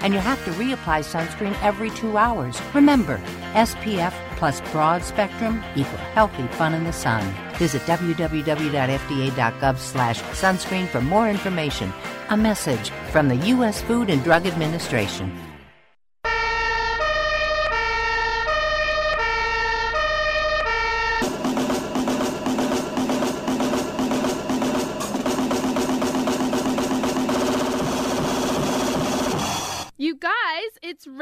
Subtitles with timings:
[0.00, 2.60] And you have to reapply sunscreen every two hours.
[2.74, 3.18] Remember,
[3.54, 7.22] SPF plus broad spectrum equal healthy fun in the sun.
[7.54, 11.92] Visit www.fda.gov slash sunscreen for more information.
[12.30, 13.82] A message from the U.S.
[13.82, 15.47] Food and Drug Administration.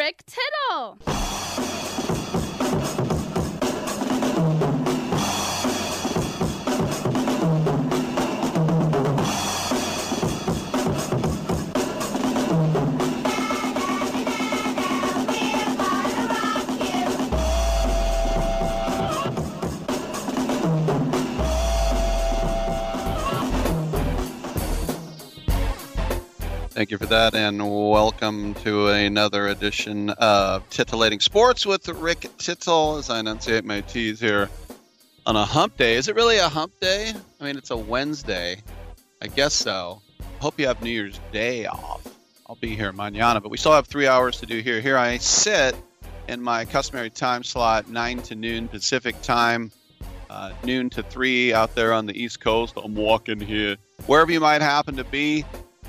[0.06, 1.15] Rick Tittle.
[26.76, 27.58] Thank you for that, and
[27.90, 34.20] welcome to another edition of Titillating Sports with Rick Tittle as I enunciate my T's
[34.20, 34.50] here
[35.24, 35.94] on a hump day.
[35.94, 37.14] Is it really a hump day?
[37.40, 38.60] I mean, it's a Wednesday.
[39.22, 40.02] I guess so.
[40.40, 42.06] Hope you have New Year's Day off.
[42.46, 44.82] I'll be here manana, but we still have three hours to do here.
[44.82, 45.74] Here I sit
[46.28, 49.72] in my customary time slot, 9 to noon Pacific time,
[50.28, 52.74] uh, noon to 3 out there on the East Coast.
[52.76, 53.76] I'm walking here.
[54.04, 55.42] Wherever you might happen to be,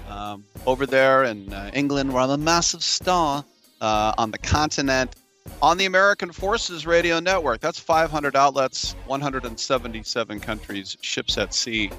[0.07, 3.43] um, over there in uh, England, we're on the massive star
[3.81, 5.15] uh, on the continent
[5.61, 7.61] on the American Forces Radio Network.
[7.61, 11.91] That's 500 outlets, 177 countries, ships at sea.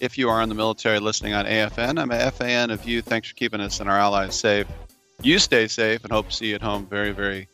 [0.00, 3.02] If you are in the military listening on AFN, I'm a FAN of you.
[3.02, 4.66] Thanks for keeping us and our allies safe.
[5.22, 7.48] You stay safe and hope to see you at home very, very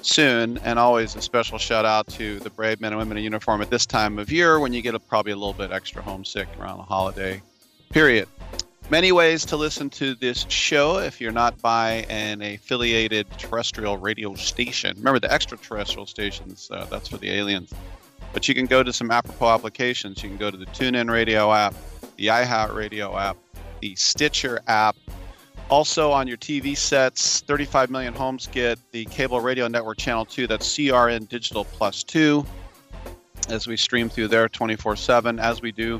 [0.00, 0.58] soon.
[0.58, 3.70] And always a special shout out to the brave men and women in uniform at
[3.70, 6.78] this time of year when you get a, probably a little bit extra homesick around
[6.78, 7.42] the holiday
[7.90, 8.28] period.
[8.92, 14.34] Many ways to listen to this show if you're not by an affiliated terrestrial radio
[14.34, 14.94] station.
[14.98, 17.72] Remember, the extraterrestrial stations, uh, that's for the aliens.
[18.34, 20.22] But you can go to some apropos applications.
[20.22, 21.74] You can go to the TuneIn Radio app,
[22.18, 23.38] the iHeart Radio app,
[23.80, 24.94] the Stitcher app.
[25.70, 30.46] Also on your TV sets, 35 million homes get the cable radio network channel 2.
[30.46, 32.44] That's CRN Digital Plus 2
[33.48, 35.98] as we stream through there 24 7, as we do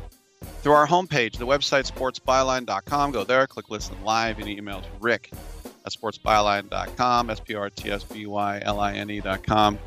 [0.62, 3.10] through our homepage, the website sportsbyline.com.
[3.10, 5.32] Go there, click listen live, and email to Rick
[5.84, 9.78] at sportsbyline.com, S P R T S B Y L I N E.com.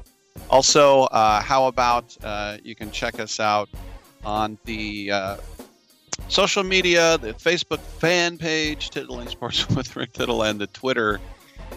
[0.50, 3.70] Also, uh, how about uh, you can check us out
[4.24, 5.38] on the uh,
[6.28, 11.20] social media, the Facebook fan page, Tittling Sports with Rick Tittle, and the Twitter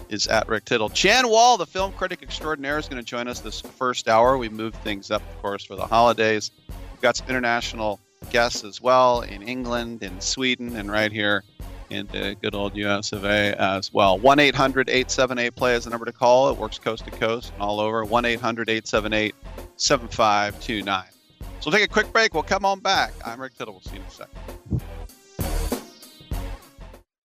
[0.09, 0.89] is at Rick Tittle.
[0.89, 4.37] Jan Wall, the film critic extraordinaire, is going to join us this first hour.
[4.37, 6.51] We moved things up, of course, for the holidays.
[6.67, 11.43] We've got some international guests as well in England, in Sweden, and right here
[11.89, 14.17] in the good old US of A as well.
[14.17, 16.49] 1 800 878 play is the number to call.
[16.49, 18.03] It works coast to coast and all over.
[18.05, 19.35] 1 800 878
[19.77, 21.03] 7529.
[21.59, 22.33] So we'll take a quick break.
[22.33, 23.13] We'll come on back.
[23.25, 23.73] I'm Rick Tittle.
[23.73, 24.81] We'll see you in a second.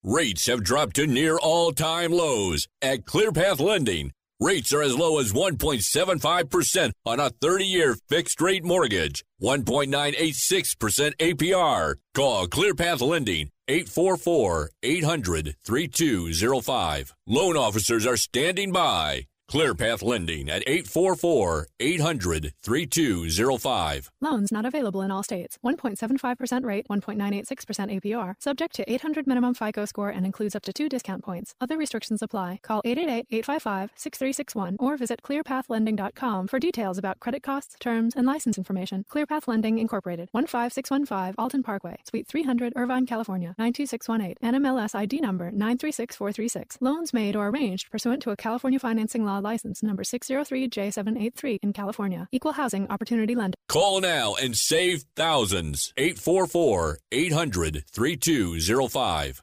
[0.02, 4.12] Rates have dropped to near all time lows at ClearPath Lending.
[4.40, 11.94] Rates are as low as 1.75% on a 30 year fixed rate mortgage, 1.986% APR.
[12.14, 17.14] Call ClearPath Lending 844 800 3205.
[17.26, 19.26] Loan officers are standing by.
[19.54, 24.10] ClearPath Lending at 844 800 3205.
[24.20, 25.60] Loans not available in all states.
[25.64, 28.34] 1.75% rate, 1.986% APR.
[28.40, 31.54] Subject to 800 minimum FICO score and includes up to two discount points.
[31.60, 32.58] Other restrictions apply.
[32.64, 39.04] Call 888-855-6361 or visit clearpathlending.com for details about credit costs, terms, and license information.
[39.08, 44.34] Clearpath Lending Incorporated, 15615 Alton Parkway, Suite 300, Irvine, California, 92618.
[44.42, 46.78] NMLS ID number 936436.
[46.80, 52.26] Loans made or arranged pursuant to a California financing law license number 603J783 in California.
[52.32, 53.54] Equal housing opportunity lender.
[53.68, 55.92] Call now and save thousands.
[55.96, 59.42] 844 800 3205.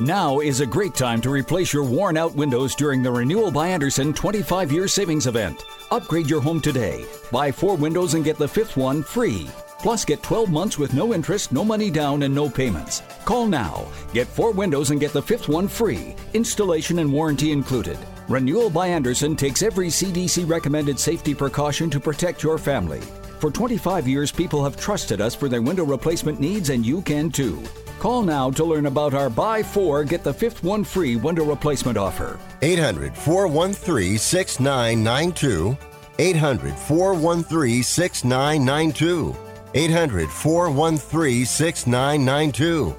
[0.00, 3.66] Now is a great time to replace your worn out windows during the Renewal by
[3.68, 5.64] Andersen 25 year savings event.
[5.90, 7.04] Upgrade your home today.
[7.32, 9.48] Buy four windows and get the fifth one free.
[9.80, 13.02] Plus, get 12 months with no interest, no money down, and no payments.
[13.24, 13.86] Call now.
[14.12, 16.14] Get four windows and get the fifth one free.
[16.32, 17.98] Installation and warranty included.
[18.28, 23.00] Renewal by Andersen takes every CDC recommended safety precaution to protect your family.
[23.40, 27.30] For 25 years, people have trusted us for their window replacement needs, and you can
[27.30, 27.62] too.
[27.98, 31.96] Call now to learn about our buy four, get the fifth one free window replacement
[31.96, 32.38] offer.
[32.60, 35.78] 800 413 6992.
[36.18, 39.36] 800 413 6992.
[39.74, 42.96] 800 413 6992.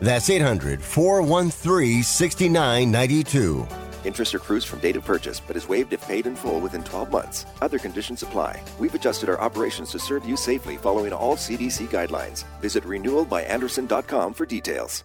[0.00, 3.87] That's 800 413 6992.
[4.04, 7.10] Interest accrues from date of purchase, but is waived if paid in full within 12
[7.10, 7.46] months.
[7.60, 8.62] Other conditions apply.
[8.78, 12.44] We've adjusted our operations to serve you safely following all CDC guidelines.
[12.60, 15.04] Visit renewalbyandersen.com for details.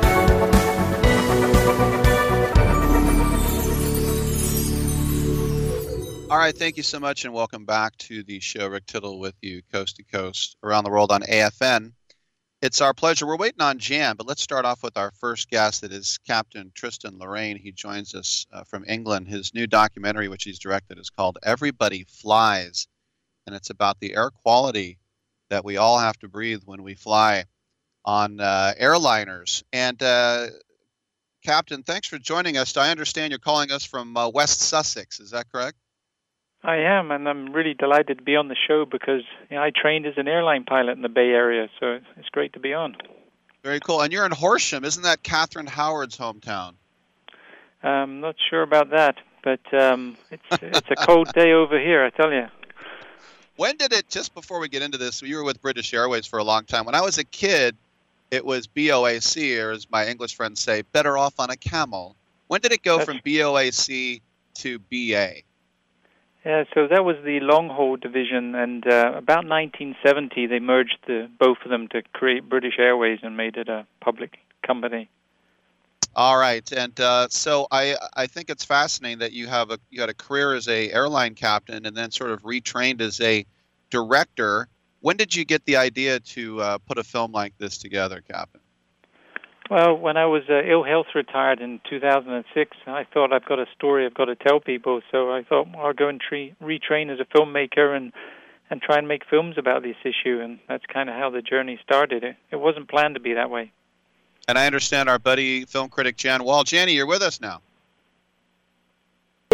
[6.41, 8.67] Right, thank you so much, and welcome back to the show.
[8.67, 11.91] Rick Tittle with you, coast to coast, around the world on AFN.
[12.63, 13.27] It's our pleasure.
[13.27, 15.81] We're waiting on Jan, but let's start off with our first guest.
[15.81, 17.57] That is Captain Tristan Lorraine.
[17.57, 19.27] He joins us uh, from England.
[19.27, 22.87] His new documentary, which he's directed, is called "Everybody Flies,"
[23.45, 24.97] and it's about the air quality
[25.51, 27.45] that we all have to breathe when we fly
[28.03, 29.61] on uh, airliners.
[29.73, 30.47] And uh,
[31.45, 32.75] Captain, thanks for joining us.
[32.77, 35.19] I understand you're calling us from uh, West Sussex.
[35.19, 35.77] Is that correct?
[36.63, 39.71] I am, and I'm really delighted to be on the show because you know, I
[39.71, 42.95] trained as an airline pilot in the Bay Area, so it's great to be on.
[43.63, 44.01] Very cool.
[44.01, 46.73] And you're in Horsham, isn't that Catherine Howard's hometown?
[47.83, 52.03] I'm um, not sure about that, but um, it's it's a cold day over here,
[52.05, 52.47] I tell you.
[53.55, 54.07] When did it?
[54.07, 56.85] Just before we get into this, you were with British Airways for a long time.
[56.85, 57.75] When I was a kid,
[58.29, 62.15] it was BOAC, or as my English friends say, better off on a camel.
[62.47, 63.09] When did it go That's...
[63.09, 64.21] from BOAC
[64.55, 65.41] to BA?
[66.45, 71.29] Yeah, so that was the long haul division, and uh, about 1970 they merged the,
[71.39, 75.07] both of them to create British Airways and made it a public company.
[76.15, 80.01] All right, and uh, so I I think it's fascinating that you have a you
[80.01, 83.45] had a career as a airline captain and then sort of retrained as a
[83.91, 84.67] director.
[84.99, 88.60] When did you get the idea to uh, put a film like this together, Captain?
[89.71, 93.65] Well, when I was uh, ill health retired in 2006, I thought I've got a
[93.73, 94.99] story I've got to tell people.
[95.13, 98.11] So I thought well, I'll go and tre- retrain as a filmmaker and
[98.69, 100.41] and try and make films about this issue.
[100.41, 102.21] And that's kind of how the journey started.
[102.21, 103.71] It, it wasn't planned to be that way.
[104.45, 106.65] And I understand our buddy film critic Jan Wall.
[106.65, 107.61] Janny, you're with us now.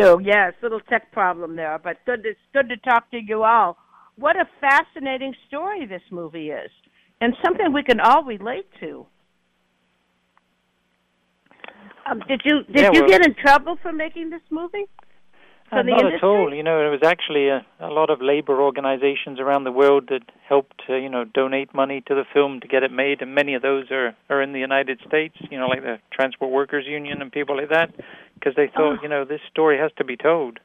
[0.01, 2.25] Oh yes, little tech problem there, but good.
[2.25, 3.77] It's good to talk to you all.
[4.15, 6.71] What a fascinating story this movie is,
[7.21, 9.05] and something we can all relate to.
[12.09, 14.85] Um, did you did yeah, you well, get in trouble for making this movie?
[15.69, 16.15] Uh, not industry?
[16.15, 16.53] at all.
[16.53, 20.21] You know, it was actually a, a lot of labor organizations around the world that
[20.47, 23.53] helped, uh, you know, donate money to the film to get it made, and many
[23.53, 25.35] of those are are in the United States.
[25.51, 27.93] You know, like the Transport Workers Union and people like that,
[28.35, 29.03] because they thought, oh.
[29.03, 30.59] you know, this story has to be told.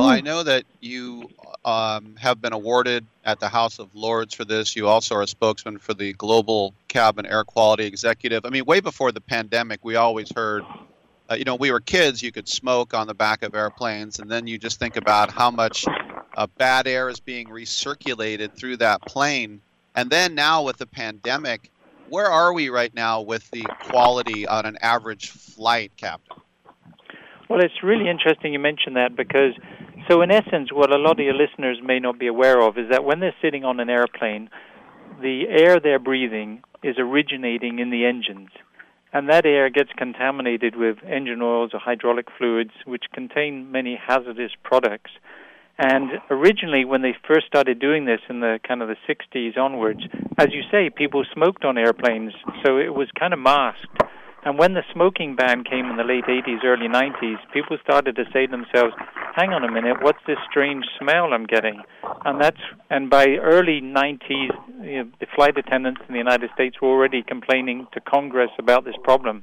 [0.00, 1.30] Well, I know that you
[1.64, 4.76] um, have been awarded at the House of Lords for this.
[4.76, 8.44] You also are a spokesman for the Global Cabin Air Quality Executive.
[8.44, 10.64] I mean, way before the pandemic, we always heard
[11.30, 14.30] uh, you know, we were kids, you could smoke on the back of airplanes, and
[14.30, 15.84] then you just think about how much
[16.36, 19.60] uh, bad air is being recirculated through that plane.
[19.94, 21.70] And then now with the pandemic,
[22.08, 26.36] where are we right now with the quality on an average flight, Captain?
[27.48, 29.54] Well, it's really interesting you mentioned that because,
[30.08, 32.90] so in essence, what a lot of your listeners may not be aware of is
[32.90, 34.50] that when they're sitting on an airplane,
[35.20, 38.50] the air they're breathing is originating in the engines.
[39.12, 44.52] And that air gets contaminated with engine oils or hydraulic fluids, which contain many hazardous
[44.62, 45.10] products.
[45.78, 50.00] And originally, when they first started doing this in the kind of the 60s onwards,
[50.38, 52.32] as you say, people smoked on airplanes,
[52.64, 54.02] so it was kind of masked.
[54.46, 58.24] And when the smoking ban came in the late 80s, early 90s, people started to
[58.32, 58.94] say to themselves,
[59.34, 61.82] "Hang on a minute, what's this strange smell I'm getting?"
[62.24, 66.80] And that's and by early 90s, you know, the flight attendants in the United States
[66.80, 69.42] were already complaining to Congress about this problem.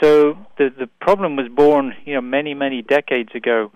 [0.00, 3.72] So the the problem was born, you know, many many decades ago.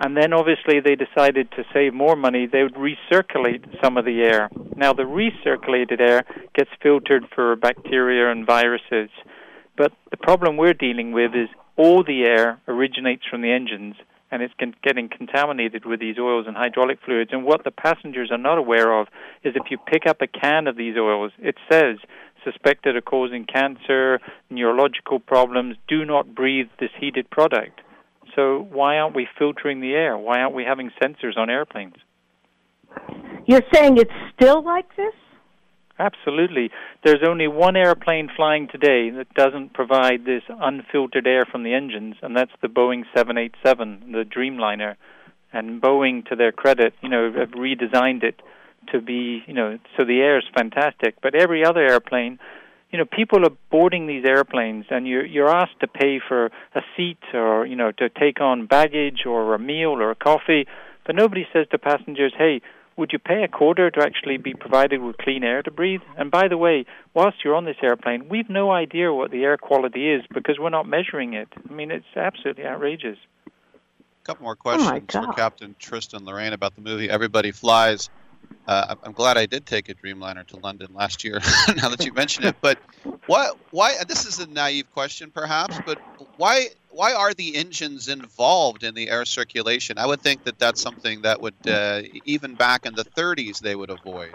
[0.00, 2.46] And then obviously they decided to save more money.
[2.46, 4.48] They would recirculate some of the air.
[4.74, 9.10] Now the recirculated air gets filtered for bacteria and viruses.
[9.76, 13.94] But the problem we're dealing with is all the air originates from the engines
[14.32, 17.30] and it's getting contaminated with these oils and hydraulic fluids.
[17.32, 19.08] And what the passengers are not aware of
[19.44, 21.98] is if you pick up a can of these oils, it says
[22.42, 27.82] suspected of causing cancer, neurological problems, do not breathe this heated product.
[28.34, 30.16] So why aren't we filtering the air?
[30.16, 31.96] Why aren't we having sensors on airplanes?
[33.46, 35.14] You're saying it's still like this?
[36.02, 36.70] Absolutely.
[37.04, 42.16] There's only one airplane flying today that doesn't provide this unfiltered air from the engines,
[42.22, 44.96] and that's the Boeing 787, the Dreamliner.
[45.52, 48.42] And Boeing, to their credit, you know, have redesigned it
[48.90, 51.14] to be, you know, so the air is fantastic.
[51.22, 52.40] But every other airplane,
[52.90, 56.80] you know, people are boarding these airplanes, and you're you're asked to pay for a
[56.96, 60.66] seat or you know to take on baggage or a meal or a coffee,
[61.06, 62.60] but nobody says to passengers, "Hey,
[62.96, 66.02] would you pay a quarter to actually be provided with clean air to breathe?
[66.16, 69.56] And by the way, whilst you're on this airplane, we've no idea what the air
[69.56, 71.48] quality is because we're not measuring it.
[71.68, 73.18] I mean, it's absolutely outrageous.
[73.46, 78.10] A couple more oh, questions oh for Captain Tristan Lorraine about the movie Everybody Flies.
[78.66, 81.40] Uh, I'm glad I did take a Dreamliner to London last year.
[81.76, 82.78] now that you mention it, but
[83.26, 83.50] why?
[83.70, 83.94] Why?
[84.06, 85.98] This is a naive question, perhaps, but
[86.36, 86.68] why?
[86.90, 89.98] Why are the engines involved in the air circulation?
[89.98, 93.74] I would think that that's something that would, uh, even back in the 30s, they
[93.74, 94.34] would avoid.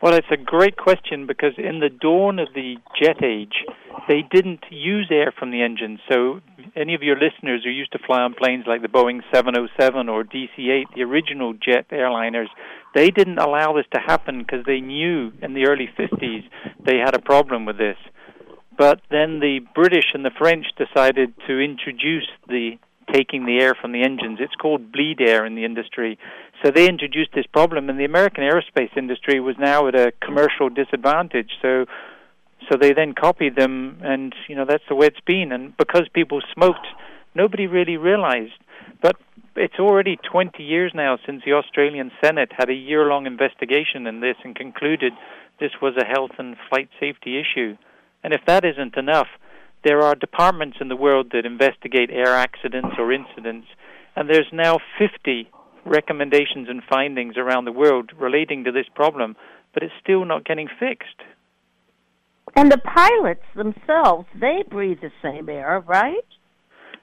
[0.00, 3.64] Well, it's a great question because in the dawn of the jet age,
[4.06, 5.98] they didn't use air from the engine.
[6.08, 6.40] So,
[6.76, 10.22] any of your listeners who used to fly on planes like the Boeing 707 or
[10.22, 12.46] DC 8, the original jet airliners,
[12.98, 16.42] they didn't allow this to happen because they knew in the early 50s
[16.84, 17.96] they had a problem with this.
[18.76, 22.72] But then the British and the French decided to introduce the
[23.12, 24.38] taking the air from the engines.
[24.40, 26.18] It's called bleed air in the industry.
[26.62, 30.68] So they introduced this problem, and the American aerospace industry was now at a commercial
[30.68, 31.52] disadvantage.
[31.62, 31.86] So,
[32.68, 35.52] so they then copied them, and you know that's the way it's been.
[35.52, 36.86] And because people smoked,
[37.34, 38.58] nobody really realized.
[39.60, 44.36] It's already 20 years now since the Australian Senate had a year-long investigation in this
[44.44, 45.12] and concluded
[45.58, 47.76] this was a health and flight safety issue.
[48.22, 49.26] And if that isn't enough,
[49.82, 53.66] there are departments in the world that investigate air accidents or incidents,
[54.14, 55.50] and there's now 50
[55.84, 59.34] recommendations and findings around the world relating to this problem,
[59.74, 61.20] but it's still not getting fixed.
[62.54, 66.24] And the pilots themselves, they breathe the same air, right?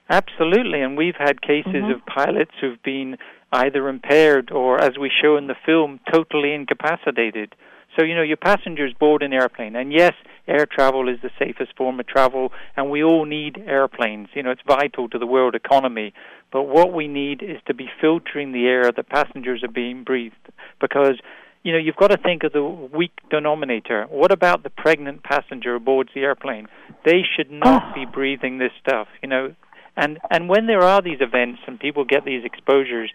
[0.08, 1.90] Absolutely, and we've had cases mm-hmm.
[1.90, 3.16] of pilots who've been
[3.52, 7.54] either impaired or, as we show in the film, totally incapacitated.
[7.98, 10.12] So, you know, your passengers board an airplane, and yes,
[10.46, 14.28] air travel is the safest form of travel, and we all need airplanes.
[14.34, 16.12] You know, it's vital to the world economy.
[16.52, 20.34] But what we need is to be filtering the air that passengers are being breathed,
[20.80, 21.18] because
[21.62, 24.06] you know you've got to think of the weak denominator.
[24.08, 26.68] What about the pregnant passenger aboard the airplane?
[27.04, 29.08] They should not be breathing this stuff.
[29.22, 29.54] You know,
[29.96, 33.10] and and when there are these events and people get these exposures,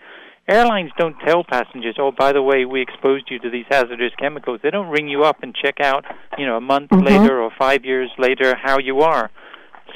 [0.48, 4.60] airlines don't tell passengers, "Oh, by the way, we exposed you to these hazardous chemicals."
[4.62, 6.06] They don't ring you up and check out,
[6.38, 7.06] you know, a month mm-hmm.
[7.06, 9.30] later or 5 years later how you are.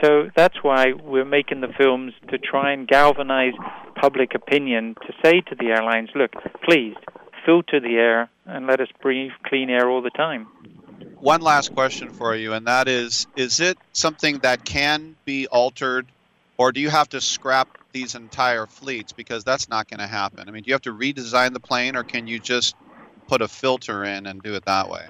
[0.02, 3.54] So that's why we're making the films to try and galvanize
[3.96, 6.96] public opinion to say to the airlines, "Look, please
[7.46, 10.48] filter the air and let us breathe clean air all the time."
[11.20, 16.08] One last question for you, and that is: Is it something that can be altered
[16.58, 20.48] or do you have to scrap these entire fleets because that's not going to happen?
[20.48, 22.76] I mean, do you have to redesign the plane, or can you just
[23.28, 25.06] put a filter in and do it that way?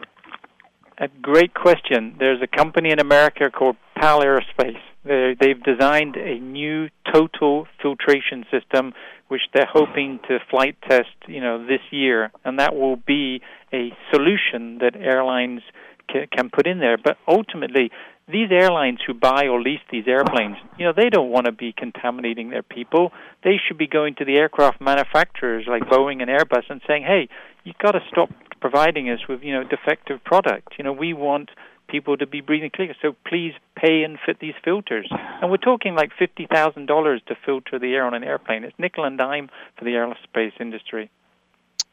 [0.97, 2.15] A great question.
[2.17, 4.79] There's a company in America called Pall Aerospace.
[5.03, 8.93] They're, they've designed a new total filtration system,
[9.27, 13.41] which they're hoping to flight test, you know, this year, and that will be
[13.73, 15.61] a solution that airlines
[16.07, 16.97] can, can put in there.
[16.97, 17.91] But ultimately,
[18.27, 21.71] these airlines who buy or lease these airplanes, you know, they don't want to be
[21.71, 23.11] contaminating their people.
[23.43, 27.29] They should be going to the aircraft manufacturers like Boeing and Airbus and saying, "Hey,
[27.63, 28.29] you've got to stop
[28.61, 30.73] providing us with, you know, defective product.
[30.77, 31.51] You know, we want
[31.87, 32.95] people to be breathing clear.
[33.01, 35.07] So please pay and fit these filters.
[35.11, 38.63] And we're talking like fifty thousand dollars to filter the air on an airplane.
[38.63, 41.11] It's nickel and dime for the aerospace industry.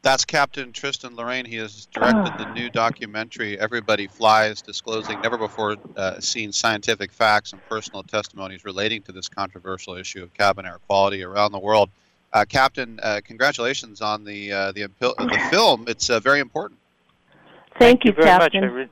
[0.03, 1.45] That's Captain Tristan Lorraine.
[1.45, 7.53] He has directed the new documentary "Everybody Flies," disclosing never before uh, seen scientific facts
[7.53, 11.89] and personal testimonies relating to this controversial issue of cabin air quality around the world.
[12.33, 15.85] Uh, Captain, uh, congratulations on the uh, the, the film.
[15.87, 16.81] It's uh, very important.
[17.79, 18.75] Thank, Thank you, very Captain.
[18.75, 18.89] much.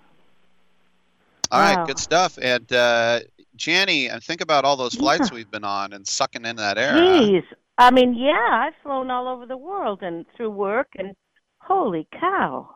[1.51, 1.75] All Wow.
[1.75, 2.39] right, good stuff.
[2.41, 3.21] And uh,
[3.57, 6.93] Janny, and think about all those flights we've been on and sucking in that air.
[6.93, 7.41] huh?
[7.81, 11.17] I mean, yeah, I've flown all over the world and through work, and
[11.57, 12.69] holy cow.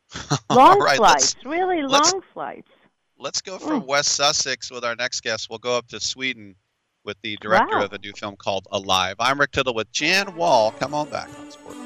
[0.50, 2.70] Long right, flights, really long flights.
[3.18, 3.86] Let's go from mm.
[3.86, 5.48] West Sussex with our next guest.
[5.50, 6.54] We'll go up to Sweden
[7.04, 7.84] with the director Wow.
[7.84, 9.16] of a new film called Alive.
[9.18, 10.70] I'm Rick Tittle with Jan Wall.
[10.72, 11.85] Come on back on Sport.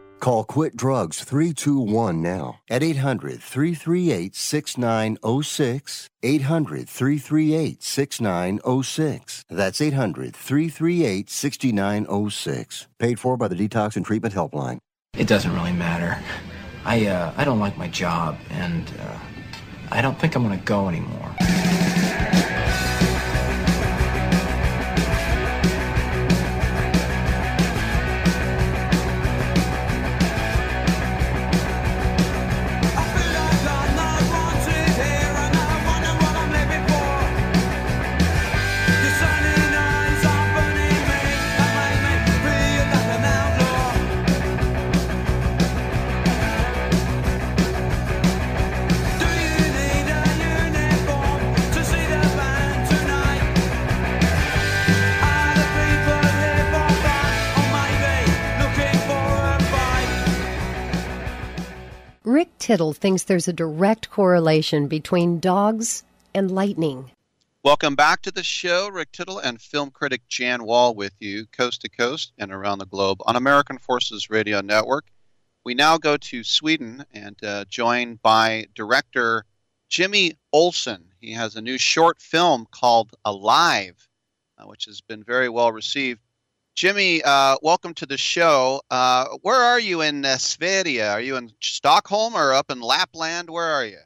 [0.21, 6.09] Call Quit Drugs 321 now at 800 338 6906.
[6.21, 9.45] 800 338 6906.
[9.49, 12.87] That's 800 338 6906.
[12.99, 14.77] Paid for by the Detox and Treatment Helpline.
[15.17, 16.21] It doesn't really matter.
[16.85, 19.17] I uh, I don't like my job, and uh,
[19.91, 21.35] I don't think I'm gonna go anymore.
[62.59, 66.03] Tittle thinks there's a direct correlation between dogs
[66.35, 67.09] and lightning.
[67.63, 68.89] Welcome back to the show.
[68.89, 72.85] Rick Tittle and film critic Jan Wall with you, coast to coast and around the
[72.85, 75.05] globe on American Forces Radio Network.
[75.63, 79.45] We now go to Sweden and uh, joined by director
[79.89, 81.05] Jimmy Olsson.
[81.19, 84.07] He has a new short film called Alive,
[84.59, 86.21] uh, which has been very well received.
[86.81, 88.81] Jimmy, uh, welcome to the show.
[88.89, 90.99] Uh, where are you in uh, Sverige?
[90.99, 93.51] Are you in Stockholm or up in Lapland?
[93.51, 93.99] Where are you?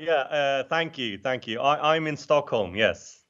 [0.00, 1.60] yeah, uh, thank you, thank you.
[1.60, 2.74] I, I'm in Stockholm.
[2.74, 3.20] Yes.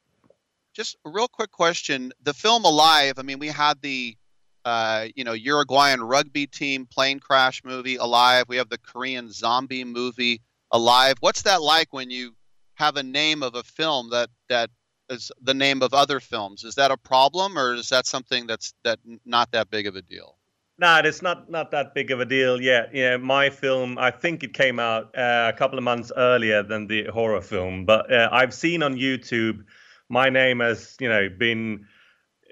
[0.74, 3.14] Just a real quick question: the film Alive.
[3.18, 4.16] I mean, we had the
[4.64, 8.44] uh, you know Uruguayan rugby team plane crash movie Alive.
[8.46, 11.16] We have the Korean zombie movie Alive.
[11.18, 12.36] What's that like when you
[12.74, 14.70] have a name of a film that that
[15.10, 16.64] is the name of other films?
[16.64, 20.02] Is that a problem, or is that something that's that not that big of a
[20.02, 20.36] deal?
[20.78, 22.90] No, it's not not that big of a deal yet.
[22.94, 26.86] Yeah, my film, I think it came out uh, a couple of months earlier than
[26.86, 29.64] the horror film, but uh, I've seen on YouTube
[30.08, 31.86] my name has you know been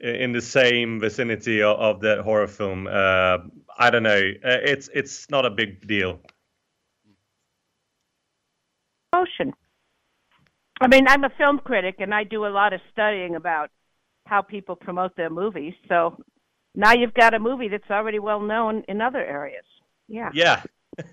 [0.02, 2.86] in the same vicinity of, of the horror film.
[2.86, 3.38] Uh,
[3.78, 4.32] I don't know.
[4.44, 6.20] Uh, it's it's not a big deal.
[9.12, 9.54] Ocean.
[10.80, 13.70] I mean, I'm a film critic, and I do a lot of studying about
[14.26, 15.74] how people promote their movies.
[15.88, 16.22] So
[16.74, 19.64] now you've got a movie that's already well known in other areas.
[20.08, 20.30] Yeah.
[20.34, 20.62] Yeah.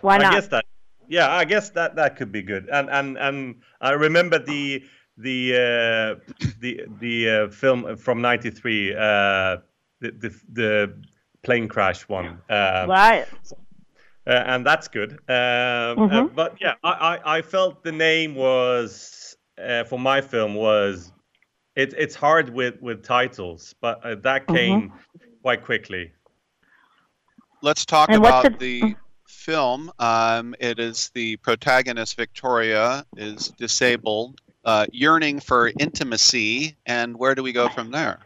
[0.00, 0.32] Why not?
[0.32, 0.64] I guess that.
[1.08, 2.68] Yeah, I guess that that could be good.
[2.70, 4.84] And and and I remember the
[5.16, 9.58] the uh, the the uh, film from '93, uh, the,
[10.00, 10.94] the the
[11.42, 12.38] plane crash one.
[12.48, 13.26] Um, right.
[14.26, 15.12] Uh, and that's good.
[15.12, 16.34] Um, uh, Mhm.
[16.34, 21.12] but yeah, I, I, I felt the name was uh, for my film was
[21.76, 24.56] it, it's hard with with titles, but uh, that Mm-hmm.
[24.56, 24.92] came
[25.42, 26.12] quite quickly.
[27.62, 29.92] Let's talk And about the- the film.
[29.98, 37.42] Um, it is the protagonist Victoria is disabled, uh, yearning for intimacy, and where do
[37.42, 38.20] we go from there?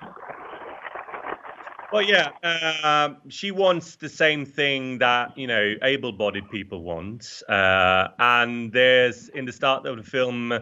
[1.90, 8.08] Well, yeah, um, she wants the same thing that you know able-bodied people want, uh,
[8.18, 10.60] and there's in the start of the film, uh,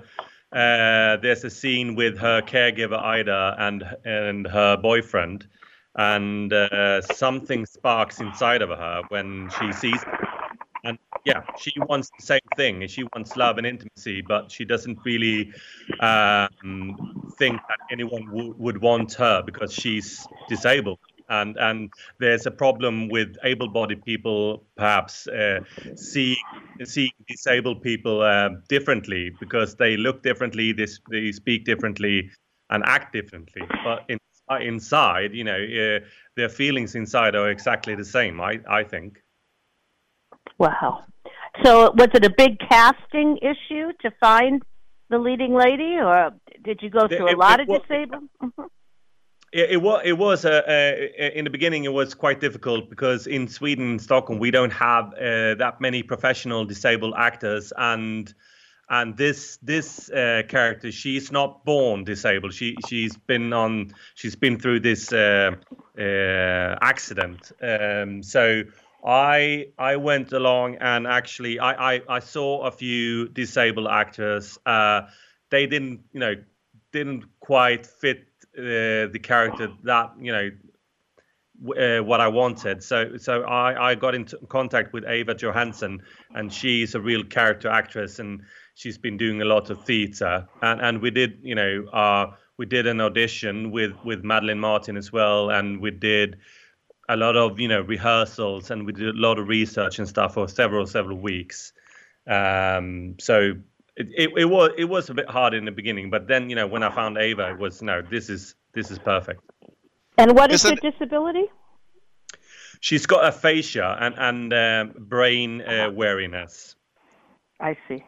[0.52, 5.48] there's a scene with her caregiver Ida and and her boyfriend,
[5.96, 10.00] and uh, something sparks inside of her when she sees.
[10.02, 10.14] Them.
[10.84, 12.86] And yeah, she wants the same thing.
[12.86, 15.52] She wants love and intimacy, but she doesn't really
[15.98, 21.00] um, think that anyone w- would want her because she's disabled.
[21.28, 25.60] And and there's a problem with able-bodied people perhaps uh,
[25.96, 26.36] see
[26.84, 32.30] seeing disabled people uh, differently because they look differently, they, they speak differently,
[32.70, 33.62] and act differently.
[33.84, 34.18] But in,
[34.60, 38.40] inside, you know, uh, their feelings inside are exactly the same.
[38.40, 39.20] I I think.
[40.58, 41.04] Wow.
[41.64, 44.62] So was it a big casting issue to find
[45.08, 46.30] the leading lady, or
[46.62, 48.28] did you go through a lot it of disabled?
[49.56, 50.02] It, was.
[50.04, 50.44] It was.
[50.44, 54.72] Uh, uh, in the beginning, it was quite difficult because in Sweden, Stockholm, we don't
[54.72, 58.32] have uh, that many professional disabled actors, and
[58.90, 62.52] and this this uh, character, she's not born disabled.
[62.52, 63.94] She she's been on.
[64.14, 65.52] She's been through this uh,
[65.98, 67.50] uh, accident.
[67.62, 68.62] Um, so
[69.06, 74.58] I I went along and actually I I, I saw a few disabled actors.
[75.48, 76.34] They didn't you know
[76.92, 78.26] didn't quite fit
[78.58, 80.50] uh, the character that you know
[81.78, 82.82] uh, what I wanted.
[82.82, 86.02] So so I, I got into contact with Eva Johansson,
[86.34, 88.42] and she's a real character actress, and
[88.74, 90.46] she's been doing a lot of theatre.
[90.62, 94.96] And and we did you know uh, we did an audition with with Madeleine Martin
[94.96, 96.38] as well, and we did
[97.08, 100.34] a lot of you know rehearsals, and we did a lot of research and stuff
[100.34, 101.72] for several several weeks.
[102.26, 103.54] Um, so.
[103.96, 106.56] It, it, it was it was a bit hard in the beginning, but then you
[106.56, 109.40] know when I found Eva, it was no, this is this is perfect.
[110.18, 111.44] And what is Isn't- her disability?
[112.80, 116.76] She's got aphasia and and um brain uh, weariness.
[117.58, 118.04] I see.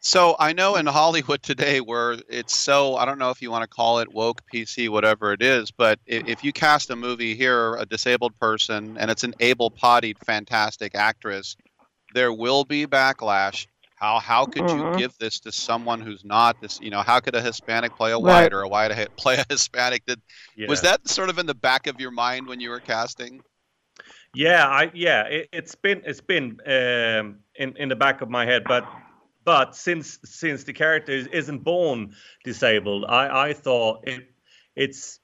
[0.00, 3.62] So I know in Hollywood today, where it's so I don't know if you want
[3.62, 7.34] to call it woke, PC, whatever it is, but i- if you cast a movie
[7.34, 11.56] here, a disabled person, and it's an able-bodied, fantastic actress,
[12.14, 13.66] there will be backlash.
[13.96, 14.72] How how could Mhm.
[14.72, 16.80] you give this to someone who's not this?
[16.80, 18.20] You know, how could a Hispanic play a Right.
[18.20, 20.04] white or a white play a Hispanic?
[20.06, 20.22] Did
[20.66, 23.42] was that sort of in the back of your mind when you were casting?
[24.32, 28.44] Yeah, I yeah, it, it's been it's been um, in in the back of my
[28.44, 28.84] head, but
[29.44, 34.28] but since since the character is, isn't born disabled, I I thought it
[34.74, 35.20] it's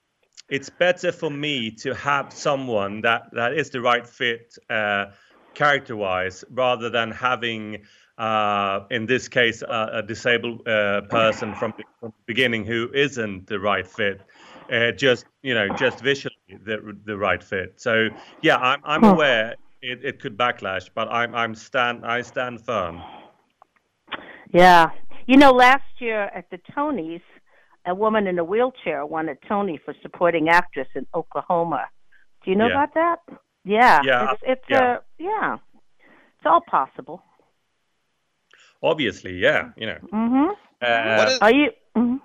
[0.49, 5.05] it's better for me to have someone that that is the right fit uh,
[5.53, 7.83] character-wise, rather than having,
[8.17, 12.89] uh, in this case, a, a disabled uh, person from the, from the beginning who
[12.93, 14.21] isn't the right fit.
[14.71, 17.73] Uh, just you know, just visually the the right fit.
[17.77, 18.09] So
[18.41, 23.01] yeah, I'm I'm aware it, it could backlash, but I'm I'm stand I stand firm.
[24.53, 24.91] Yeah,
[25.25, 27.21] you know, last year at the Tonys,
[27.85, 31.85] a woman in a wheelchair won a Tony for supporting actress in Oklahoma.
[32.43, 32.83] Do you know Yeah.
[32.83, 33.19] about that?
[33.65, 34.01] Yeah.
[34.03, 34.93] Yeah, It's, it's yeah.
[34.93, 35.57] Uh, yeah.
[35.95, 37.23] It's all possible.
[38.83, 39.97] Obviously, yeah, you know.
[40.11, 40.49] Mhm.
[40.81, 42.19] Uh, What is- Are you mhm.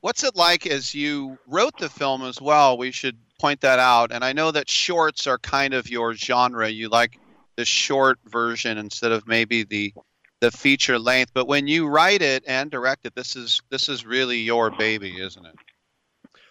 [0.00, 2.78] What's it like as you wrote the film as well?
[2.78, 4.12] We should point that out.
[4.12, 6.68] And I know that shorts are kind of your genre.
[6.68, 7.18] You like
[7.56, 9.92] the short version instead of maybe the
[10.40, 11.32] the feature length.
[11.34, 15.18] But when you write it and direct it, this is this is really your baby,
[15.20, 15.56] isn't it?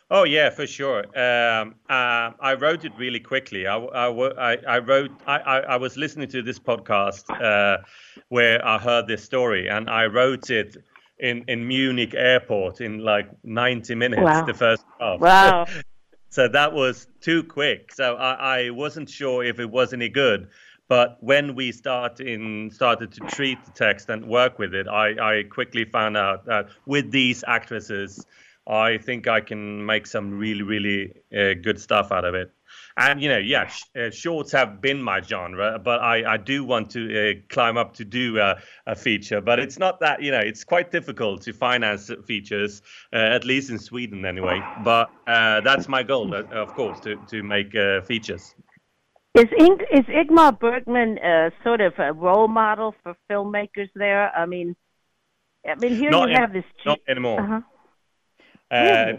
[0.10, 1.00] Oh yeah, for sure.
[1.20, 3.68] Um, uh, I wrote it really quickly.
[3.68, 5.12] I, I, I, I wrote.
[5.26, 7.84] I, I, I was listening to this podcast uh,
[8.30, 10.78] where I heard this story, and I wrote it
[11.20, 14.22] in in Munich airport in like 90 minutes.
[14.22, 14.46] Wow.
[14.46, 15.22] The first draft.
[15.22, 15.66] Wow.
[16.30, 17.94] so that was too quick.
[17.94, 20.48] So I, I wasn't sure if it was any good.
[20.88, 25.40] But when we start in, started to treat the text and work with it, I,
[25.40, 28.26] I quickly found out that with these actresses,
[28.68, 32.52] I think I can make some really, really uh, good stuff out of it.
[32.98, 36.64] And you know, yeah, sh- uh, shorts have been my genre, but I, I do
[36.64, 37.02] want to
[37.32, 39.40] uh, climb up to do a, a feature.
[39.40, 42.82] But it's not that you know, it's quite difficult to finance features,
[43.14, 44.62] uh, at least in Sweden anyway.
[44.84, 48.56] But uh, that's my goal, uh, of course, to to make uh, features.
[49.36, 54.36] Is Ing- is Ingmar Bergman uh, sort of a role model for filmmakers there?
[54.36, 54.76] I mean,
[55.70, 56.66] I mean here Not you in- have this.
[56.86, 57.42] not anymore.
[57.42, 57.62] Uh-huh.
[58.72, 59.14] Uh,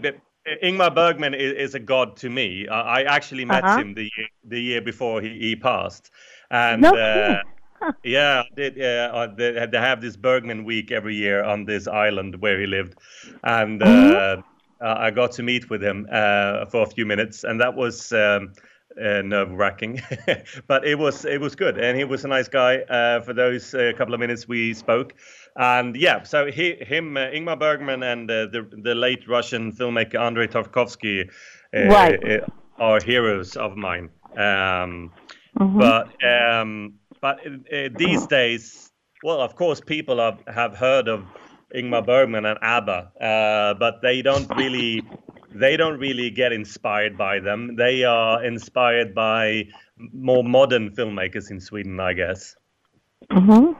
[0.63, 2.67] Ingmar Bergman is, is a god to me.
[2.67, 3.77] Uh, I actually met Uh-huh.
[3.77, 6.11] him the year, the year before he, he passed,
[6.49, 7.37] and No uh,
[8.03, 12.41] yeah, I did uh, they, they have this Bergman week every year on this island
[12.41, 12.95] where he lived,
[13.43, 14.43] and uh, Mm-hmm.
[14.81, 18.11] I got to meet with him uh, for a few minutes, and that was.
[18.11, 18.53] Um,
[18.99, 20.01] uh, nerve wracking,
[20.67, 22.79] but it was it was good, and he was a nice guy.
[22.79, 25.13] Uh, for those uh, couple of minutes we spoke,
[25.55, 30.19] and yeah, so he him uh, Ingmar Bergman and uh, the the late Russian filmmaker
[30.19, 31.29] Andrei Tarkovsky
[31.75, 32.19] uh, Right.
[32.23, 32.45] uh,
[32.79, 34.09] are heroes of mine.
[34.37, 35.11] Um,
[35.57, 35.79] Mhm.
[35.79, 38.91] But um, but uh, these days,
[39.23, 41.25] well, of course, people have, have heard of
[41.75, 45.03] Ingmar Bergman and ABBA, uh, but they don't really
[45.53, 47.75] they don't really get inspired by them.
[47.75, 49.67] They are inspired by
[50.13, 52.55] more modern filmmakers in Sweden, I guess.
[53.31, 53.73] Mm-hmm.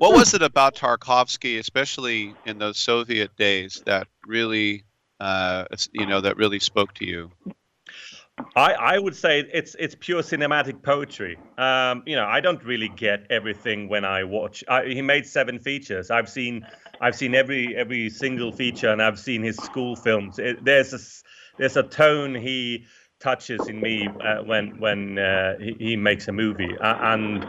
[0.00, 4.84] What was it about Tarkovsky, especially in those Soviet days, that really,
[5.20, 7.30] uh, you know, that really spoke to you?
[8.56, 11.36] I, I would say it's it's pure cinematic poetry.
[11.58, 14.64] Um, you know, I don't really get everything when I watch.
[14.68, 16.10] I, he made seven features.
[16.10, 16.66] I've seen
[17.02, 20.38] I've seen every every single feature, and I've seen his school films.
[20.38, 20.98] It, there's a
[21.58, 22.86] there's a tone he
[23.18, 27.44] touches in me uh, when when uh, he, he makes a movie, uh, and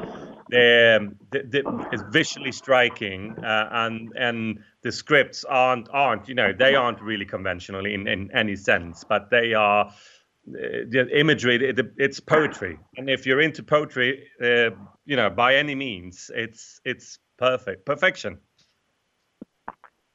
[0.52, 6.76] the, the, it's visually striking, uh, and and the scripts aren't aren't you know they
[6.76, 9.92] aren't really conventional in, in any sense, but they are uh,
[10.48, 12.78] the imagery it, it's poetry.
[12.98, 14.72] And if you're into poetry uh,
[15.06, 18.38] you know by any means it's it's perfect perfection.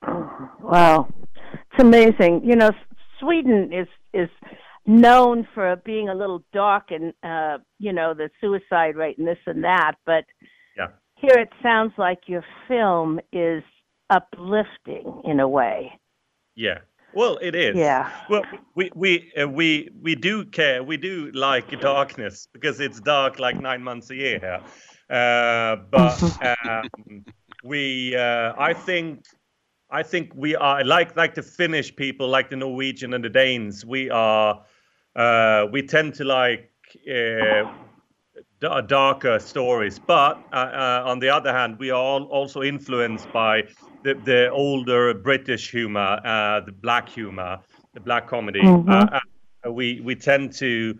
[0.03, 1.09] Wow,
[1.53, 2.43] it's amazing.
[2.45, 2.71] You know,
[3.19, 4.29] Sweden is is
[4.87, 9.39] known for being a little dark and uh, you know the suicide rate and this
[9.47, 10.25] and that, but
[10.77, 13.63] yeah here it sounds like your film is
[14.11, 15.91] uplifting in a way.
[16.55, 16.79] yeah
[17.15, 18.11] well it is Yeah.
[18.31, 18.43] well
[18.75, 23.61] we we uh, we we do care we do like darkness because it's dark like
[23.61, 24.61] nine months a year here
[25.19, 26.23] uh, but
[26.69, 27.25] um,
[27.65, 29.25] we uh, i think
[29.89, 33.85] I think we are like like the Finnish people, like the Norwegian and the Danes.
[33.85, 34.65] We are
[35.17, 36.71] uh, we tend to like
[37.11, 37.65] uh,
[38.83, 43.63] darker stories, but uh, uh, on the other hand, we are all also influenced by
[44.03, 47.61] the, the older British humor, uh, the black humor,
[47.95, 48.83] the black comedy.
[48.89, 49.21] Uh,
[49.67, 50.95] uh, we we tend to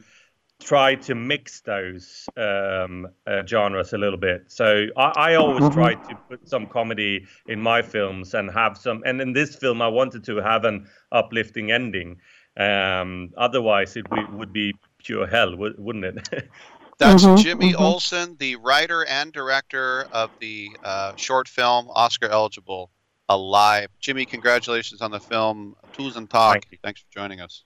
[0.63, 4.51] try to mix those um, uh, genres a little bit.
[4.51, 5.71] So I, I always Mhm.
[5.71, 9.03] try to put some comedy in my films and have some.
[9.05, 12.21] And in this film, I wanted to have an uplifting ending.
[12.57, 16.49] Um, otherwise, it w- would be pure hell, wou- wouldn't it?
[16.99, 17.79] That's Mhm, Jimmy mhm.
[17.81, 22.91] Olsson, the writer and director of the uh, short film Oscar eligible
[23.29, 23.89] Alive.
[24.01, 26.65] Jimmy, congratulations on the film Tusen Tag.
[26.83, 27.65] Thanks for joining us.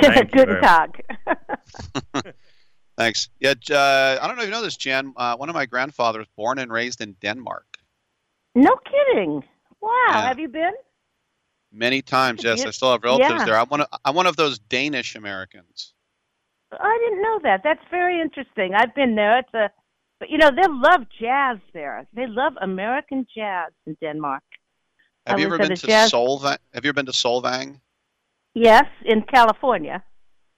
[0.00, 1.00] Thank you Good very talk.
[2.98, 3.30] Thanks.
[3.40, 5.14] Yeah, uh, I don't know if you know this, Jan.
[5.16, 7.64] Uh, one of my grandfathers, born and raised in Denmark.
[8.54, 9.42] No kidding.
[9.80, 9.90] Wow.
[10.08, 10.28] Yeah.
[10.28, 10.72] Have you been?
[11.72, 12.64] Many times, yes.
[12.64, 13.44] I still have relatives yeah.
[13.44, 13.58] there.
[13.58, 15.92] I'm one, of, I'm one of those Danish Americans.
[16.72, 17.62] I didn't know that.
[17.62, 18.74] That's very interesting.
[18.74, 19.38] I've been there.
[19.38, 19.70] It's a,
[20.18, 22.06] but you know, they love jazz there.
[22.14, 24.42] They love American jazz in Denmark.
[25.26, 26.58] Have I you ever been to jazz- Solvang?
[26.74, 27.80] Have you ever been to Solvang?
[28.54, 30.02] Yes, in California.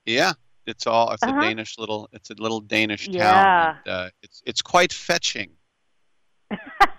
[0.05, 0.33] Yeah,
[0.65, 1.11] it's all.
[1.11, 1.37] It's Uh-huh.
[1.37, 2.09] a Danish little.
[2.13, 3.15] It's a little Danish town.
[3.15, 3.75] Yeah.
[3.85, 5.51] And, uh, it's it's quite fetching.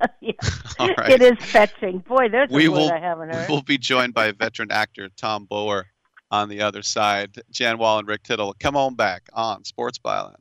[0.78, 1.10] All right.
[1.10, 1.98] It is fetching.
[1.98, 3.48] Boy, there's a we word will, I haven't heard.
[3.48, 5.86] We will be joined by veteran actor Tom Bower
[6.30, 7.40] on the other side.
[7.50, 8.54] Jan Wahl and Rick Tittle.
[8.58, 10.36] Come on back on Sports Byline.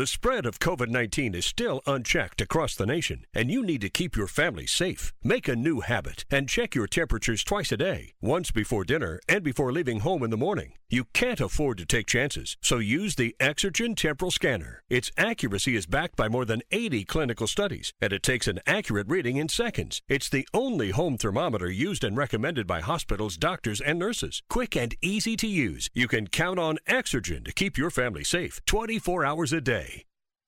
[0.00, 3.90] The spread of COVID 19 is still unchecked across the nation, and you need to
[3.90, 5.12] keep your family safe.
[5.22, 9.44] Make a new habit and check your temperatures twice a day, once before dinner and
[9.44, 10.72] before leaving home in the morning.
[10.88, 14.82] You can't afford to take chances, so use the Exergen Temporal Scanner.
[14.88, 19.06] Its accuracy is backed by more than 80 clinical studies, and it takes an accurate
[19.08, 20.02] reading in seconds.
[20.08, 24.42] It's the only home thermometer used and recommended by hospitals, doctors, and nurses.
[24.48, 25.90] Quick and easy to use.
[25.94, 29.89] You can count on Exergen to keep your family safe 24 hours a day.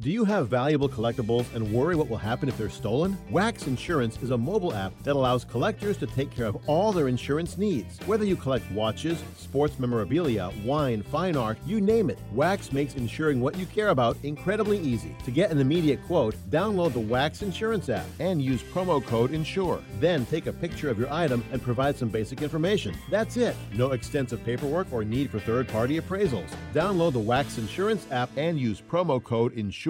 [0.00, 3.18] Do you have valuable collectibles and worry what will happen if they're stolen?
[3.28, 7.06] Wax Insurance is a mobile app that allows collectors to take care of all their
[7.06, 7.98] insurance needs.
[8.06, 13.42] Whether you collect watches, sports memorabilia, wine, fine art, you name it, Wax makes insuring
[13.42, 15.14] what you care about incredibly easy.
[15.26, 19.82] To get an immediate quote, download the Wax Insurance app and use promo code INSURE.
[19.98, 22.96] Then take a picture of your item and provide some basic information.
[23.10, 23.54] That's it.
[23.74, 26.48] No extensive paperwork or need for third party appraisals.
[26.72, 29.89] Download the Wax Insurance app and use promo code INSURE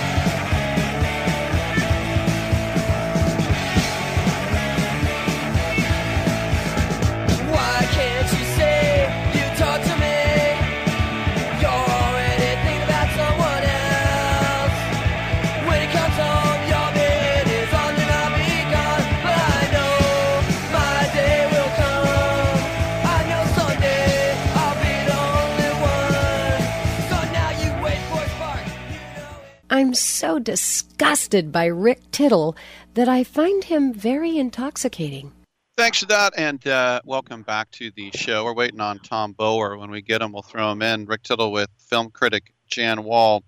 [29.71, 32.57] I'm so disgusted by Rick Tittle
[32.93, 35.31] that I find him very intoxicating.
[35.77, 38.43] Thanks for that, and uh, welcome back to the show.
[38.43, 39.77] We're waiting on Tom Bower.
[39.77, 41.05] When we get him, we'll throw him in.
[41.05, 43.43] Rick Tittle with film critic Jan Wahl.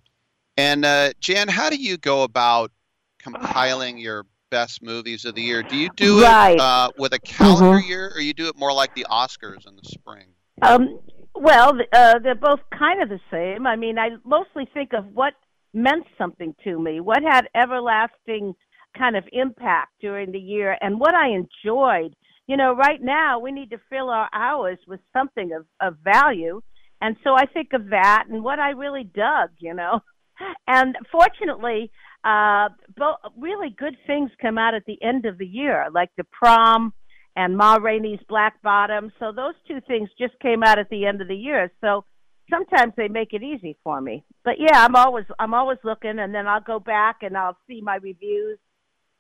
[0.55, 2.71] And uh, Jan, how do you go about
[3.19, 5.61] compiling your best movies of the year?
[5.61, 6.55] Do you do Right.
[6.55, 7.87] it uh, with a calendar Mhm.
[7.89, 10.27] year, or you do it more like the Oscars in the spring?
[10.61, 10.99] Um,
[11.35, 13.67] well, uh, they're both kind of the same.
[13.67, 15.33] I mean, I mostly think of what
[15.73, 18.53] meant something to me, what had everlasting
[18.97, 22.15] kind of impact during the year, and what I enjoyed.
[22.47, 26.61] You know, right now we need to fill our hours with something of, of value.
[27.01, 29.99] And so I think of that and what I really dug, you know.
[30.67, 31.91] And fortunately,
[32.23, 36.23] uh, bo- really good things come out at the end of the year, like the
[36.23, 36.91] prom
[37.35, 39.11] and Ma Rainey's Black Bottom.
[39.19, 41.71] So those two things just came out at the end of the year.
[41.81, 42.03] So
[42.49, 44.23] sometimes they make it easy for me.
[44.43, 47.81] But yeah, I'm always I'm always looking, and then I'll go back and I'll see
[47.81, 48.59] my reviews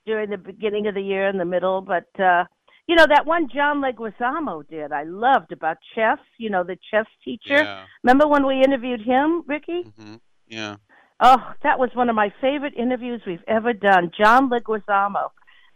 [0.05, 1.81] during the beginning of the year in the middle.
[1.81, 2.45] But uh,
[2.87, 6.19] you know that one John Leguizamo did, I loved about chess.
[6.37, 7.63] You know the chess teacher.
[7.63, 7.85] Yeah.
[8.03, 9.83] Remember when we interviewed him, Ricky?
[9.97, 10.15] hmm
[10.47, 10.75] Yeah.
[11.19, 14.11] Oh, that was one of my favorite interviews we've ever done.
[14.17, 15.29] John Leguizamo.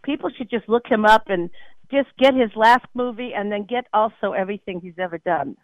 [0.04, 1.50] People should just look him up and
[1.89, 5.56] just get his last movie and then get also everything he's ever done.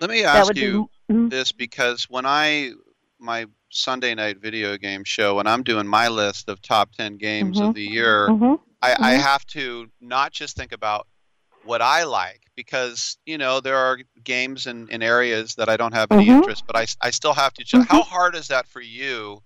[0.00, 0.84] Let me ask you.
[0.84, 1.30] be- mhm.
[1.30, 2.72] this because when I
[3.18, 7.58] my Sunday night video game show, when I'm doing my list of top ten games
[7.58, 7.68] Mhm.
[7.68, 8.60] of the year, Mhm.
[8.82, 9.20] I, I Mhm.
[9.20, 11.06] have to not just think about
[11.62, 15.94] what I like because you know there are games in, in areas that I don't
[15.94, 16.36] have any Mhm.
[16.36, 17.64] interest, but I, I still have to.
[17.64, 19.42] Ju- How hard is that for you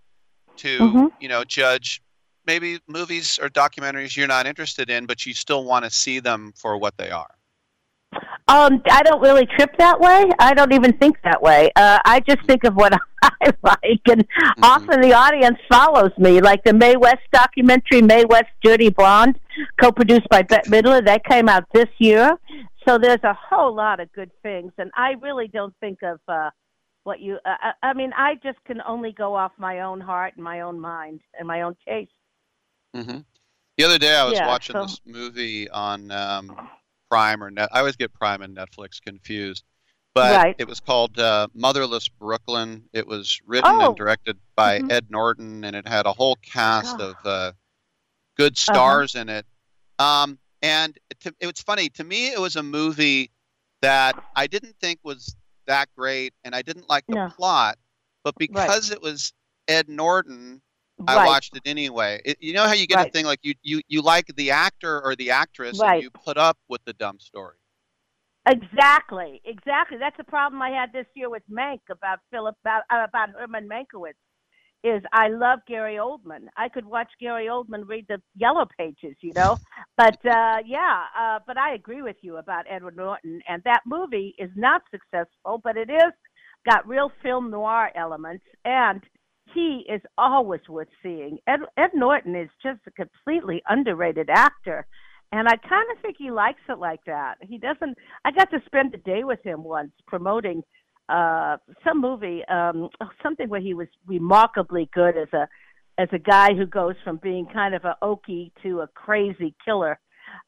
[0.58, 2.02] to you know judge
[2.46, 6.52] maybe movies or documentaries you're not interested in, but you still want to see them
[6.56, 7.37] for what they are?
[8.48, 10.24] Um, I don't really trip that way.
[10.38, 11.70] I don't even think that way.
[11.76, 14.26] Uh, I just think of what I like, and
[14.62, 16.40] often the audience follows me.
[16.40, 19.38] Like the Mae West documentary, Mae West Dirty Blonde,
[19.80, 22.36] co-produced by Bette Midler, that came out this year.
[22.86, 26.48] So there's a whole lot of good things, and I really don't think of uh,
[27.04, 27.34] what you.
[27.44, 30.60] Uh, I I mean, I just can only go off my own heart and my
[30.62, 32.10] own mind and my own taste.
[32.94, 33.18] hmm
[33.76, 36.56] The other day I was Yeah, watching so- this movie on um,
[37.10, 37.68] Prime or Net.
[37.72, 39.64] I always get Prime and Netflix confused,
[40.14, 40.56] but Right.
[40.58, 42.88] it was called uh, Motherless Brooklyn.
[42.92, 43.86] It was written Oh.
[43.88, 44.92] and directed by Mhm.
[44.92, 47.10] Ed Norton, and it had a whole cast Oh.
[47.10, 47.52] of uh,
[48.36, 48.74] good Uh-huh.
[48.74, 49.46] stars in it.
[49.98, 52.28] Um, and to, it was funny to me.
[52.32, 53.30] It was a movie
[53.82, 55.34] that I didn't think was
[55.66, 57.28] that great, and I didn't like the No.
[57.30, 57.78] plot.
[58.24, 59.32] But because it was
[59.68, 60.60] Ed Norton,
[61.06, 61.26] I Right.
[61.26, 62.20] watched it anyway.
[62.24, 65.00] It, you know how you get a thing like you, you you like the actor
[65.02, 65.94] or the actress, Right.
[65.94, 67.56] and you put up with the dumb story.
[68.46, 69.98] Exactly, exactly.
[69.98, 73.68] That's the problem I had this year with Mank about Philip about, uh, about Herman
[73.68, 74.14] Mankiewicz.
[74.84, 76.46] Is I love Gary Oldman.
[76.56, 79.58] I could watch Gary Oldman read the Yellow Pages, you know.
[79.96, 84.36] But uh, yeah, uh, but I agree with you about Edward Norton, and that movie
[84.38, 86.12] is not successful, but it is
[86.64, 89.02] got real film noir elements, and
[89.54, 91.38] he is always worth seeing.
[91.46, 94.86] Ed, Ed Norton is just a completely underrated actor.
[95.32, 97.34] And I kind of think he likes it like that.
[97.42, 97.98] He doesn't.
[98.24, 100.62] I got to spend a day with him once promoting
[101.10, 105.48] uh some movie, um oh, something where he was remarkably good as a
[105.98, 109.98] as a guy who goes from being kind of a okie to a crazy killer.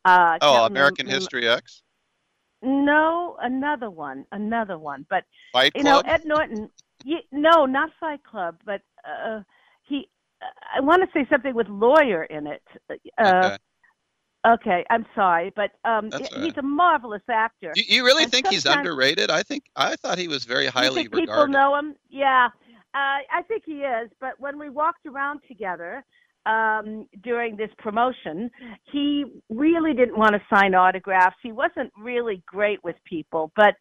[0.05, 1.83] Uh, Oh, American remem- History X,
[2.63, 5.07] No, another one, another one.
[5.09, 6.71] But Fight you know, Ed Norton.
[7.05, 9.43] Ye no, not Fight Club, but uh
[9.83, 10.09] he.
[10.75, 12.63] I want to say something with lawyer in it.
[12.91, 12.95] Uh,
[13.27, 13.57] Okay.
[14.47, 16.57] Okay, I'm sorry, but um, That's he's right.
[16.57, 17.73] a marvelous actor.
[17.77, 19.31] You, you really And think he's underrated?
[19.31, 21.53] I think I thought he was very highly think people regarded.
[21.53, 21.95] know him?
[22.09, 22.47] Yeah,
[22.95, 24.11] uh, I think he is.
[24.19, 26.03] But when we walked around together
[26.47, 28.51] um, during this promotion,
[28.91, 31.37] he really didn't want to sign autographs.
[31.43, 33.75] He wasn't really great with people, but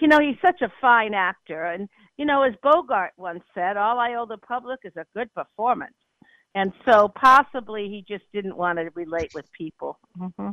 [0.00, 1.64] you know, he's such a fine actor.
[1.64, 5.32] And you know, as Bogart once said, "All I owe the public is a good
[5.34, 5.94] performance."
[6.54, 9.98] And so possibly he just didn't want to relate with people.
[10.16, 10.50] hmm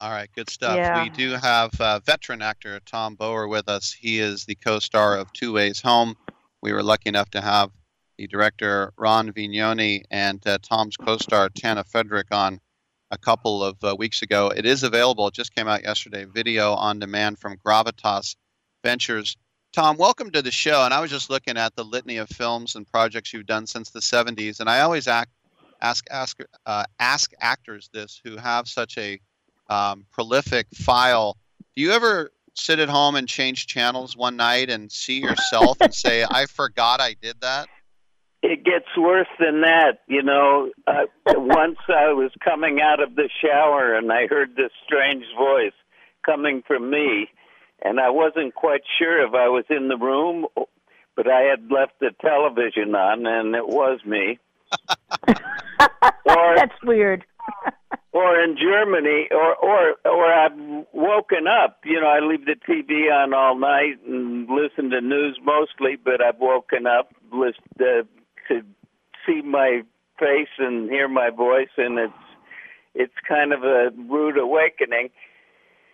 [0.00, 0.76] All right, good stuff.
[0.76, 1.04] Yeah.
[1.04, 3.92] We do have uh, veteran actor Tom Bower with us.
[3.92, 6.16] He is the co-star of Two Ways Home.
[6.60, 7.70] We were lucky enough to have
[8.18, 12.60] the director Ron Vignone and uh, Tom's co-star Tana Frederick on
[13.10, 14.52] a couple of uh, weeks ago.
[14.54, 15.28] It is available.
[15.28, 16.24] It just came out yesterday.
[16.24, 18.36] Video on demand from Gravitas
[18.84, 19.36] Ventures.
[19.72, 20.84] Tom, welcome to the show.
[20.84, 23.90] And I was just looking at the litany of films and projects you've done since
[23.90, 25.30] the 70s, and I always act,
[25.80, 29.20] ask ask uh, ask actors this who have such a
[29.68, 31.36] um, prolific file.
[31.76, 35.94] Do you ever sit at home and change channels one night and see yourself and
[35.94, 37.68] say, "I forgot I did that"?
[38.42, 40.00] It gets worse than that.
[40.06, 44.70] You know, uh, once I was coming out of the shower and I heard this
[44.84, 45.72] strange voice
[46.24, 47.28] coming from me,
[47.82, 50.46] and I wasn't quite sure if I was in the room,
[51.16, 54.38] but I had left the television on, and it was me.
[55.28, 57.24] or That's weird.
[58.12, 60.56] or in Germany, or or or I've
[60.92, 61.80] woken up.
[61.84, 66.22] You know, I leave the TV on all night and listen to news mostly, but
[66.22, 68.02] I've woken up list, uh,
[68.48, 68.62] to
[69.26, 69.82] see my
[70.18, 72.12] face and hear my voice, and it's
[72.94, 75.10] it's kind of a rude awakening.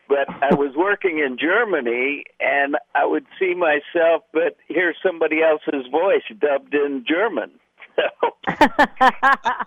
[0.09, 5.91] But I was working in Germany, and I would see myself, but hear somebody else's
[5.91, 7.53] voice dubbed in German.
[7.97, 8.03] So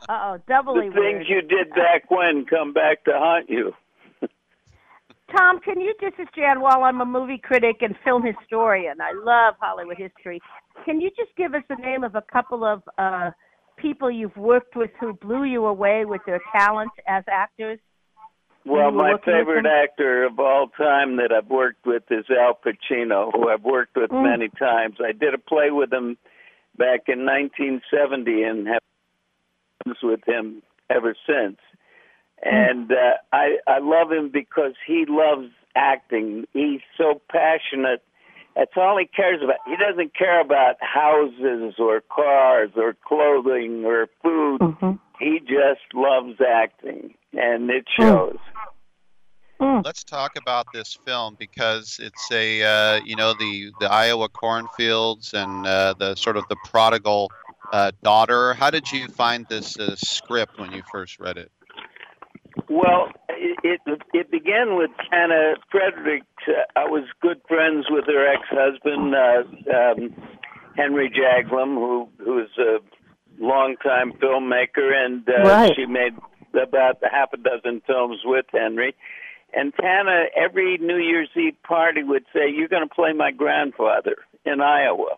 [0.09, 1.29] oh, doubly the things weird.
[1.29, 3.71] you did back when come back to haunt you.
[5.35, 9.13] Tom, can you just, as Jan, while I'm a movie critic and film historian, I
[9.13, 10.41] love Hollywood history.
[10.85, 13.31] Can you just give us the name of a couple of uh,
[13.77, 17.79] people you've worked with who blew you away with their talent as actors?
[18.65, 23.49] Well, my favorite actor of all time that I've worked with is Al Pacino, who
[23.49, 24.23] I've worked with Mm.
[24.23, 24.99] many times.
[24.99, 26.17] I did a play with him
[26.77, 28.81] back in 1970 and have
[30.03, 31.59] with him ever since.
[32.41, 36.45] And uh, I I love him because he loves acting.
[36.53, 38.03] He's so passionate.
[38.57, 39.57] That's all he cares about.
[39.67, 44.59] He doesn't care about houses or cars or clothing or food.
[45.19, 48.37] He just loves acting, and it shows.
[49.59, 55.33] Let's talk about this film because it's a uh, you know the the Iowa cornfields
[55.33, 57.31] and uh, the sort of the prodigal
[57.71, 58.55] uh, daughter.
[58.55, 61.51] How did you find this uh, script when you first read it?
[62.69, 66.23] Well, it it, it began with Tana Frederick.
[66.47, 70.13] Uh, I was good friends with her ex-husband uh, um,
[70.75, 72.79] Henry Jaglom, who who is a
[73.39, 75.73] longtime filmmaker, and uh, Right.
[75.75, 76.13] she made
[76.53, 78.95] about half a dozen films with Henry.
[79.53, 84.17] And Tana, every New Year's Eve party would say, "You're going to play my grandfather
[84.45, 85.15] in Iowa,"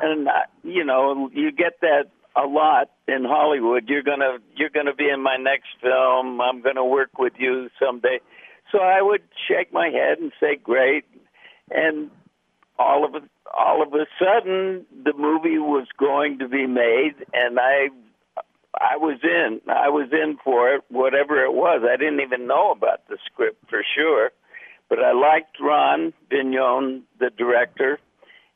[0.00, 0.32] and uh,
[0.62, 2.04] you know, you get that
[2.36, 3.88] a lot in Hollywood.
[3.88, 6.40] You're gonna you're gonna be in my next film.
[6.40, 8.20] I'm gonna work with you someday.
[8.72, 11.04] So I would shake my head and say, "Great,"
[11.70, 12.10] and
[12.78, 13.20] all of a,
[13.56, 17.88] all of a sudden, the movie was going to be made, and I
[18.80, 19.60] I was in.
[19.68, 21.82] I was in for it, whatever it was.
[21.88, 24.30] I didn't even know about the script for sure,
[24.88, 27.98] but I liked Ron Vignone, the director,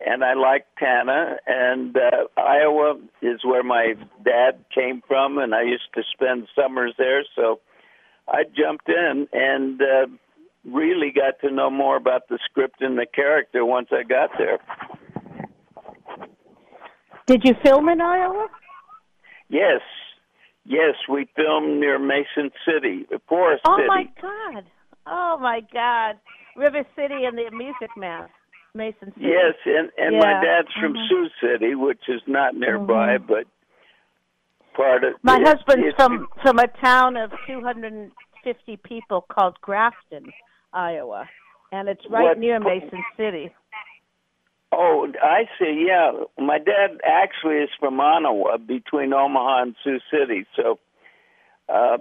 [0.04, 1.36] and I like Tana.
[1.46, 3.94] And uh, Iowa is where my
[4.24, 7.24] dad came from, and I used to spend summers there.
[7.36, 7.60] So
[8.28, 10.06] I jumped in and uh,
[10.64, 14.58] really got to know more about the script and the character once I got there.
[17.26, 18.48] Did you film in Iowa?
[19.50, 19.80] Yes,
[20.64, 23.86] yes, we filmed near Mason City, Forest Oh City.
[23.88, 24.64] my God!
[25.06, 26.16] Oh my God!
[26.56, 28.28] River City and the Music Man,
[28.78, 29.26] Mason City.
[29.26, 30.20] Yes, and and Yeah.
[30.20, 31.08] my dad's from Mhm.
[31.08, 33.46] Sioux City, which is not nearby, but
[34.72, 40.32] part of My husband's from from a town of 250 people called Grafton,
[40.72, 41.28] Iowa,
[41.72, 43.50] and it's right What- near Mason City.
[44.70, 45.86] Oh, I see.
[45.86, 50.46] Yeah, my dad actually is from Onawa, between Omaha and Sioux City.
[50.54, 50.78] So
[51.70, 51.98] uh,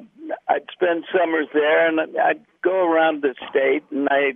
[0.48, 4.34] I'd spend summers there, and I'd go around the state, and I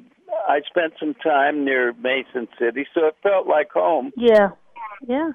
[0.47, 4.11] I spent some time near Mason City, so it felt like home.
[4.15, 4.49] Yeah,
[5.07, 5.31] yeah.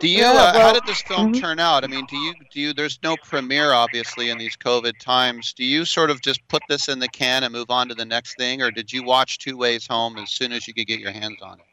[0.00, 0.18] Do you?
[0.18, 1.84] Yeah, uh, how did this film turn out?
[1.84, 2.34] I mean, do you?
[2.52, 2.72] Do you?
[2.72, 5.52] There's no premiere, obviously, in these COVID times.
[5.52, 8.04] Do you sort of just put this in the can and move on to the
[8.04, 10.98] next thing, or did you watch Two Ways Home as soon as you could get
[10.98, 11.66] your hands on it?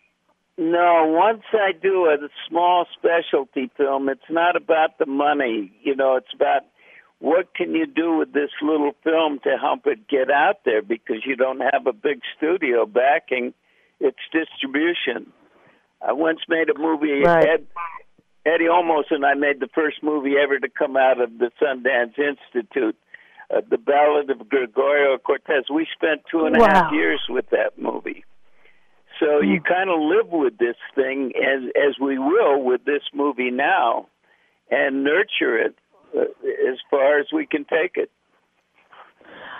[0.57, 2.17] No, once I do a
[2.47, 5.71] small specialty film, it's not about the money.
[5.81, 6.61] You know, it's about
[7.21, 11.17] what can you do with this little film to help it get out there because
[11.23, 13.53] you don't have a big studio backing
[13.99, 15.31] its distribution.
[16.05, 17.21] I once made a movie.
[17.23, 17.47] Right.
[17.47, 17.67] Ed,
[18.43, 22.17] Eddie Olmos and I made the first movie ever to come out of the Sundance
[22.17, 22.97] Institute,
[23.55, 25.65] uh, The Ballad of Gregorio Cortez.
[25.71, 28.25] We spent two and a half years with that movie.
[29.19, 33.51] So you kind of live with this thing as as we will with this movie
[33.51, 34.07] now,
[34.71, 35.75] and nurture it
[36.15, 38.11] as far as we can take it.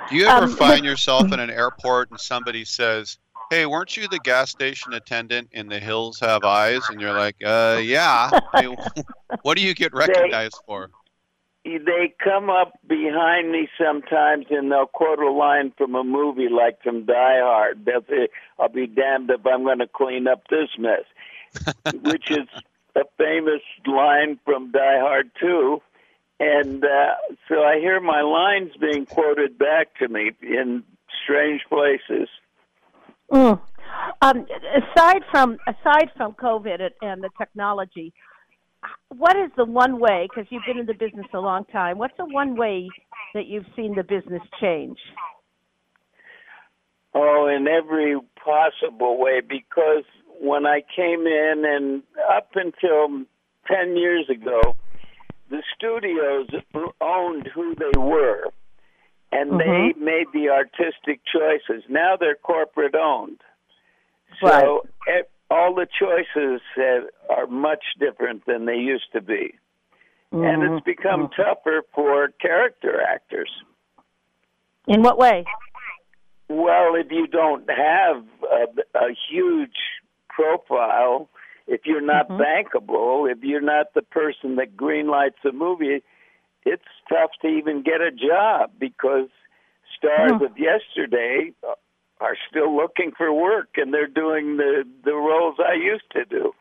[0.10, 3.18] Do you ever Um, find yourself in an airport and somebody says,
[3.50, 7.36] "Hey, weren't you the gas station attendant in The Hills Have Eyes?" And you're like,
[7.44, 8.76] "Uh, yeah." I mean,
[9.44, 10.90] what do you get recognized for?
[11.64, 16.82] They come up behind me sometimes and they'll quote a line from a movie like
[16.82, 17.86] from Die Hard.
[17.86, 18.30] They'll say,
[18.60, 21.04] "I'll be damned if I'm going to clean up this mess,"
[22.02, 22.62] which is a
[22.96, 25.82] a famous line from Die Hard 2.
[26.44, 27.14] And uh,
[27.48, 30.84] so I hear my lines being quoted back to me in
[31.24, 32.30] strange places.
[33.32, 33.62] Mm.
[34.24, 38.12] Um, aside from aside from COVID and the technology,
[39.10, 40.28] what is the one way?
[40.28, 42.00] Because you've been in the business a long time.
[42.00, 42.90] What's the one way
[43.36, 44.98] that you've seen the business change?
[47.14, 49.42] Oh, in every possible way.
[49.48, 50.06] Because
[50.40, 52.02] when I came in, and
[52.36, 53.26] up until
[53.68, 54.76] ten years ago,
[55.52, 56.48] the studios
[57.02, 58.46] owned who they were,
[59.32, 59.60] and mm-hmm.
[59.60, 61.84] they made the artistic choices.
[61.90, 63.42] Now they're corporate owned.
[64.42, 66.62] So e- all the choices
[67.30, 69.54] are much different than they used to be.
[70.32, 70.86] And it's mm-hmm.
[70.86, 71.42] become mm-hmm.
[71.42, 73.52] tougher for character actors.
[74.88, 75.44] In what way?
[76.48, 79.76] Well, if you don't have a, a huge
[80.30, 81.30] profile,
[81.72, 86.04] if you're not bankable, if you're not the person that greenlights a movie,
[86.66, 89.30] it's tough to even get a job because
[89.98, 91.54] stars of yesterday
[92.20, 96.54] are still looking for work and they're doing the the roles I used to do.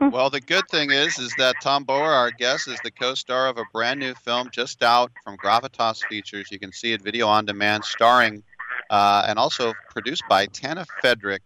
[0.12, 3.56] well, the good thing is, is that Tom Bower, our guest, is the co-star of
[3.56, 6.48] a brand new film just out from Gravitas Features.
[6.50, 8.42] You can see it video on demand, starring
[8.90, 11.40] uh, and also produced by Tana Frederick,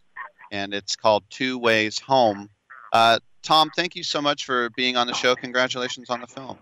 [0.50, 2.50] and it's called Two Ways Home.
[2.94, 5.34] Uh, Tom, thank you so much for being on the show.
[5.34, 6.56] Congratulations on the film.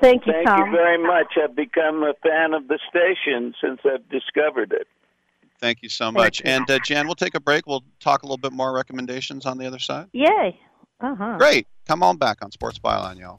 [0.00, 0.66] Thank you, Thank Tom.
[0.66, 1.34] you very much.
[1.42, 4.86] I've become a fan of the station since I've discovered it.
[5.60, 6.40] Thank you so much.
[6.44, 7.66] And uh, Jan, we'll take a break.
[7.66, 10.06] We'll talk a little bit more recommendations on the other side.
[10.12, 10.58] Yay.
[11.00, 11.36] Uh huh.
[11.36, 11.66] Great.
[11.86, 13.38] Come on back on Sports Byline, y'all.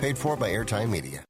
[0.00, 1.29] Paid for by Airtime Media.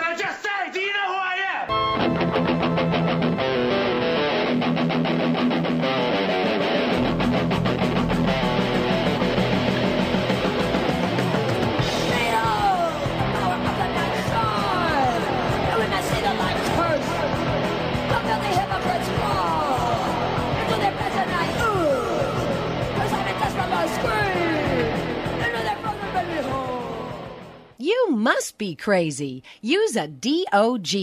[27.81, 29.41] You must be crazy.
[29.59, 30.93] Use a DOG.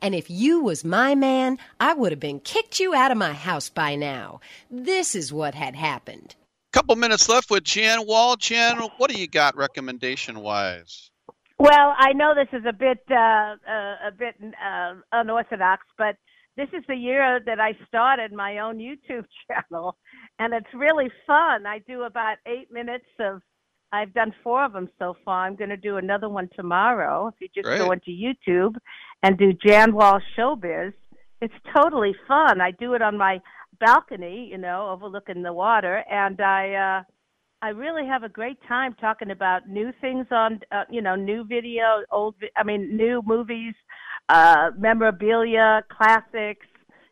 [0.00, 3.34] And if you was my man, I would have been kicked you out of my
[3.34, 4.40] house by now.
[4.70, 6.34] This is what had happened.
[6.72, 8.36] Couple minutes left with Jan Wahl.
[8.36, 11.10] Jan, what do you got recommendation wise?
[11.58, 16.16] Well, I know this is a bit uh, uh, a bit uh, unorthodox, but
[16.56, 19.98] this is the year that I started my own YouTube channel,
[20.38, 21.66] and it's really fun.
[21.66, 23.42] I do about eight minutes of.
[23.92, 25.46] I've done four of them so far.
[25.46, 27.28] I'm going to do another one tomorrow.
[27.28, 27.92] If you just go Great.
[27.92, 28.76] into YouTube
[29.22, 30.92] and do Jan Wahl Showbiz,
[31.40, 32.60] it's totally fun.
[32.60, 33.40] I do it on my
[33.80, 36.74] balcony, you know, overlooking the water, and I.
[36.74, 37.02] uh
[37.64, 41.44] I really have a great time talking about new things on, uh, you know, new
[41.44, 43.74] video, old, vi- I mean, new movies,
[44.28, 46.66] uh, memorabilia, classics.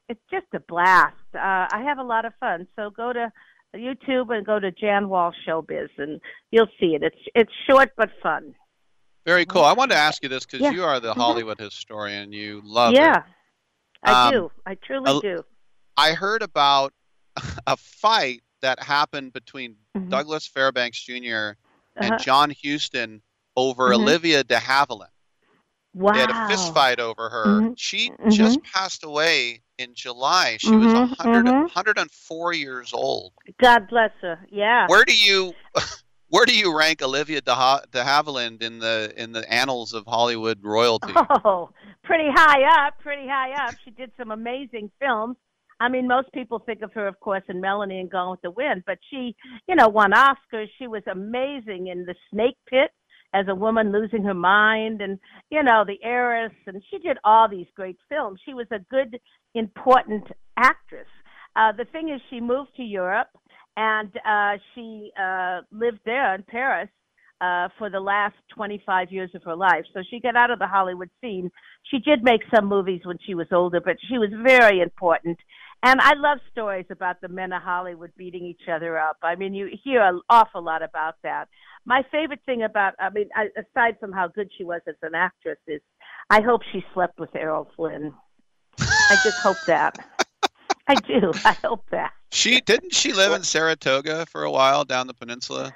[0.09, 1.15] It's just a blast.
[1.37, 2.67] Uh, I have a lot of fun.
[2.75, 3.31] So go to
[3.75, 7.03] YouTube and go to Jan Wahl Showbiz, and you'll see it.
[7.03, 8.55] It's it's short but fun.
[9.27, 9.63] Very cool.
[9.65, 10.71] I wanted to ask you this because Yeah.
[10.71, 11.17] you are the Mhm.
[11.19, 12.33] Hollywood historian.
[12.33, 13.23] You love yeah, it.
[14.03, 14.53] I Um, do.
[14.67, 15.45] I truly a- do.
[15.97, 16.93] I heard about
[17.67, 20.09] a fight that happened between Mhm.
[20.11, 21.53] Douglas Fairbanks Jr.
[21.97, 22.19] and Uh-huh.
[22.19, 23.23] John Huston
[23.57, 23.95] over Mhm.
[23.97, 25.11] Olivia de Havilland.
[25.93, 26.13] Wow.
[26.13, 27.45] They had a fist fight over her.
[27.47, 27.75] Mhm.
[27.77, 28.33] She Mhm.
[28.33, 30.57] just passed away in July.
[30.61, 31.63] She was Mhm, 100, mhm.
[31.63, 33.33] 104 years old.
[33.61, 34.39] God bless her.
[34.51, 34.87] Yeah.
[34.89, 35.55] Where do you
[36.29, 40.05] where do you rank Olivia de, ha- de Havilland in the in the annals of
[40.07, 41.13] Hollywood royalty?
[41.45, 41.71] Oh,
[42.05, 43.75] pretty high up, pretty high up.
[43.85, 45.37] She did some amazing films.
[45.83, 48.51] I mean, most people think of her, of course, in Melanie and Gone with the
[48.51, 49.35] Wind, but she,
[49.67, 50.69] you know, won Oscars.
[50.79, 52.91] She was amazing in The Snake Pit
[53.33, 55.19] as a woman losing her mind, and
[55.51, 58.41] you know, The Heiress, and she did all these great films.
[58.45, 59.21] She was a good,
[59.55, 60.25] important
[60.57, 61.09] actress.
[61.57, 63.29] Uh, the thing is, she moved to Europe,
[63.77, 66.89] and uh, she uh, lived there in Paris
[67.41, 69.85] uh, for the last 25 years of her life.
[69.95, 71.51] So she got out of the Hollywood scene.
[71.91, 75.39] She did make some movies when she was older, but she was very important.
[75.83, 79.17] And I love stories about the men of Hollywood beating each other up.
[79.23, 81.49] I mean, you hear an awful lot about that.
[81.87, 85.15] My favorite thing about, I mean, I, aside from how good she was as an
[85.15, 85.81] actress, is
[86.29, 88.13] I hope she slept with Errol Flynn.
[88.79, 89.97] I just hope that.
[90.87, 91.33] I do.
[91.45, 92.13] I hope that.
[92.33, 95.73] She didn't she live in Saratoga for a while down the peninsula?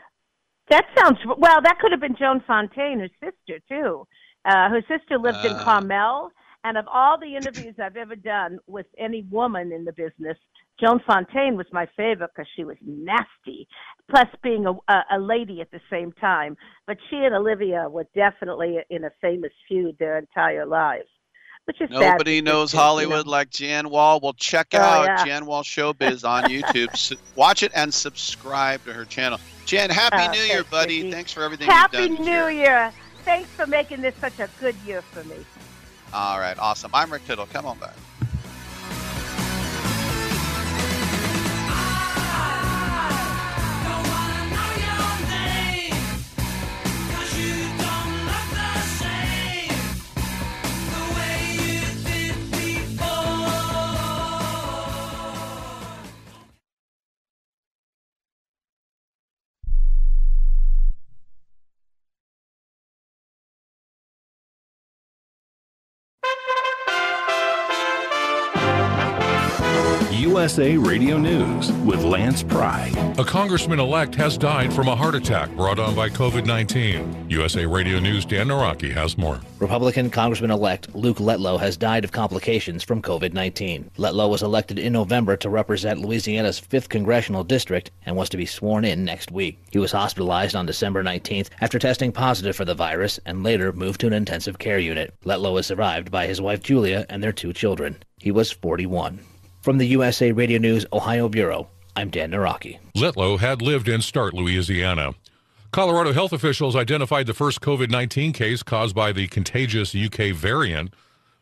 [0.71, 1.61] That sounds well.
[1.63, 4.07] That could have been Joan Fontaine, her sister too.
[4.45, 5.65] Uh, her sister lived in Ah.
[5.65, 6.31] Carmel,
[6.65, 10.37] and of all the interviews I've ever done with any woman in the business,
[10.81, 13.69] Joan Fontaine was my favorite because she was nasty,
[14.11, 16.57] plus being a, a, a lady at the same time.
[16.87, 21.07] But she and Olivia were definitely in a famous feud their entire lives,
[21.67, 22.85] which is Nobody to knows think, you know.
[22.85, 24.19] Hollywood like Jan Wahl.
[24.21, 25.25] Well, check Oh, out yeah.
[25.25, 27.17] Jan Wahl Showbiz on YouTube.
[27.37, 29.39] Watch it and subscribe to her channel.
[29.67, 31.11] Jan, happy Uh, New Year, buddy.
[31.11, 32.27] Thanks for everything Happy you've done.
[32.27, 32.93] New Year!
[33.25, 35.37] Thanks for making this such a good year for me.
[36.15, 36.93] All right, awesome.
[36.95, 37.47] I'm Rick Tittle.
[37.47, 38.04] Come on back.
[70.45, 72.93] USA Radio News with Lance Pry.
[73.17, 77.31] A congressman elect has died from a heart attack brought on by COVID 19.
[77.31, 79.41] USA Radio News' Dan Naraki has more.
[79.59, 83.91] Republican Congressman elect Luke Letlow has died of complications from COVID 19.
[83.97, 88.45] Letlow was elected in November to represent Louisiana's 5th congressional district and was to be
[88.45, 89.59] sworn in next week.
[89.71, 93.99] He was hospitalized on December 19th after testing positive for the virus and later moved
[94.03, 95.15] to an intensive care unit.
[95.25, 97.97] Letlow is survived by his wife Julia and their two children.
[98.19, 99.21] He was 41.
[99.65, 102.79] From the USA Radio News Ohio Bureau, I'm Dan Naraki.
[102.95, 105.15] Letlow had lived in Start, Louisiana.
[105.73, 110.93] Colorado health officials identified the first COVID 19 case caused by the contagious UK variant.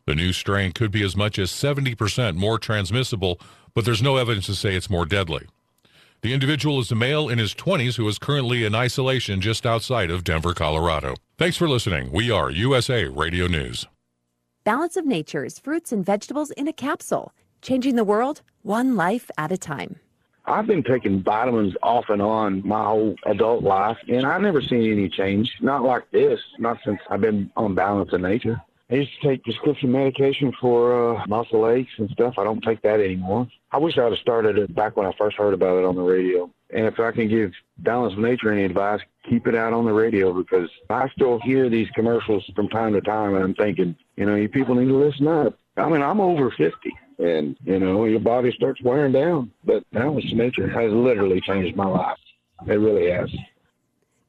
[0.07, 3.41] The new strain could be as much as 70% more transmissible,
[3.75, 5.49] but there's no evidence to say it's more deadly.
[6.20, 10.12] The individual is a male in his 20s who is currently in isolation just outside
[10.12, 11.16] of Denver, Colorado.
[11.39, 12.12] Thanks for listening.
[12.12, 13.89] We are USA Radio News.
[14.62, 17.33] Balance of Nature's fruits and vegetables in a capsule,
[17.63, 19.97] changing the world one life at a time.
[20.45, 24.91] I've been taking vitamins off and on my whole adult life, and I've never seen
[24.91, 25.53] any change.
[25.61, 28.61] Not like this, not since I've been on balance in nature.
[28.91, 32.35] I used to take prescription medication for uh, muscle aches and stuff.
[32.39, 33.49] I don't take that anymore.
[33.71, 35.95] I wish I would have started it back when I first heard about it on
[35.95, 36.51] the radio.
[36.71, 39.93] And if I can give Balance of Nature any advice, keep it out on the
[39.93, 44.27] radio because I still hear these commercials from time to time, and I'm thinking, you
[44.27, 45.57] know, you people need to listen up.
[45.77, 46.75] I mean, I'm over 50
[47.19, 49.53] and you know your body starts wearing down.
[49.65, 52.19] But balance of nature has literally changed my life.
[52.67, 53.31] It really has.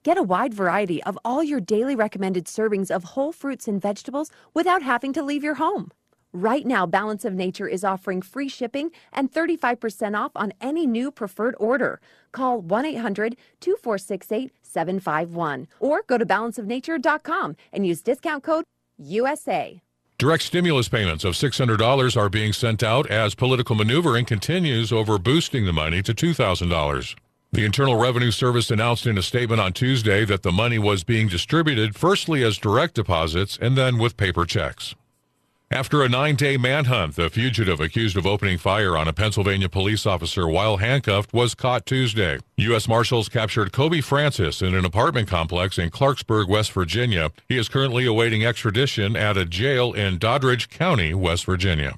[0.04, 4.32] Get a wide variety of all your daily recommended servings of whole fruits and vegetables
[4.54, 5.92] without having to leave your home.
[6.34, 11.12] Right now, Balance of Nature is offering free shipping and 35% off on any new
[11.12, 12.02] preferred order.
[12.32, 18.66] Call 1 800 2468 751 or go to balanceofnature.com and use discount code
[18.98, 19.82] USA.
[20.20, 25.66] Direct stimulus payments of $600 are being sent out as political maneuvering continues over boosting
[25.66, 27.16] the money to $2,000.
[27.52, 31.28] The Internal Revenue Service announced in a statement on Tuesday that the money was being
[31.28, 34.96] distributed firstly as direct deposits and then with paper checks.
[35.74, 40.06] After a nine day manhunt, the fugitive accused of opening fire on a Pennsylvania police
[40.06, 42.38] officer while handcuffed was caught Tuesday.
[42.58, 42.88] U.S.
[42.88, 47.32] Marshals captured Kobe Francis in an apartment complex in Clarksburg, West Virginia.
[47.50, 51.98] He is currently awaiting extradition at a jail in Doddridge County, West Virginia.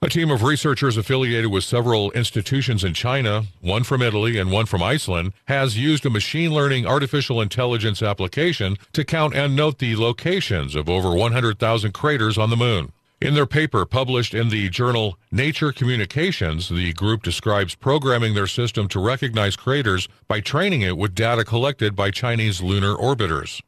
[0.00, 4.66] A team of researchers affiliated with several institutions in China, one from Italy and one
[4.66, 9.96] from Iceland, has used a machine learning artificial intelligence application to count and note the
[9.96, 12.92] locations of over 100,000 craters on the moon.
[13.20, 18.86] In their paper published in the journal Nature Communications, the group describes programming their system
[18.90, 23.60] to recognize craters by training it with data collected by Chinese lunar orbiters.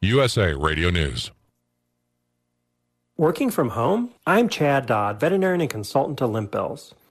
[0.00, 1.30] USA Radio News.
[3.16, 4.10] Working from home?
[4.26, 6.56] I'm Chad Dodd, veterinarian and consultant to Limp.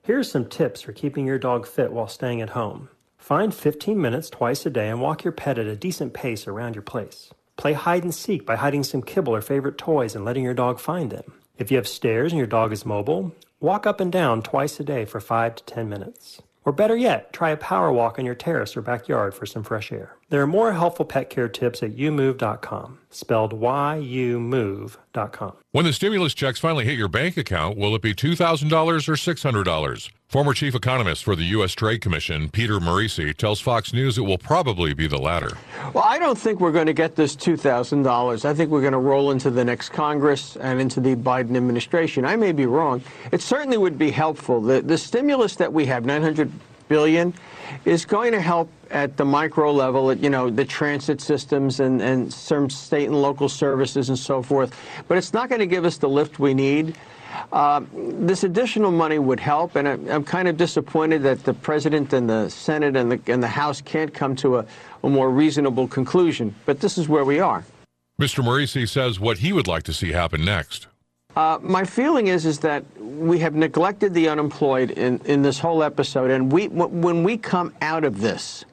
[0.04, 2.90] Here are some tips for keeping your dog fit while staying at home.
[3.18, 6.76] Find 15 minutes twice a day and walk your pet at a decent pace around
[6.76, 7.30] your place.
[7.56, 10.78] Play hide and seek by hiding some kibble or favorite toys and letting your dog
[10.78, 11.36] find them.
[11.58, 14.84] If you have stairs and your dog is mobile, walk up and down twice a
[14.84, 16.42] day for 5 to 10 minutes.
[16.66, 19.90] Or better yet, try a power walk on your terrace or backyard for some fresh
[19.90, 20.18] air.
[20.30, 25.54] There are more helpful pet care tips at youmove.com, spelled Y-U-Move.com.
[25.72, 30.10] When the stimulus checks finally hit your bank account, will it be $2,000 or $600?
[30.28, 31.74] Former chief economist for the U.S.
[31.74, 35.56] Trade Commission, Peter Morici, tells Fox News it will probably be the latter.
[35.94, 38.46] Well, I don't think we're going to get this $2,000.
[38.46, 42.26] I think we're going to roll into the next Congress and into the Biden administration.
[42.26, 43.04] I may be wrong.
[43.32, 44.60] It certainly would be helpful.
[44.60, 46.52] The, the stimulus that we have, 900
[46.88, 47.36] billion,
[47.86, 52.02] is going to help at the micro level, at, you know, the transit systems and,
[52.02, 54.78] and some state and local services and so forth.
[55.08, 56.96] But it's not going to give us the lift we need.
[57.52, 62.14] Uh, this additional money would help, and I, I'm kind of disappointed that the president
[62.14, 64.66] and the Senate and the, and the House can't come to a,
[65.04, 66.54] a more reasonable conclusion.
[66.66, 67.66] But this is where we are.
[68.22, 68.44] Mr.
[68.44, 70.88] Morici says what he would like to see happen next.
[71.36, 75.82] Uh, my feeling is is that we have neglected the unemployed in, in this whole
[75.82, 78.66] episode, and we when we come out of this,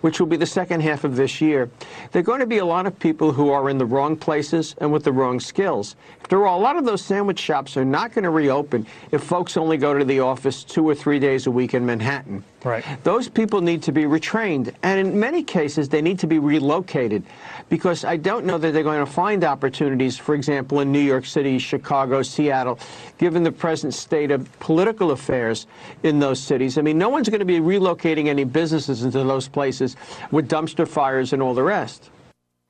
[0.00, 1.68] which will be the second half of this year,
[2.12, 4.76] there are going to be a lot of people who are in the wrong places
[4.78, 5.96] and with the wrong skills.
[6.20, 9.56] After all, a lot of those sandwich shops are not going to reopen if folks
[9.56, 12.44] only go to the office two or three days a week in Manhattan.
[12.62, 12.84] Right.
[13.02, 17.24] Those people need to be retrained, and in many cases, they need to be relocated
[17.68, 21.26] because I don't know that they're going to find opportunities, for example, in New York
[21.26, 22.78] City, Chicago, Seattle,
[23.18, 25.66] given the present state of political affairs
[26.02, 26.78] in those cities.
[26.78, 29.96] I mean, no one's going to be relocating any businesses into those places
[30.30, 32.10] with dumpster fires and all the rest.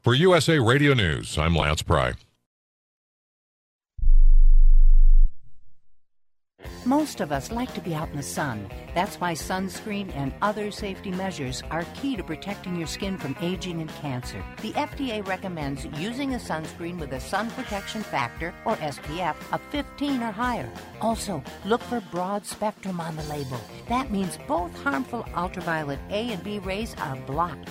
[0.00, 2.12] For USA Radio News, I'm Lance Pry.
[6.86, 8.68] Most of us like to be out in the sun.
[8.94, 13.80] That's why sunscreen and other safety measures are key to protecting your skin from aging
[13.80, 14.44] and cancer.
[14.60, 20.22] The FDA recommends using a sunscreen with a sun protection factor or SPF of 15
[20.22, 20.70] or higher.
[21.00, 23.60] Also, look for broad spectrum on the label.
[23.88, 27.70] That means both harmful ultraviolet A and B rays are blocked.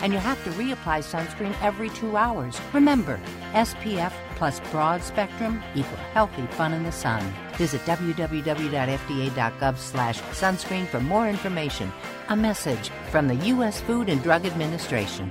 [0.00, 2.60] And you have to reapply sunscreen every two hours.
[2.72, 3.18] Remember,
[3.52, 7.22] SPF plus broad spectrum equal healthy fun in the sun.
[7.56, 11.92] Visit www.fda.gov slash sunscreen for more information.
[12.28, 13.80] A message from the U.S.
[13.80, 15.30] Food and Drug Administration.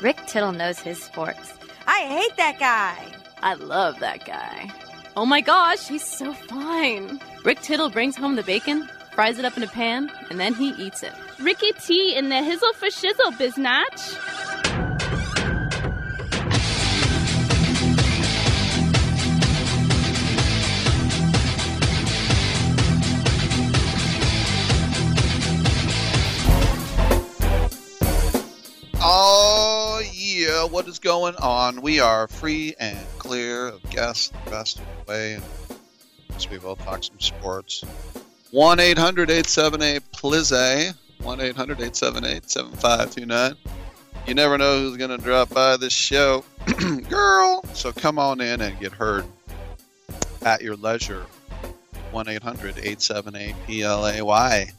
[0.00, 1.54] Rick Tittle knows his sports.
[1.86, 2.96] I hate that guy.
[3.42, 4.70] I love that guy.
[5.16, 7.20] Oh my gosh, he's so fine.
[7.44, 10.68] Rick Tittle brings home the bacon, fries it up in a pan, and then he
[10.74, 11.12] eats it.
[11.40, 14.14] Ricky T in the hizzle for shizzle, biznatch.
[29.00, 31.80] Oh, yeah, what is going on?
[31.82, 35.40] We are free and clear of guests the rest of the way.
[36.52, 37.82] We will talk some sports.
[38.50, 40.94] 1 800 878 Plizze.
[41.22, 43.56] 1 800 878 7529.
[44.26, 46.44] You never know who's going to drop by this show.
[47.08, 47.64] Girl!
[47.72, 49.24] So come on in and get heard
[50.42, 51.26] at your leisure.
[52.10, 54.72] 1 800 878 PLAY.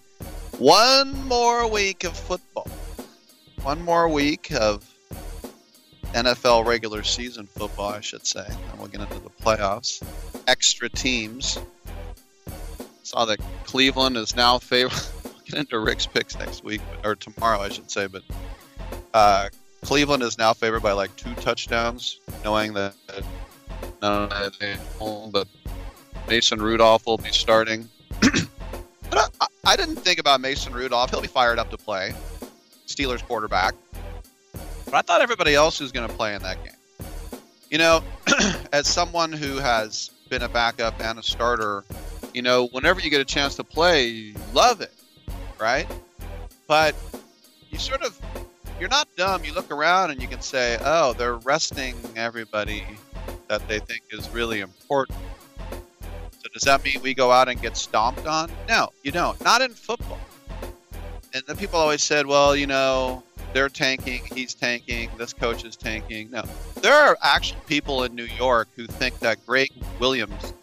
[0.57, 2.67] One more week of football
[3.63, 4.86] one more week of
[6.13, 8.45] NFL regular season football, I should say.
[8.47, 10.01] And we'll get into the playoffs.
[10.47, 11.59] Extra teams.
[13.10, 14.93] Saw that Cleveland is now favored.
[15.45, 18.05] get into Rick's picks next week, or tomorrow, I should say.
[18.05, 18.22] But
[19.16, 19.49] uh,
[19.84, 22.93] Cleveland is now favored by like two touchdowns, knowing that
[24.03, 24.30] no,
[25.32, 25.47] but
[26.28, 27.89] Mason Rudolph will be starting.
[29.10, 31.10] but I, I didn't think about Mason Rudolph.
[31.10, 32.14] He'll be fired up to play.
[32.86, 33.74] Steelers quarterback.
[34.86, 37.10] But I thought everybody else was going to play in that game.
[37.72, 38.03] You know,
[38.72, 41.84] as someone who has been a backup and a starter,
[42.34, 44.93] you know, whenever you get a chance to play, you love it,
[45.59, 45.88] right?
[46.67, 46.95] But
[47.69, 48.19] you sort of,
[48.80, 49.43] you're not dumb.
[49.43, 52.86] You look around and you can say, oh, they're resting everybody
[53.47, 55.17] that they think is really important.
[56.32, 58.51] So does that mean we go out and get stomped on?
[58.67, 59.39] No, you don't.
[59.43, 60.19] Not in football
[61.34, 63.23] and the people always said, well, you know,
[63.53, 66.32] they're tanking, he's tanking, this coach is tanking.
[66.32, 66.43] No,
[66.82, 70.53] there are actual people in New York who think that Greg Williams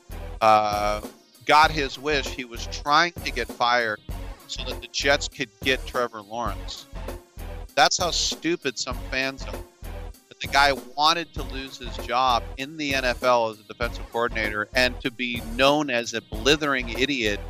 [0.41, 1.01] uh,
[1.47, 2.27] got his wish.
[2.27, 4.01] He was trying to get fired
[4.49, 6.87] so that the Jets could get Trevor Lawrence.
[7.75, 9.53] That's how stupid some fans are.
[9.53, 14.69] That the guy wanted to lose his job in the NFL as a defensive coordinator
[14.75, 17.41] and to be known as a blithering idiot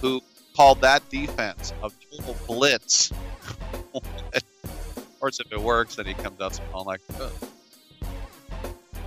[0.00, 0.20] who
[0.56, 3.12] called that defense a total blitz.
[3.94, 4.02] of
[5.20, 7.00] course, if it works, then he comes out smelling like.
[7.20, 7.32] Ugh.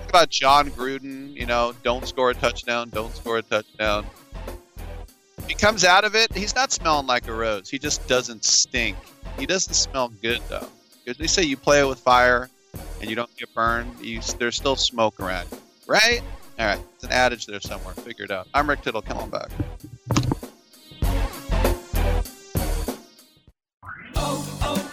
[0.09, 1.35] About Jon Gruden.
[1.35, 2.89] You know, don't score a touchdown.
[2.89, 4.05] Don't score a touchdown.
[5.47, 6.33] He comes out of it.
[6.35, 7.69] He's not smelling like a rose.
[7.69, 8.97] He just doesn't stink.
[9.39, 10.67] He doesn't smell good though.
[11.03, 12.49] Because they say you play with fire
[12.99, 13.99] and you don't get burned.
[14.01, 16.21] You, there's still smoke around, you, right?
[16.59, 17.93] All right, it's an adage there somewhere.
[17.93, 18.47] Figure it out.
[18.53, 19.01] I'm Rick Tittle.
[19.01, 19.49] Come on back.
[24.15, 24.86] Oh, oh,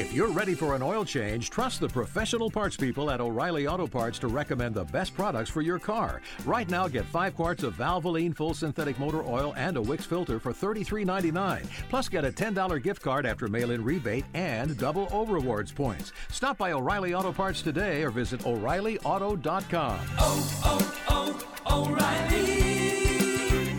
[0.00, 3.86] If you're ready for an oil change, trust the professional parts people at O'Reilly Auto
[3.86, 6.22] Parts to recommend the best products for your car.
[6.46, 10.40] Right now, get 5 quarts of Valvoline full synthetic motor oil and a Wix filter
[10.40, 11.66] for $33.99.
[11.90, 16.12] Plus, get a $10 gift card after mail in rebate and double O rewards points.
[16.30, 20.00] Stop by O'Reilly Auto Parts today or visit O'ReillyAuto.com.
[20.18, 21.36] Oh, oh,
[21.66, 23.76] oh, O'Reilly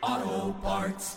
[0.00, 1.16] Auto Parts.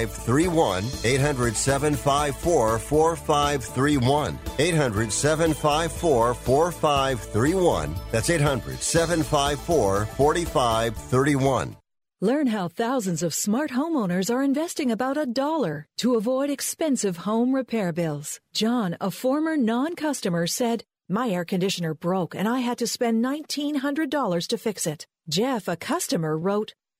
[0.09, 0.83] 4531.
[1.03, 4.39] 800 754 4531.
[4.59, 7.95] 800 754 4531.
[8.11, 11.77] That's 800 754 4531.
[12.23, 17.51] Learn how thousands of smart homeowners are investing about a dollar to avoid expensive home
[17.55, 18.39] repair bills.
[18.53, 23.25] John, a former non customer, said, My air conditioner broke and I had to spend
[23.25, 25.07] $1,900 to fix it.
[25.29, 26.75] Jeff, a customer, wrote,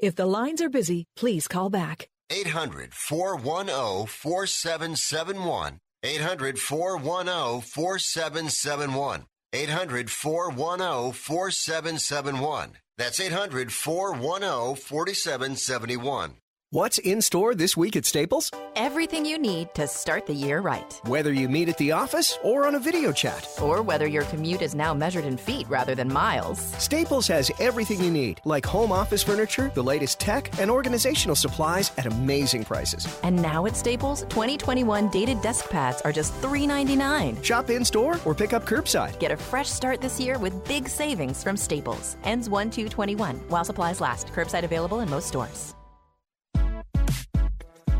[0.00, 2.08] If the lines are busy, please call back.
[2.30, 5.80] 800 410 4771.
[6.04, 9.24] 800 410 4771.
[9.52, 12.72] 800 410 4771.
[12.96, 16.34] That's 800 410 4771.
[16.70, 18.50] What's in store this week at Staples?
[18.76, 20.92] Everything you need to start the year right.
[21.06, 24.60] Whether you meet at the office or on a video chat, or whether your commute
[24.60, 26.60] is now measured in feet rather than miles.
[26.76, 31.90] Staples has everything you need, like home office furniture, the latest tech, and organizational supplies
[31.96, 33.08] at amazing prices.
[33.22, 37.42] And now at Staples, 2021 dated desk pads are just $3.99.
[37.42, 39.18] Shop in store or pick up curbside.
[39.18, 42.18] Get a fresh start this year with big savings from Staples.
[42.24, 44.26] Ends 1 2 21 while supplies last.
[44.34, 45.74] Curbside available in most stores.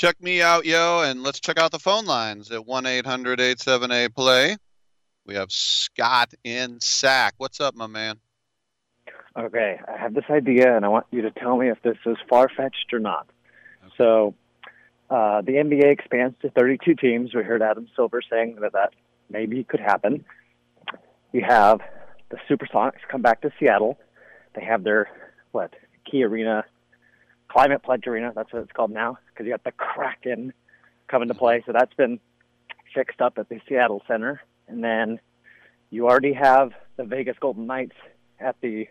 [0.00, 4.14] Check me out, yo, and let's check out the phone lines at 1 800 878
[4.14, 4.56] play.
[5.26, 7.34] We have Scott in Sac.
[7.36, 8.18] What's up, my man?
[9.38, 12.16] Okay, I have this idea, and I want you to tell me if this is
[12.30, 13.28] far fetched or not.
[13.98, 14.32] So,
[15.10, 17.34] uh, the NBA expands to 32 teams.
[17.34, 18.94] We heard Adam Silver saying that that
[19.28, 20.24] maybe could happen.
[21.30, 21.80] You have
[22.30, 23.98] the Supersonics come back to Seattle.
[24.54, 25.10] They have their
[25.52, 25.74] what
[26.10, 26.64] Key Arena,
[27.50, 28.32] Climate Pledge Arena.
[28.34, 30.52] That's what it's called now because you got the Kraken
[31.08, 31.62] coming to play.
[31.66, 32.20] So that's been
[32.94, 35.18] fixed up at the Seattle Center, and then
[35.90, 37.96] you already have the Vegas Golden Knights
[38.38, 38.86] at the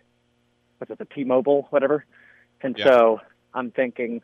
[0.76, 2.04] what's it, the T-Mobile, whatever.
[2.60, 2.84] And Yeah.
[2.84, 3.20] so
[3.54, 4.20] I'm thinking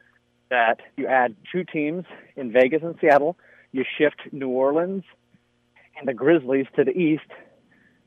[0.51, 2.05] that you add two teams
[2.37, 3.39] in Vegas and Seattle.
[3.73, 5.05] You shift New Orleans
[5.99, 7.31] and the Grizzlies to the east,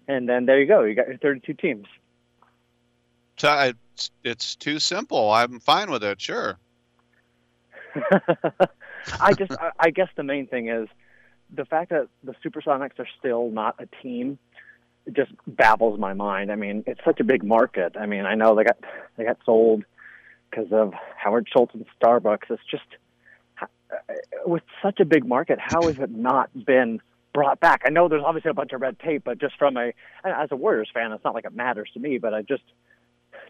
[0.08, 0.84] and then there you go.
[0.84, 1.88] You got your 32 teams.
[3.38, 5.30] So I- It's, it's too simple.
[5.30, 6.22] I'm fine with it.
[6.22, 6.58] Sure.
[9.20, 10.88] I just, I, I guess the main thing is
[11.54, 14.40] the fact that the Supersonics are still not a team.
[15.06, 16.50] It just baffles my mind.
[16.50, 17.98] I mean, it's such a big market.
[18.00, 18.78] I mean, I know they got
[19.18, 19.84] they got sold
[20.50, 22.50] because of Howard Schultz and Starbucks.
[22.50, 22.84] It's just
[23.62, 23.66] uh,
[24.46, 27.02] with such a big market, how has it not been
[27.34, 27.82] brought back?
[27.86, 29.92] I know there's obviously a bunch of red tape, but just from a
[30.24, 32.18] as a Warriors fan, it's not like it matters to me.
[32.18, 32.64] But I just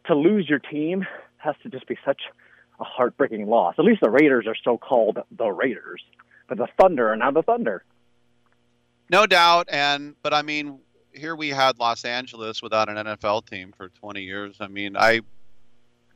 [0.06, 1.06] to lose your team
[1.38, 2.22] has to just be such
[2.80, 3.76] a heartbreaking loss.
[3.78, 6.02] At least the Raiders are still called the Raiders,
[6.48, 7.84] but the Thunder are now the Thunder.
[9.10, 9.68] No doubt.
[9.72, 10.80] And but I mean,
[11.14, 14.58] here we had Los Angeles without an NFL team for 20 years.
[14.60, 15.22] I mean, I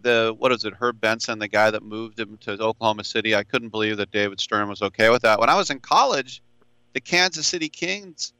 [0.02, 3.36] the what is it, Herb Benson, the guy that moved him to Oklahoma City.
[3.36, 5.40] I couldn't believe that David Stern was okay with that.
[5.40, 6.42] When I was in college,
[6.94, 8.34] the Kansas City Kings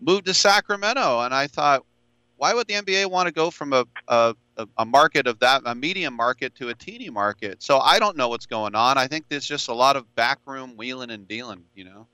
[0.00, 1.84] moved to Sacramento, and I thought,
[2.36, 4.34] why would the NBA want to go from a a,
[4.78, 7.62] a market of that a medium market to a teeny market?
[7.62, 8.98] So I don't know what's going on.
[8.98, 11.64] I think there's just a lot of backroom wheeling and dealing.
[11.74, 12.06] You know.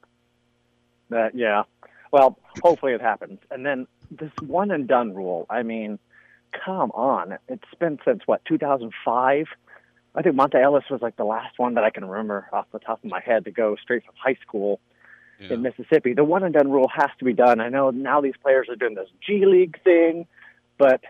[1.11, 1.63] That yeah.
[2.11, 3.39] Well, hopefully it happens.
[3.51, 5.47] And then this one and done rule.
[5.49, 5.99] I mean,
[6.65, 7.39] come on.
[7.49, 9.47] It's been since what 2005.
[10.15, 12.79] I think Monta Ellis was like the last one that I can remember off the
[12.79, 14.81] top of my head to go straight from high school
[15.51, 16.13] in Mississippi.
[16.13, 17.61] The one and done rule has to be done.
[17.61, 20.27] I know now these players are doing this G League thing,
[20.79, 21.01] but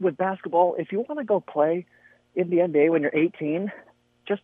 [0.00, 1.86] with basketball, if you want to go play
[2.34, 3.70] in the NBA when you're 18,
[4.26, 4.42] just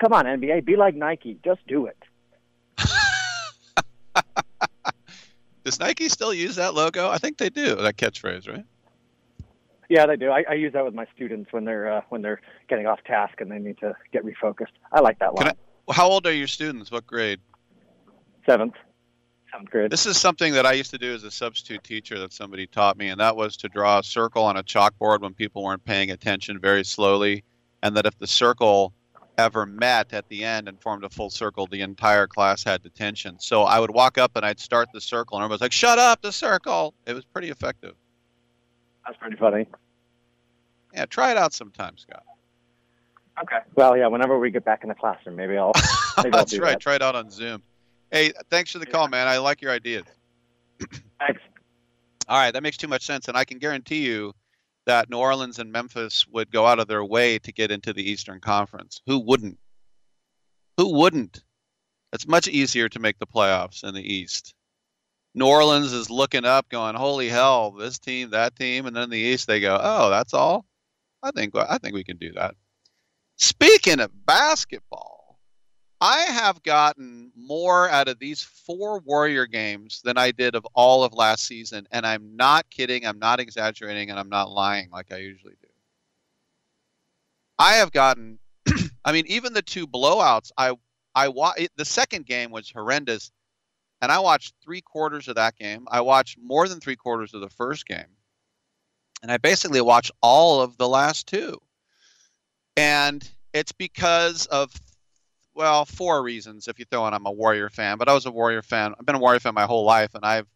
[0.00, 1.38] come on, NBA, be like Nike.
[1.44, 1.96] Just do it.
[5.64, 7.08] Does Nike still use that logo?
[7.10, 7.74] I think they do.
[7.76, 8.64] That catchphrase, right?
[9.88, 10.30] Yeah, they do.
[10.30, 13.40] I, I use that with my students when they're uh, when they're getting off task
[13.40, 14.66] and they need to get refocused.
[14.92, 15.52] I like that line.
[15.90, 16.90] How old are your students?
[16.90, 17.40] What grade?
[18.44, 18.74] Seventh.
[19.50, 19.90] Seventh grade.
[19.90, 22.98] This is something that I used to do as a substitute teacher that somebody taught
[22.98, 26.10] me, and that was to draw a circle on a chalkboard when people weren't paying
[26.10, 27.44] attention very slowly,
[27.82, 28.92] and that if the circle
[29.38, 33.36] ever met at the end and formed a full circle, the entire class had detention.
[33.38, 36.20] So I would walk up and I'd start the circle, and everybody's like, "Shut up,
[36.20, 37.94] the circle!" It was pretty effective.
[39.06, 39.66] That's pretty funny.
[40.92, 42.24] Yeah, try it out sometime, Scott.
[43.42, 43.58] Okay.
[43.74, 44.08] Well, yeah.
[44.08, 45.72] Whenever we get back in the classroom, maybe I'll.
[46.18, 46.72] Maybe I'll That's do right.
[46.72, 46.80] That.
[46.80, 47.62] Try it out on Zoom.
[48.10, 49.28] Hey, thanks for the call, man.
[49.28, 50.04] I like your ideas.
[51.18, 51.40] Thanks.
[52.28, 54.34] All right, that makes too much sense, and I can guarantee you
[54.86, 58.10] that New Orleans and Memphis would go out of their way to get into the
[58.10, 59.02] Eastern Conference.
[59.06, 59.58] Who wouldn't?
[60.78, 61.42] Who wouldn't?
[62.12, 64.54] It's much easier to make the playoffs in the East.
[65.34, 69.10] New Orleans is looking up, going, "Holy hell, this team, that team," and then in
[69.10, 70.64] the East they go, "Oh, that's all."
[71.22, 72.54] I think I think we can do that.
[73.36, 75.17] Speaking of basketball,
[76.00, 81.02] I have gotten more out of these four Warrior games than I did of all
[81.02, 85.12] of last season, and I'm not kidding, I'm not exaggerating, and I'm not lying like
[85.12, 85.68] I usually do.
[87.58, 88.38] I have gotten,
[89.04, 90.52] I mean, even the two blowouts.
[90.56, 90.74] I
[91.14, 93.32] I wa- it, the second game was horrendous,
[94.00, 95.88] and I watched three quarters of that game.
[95.90, 98.16] I watched more than three quarters of the first game,
[99.22, 101.58] and I basically watched all of the last two.
[102.76, 104.72] And it's because of
[105.58, 108.30] well, four reasons if you throw in I'm a Warrior fan, but I was a
[108.30, 108.94] Warrior fan.
[108.96, 110.46] I've been a Warrior fan my whole life, and I've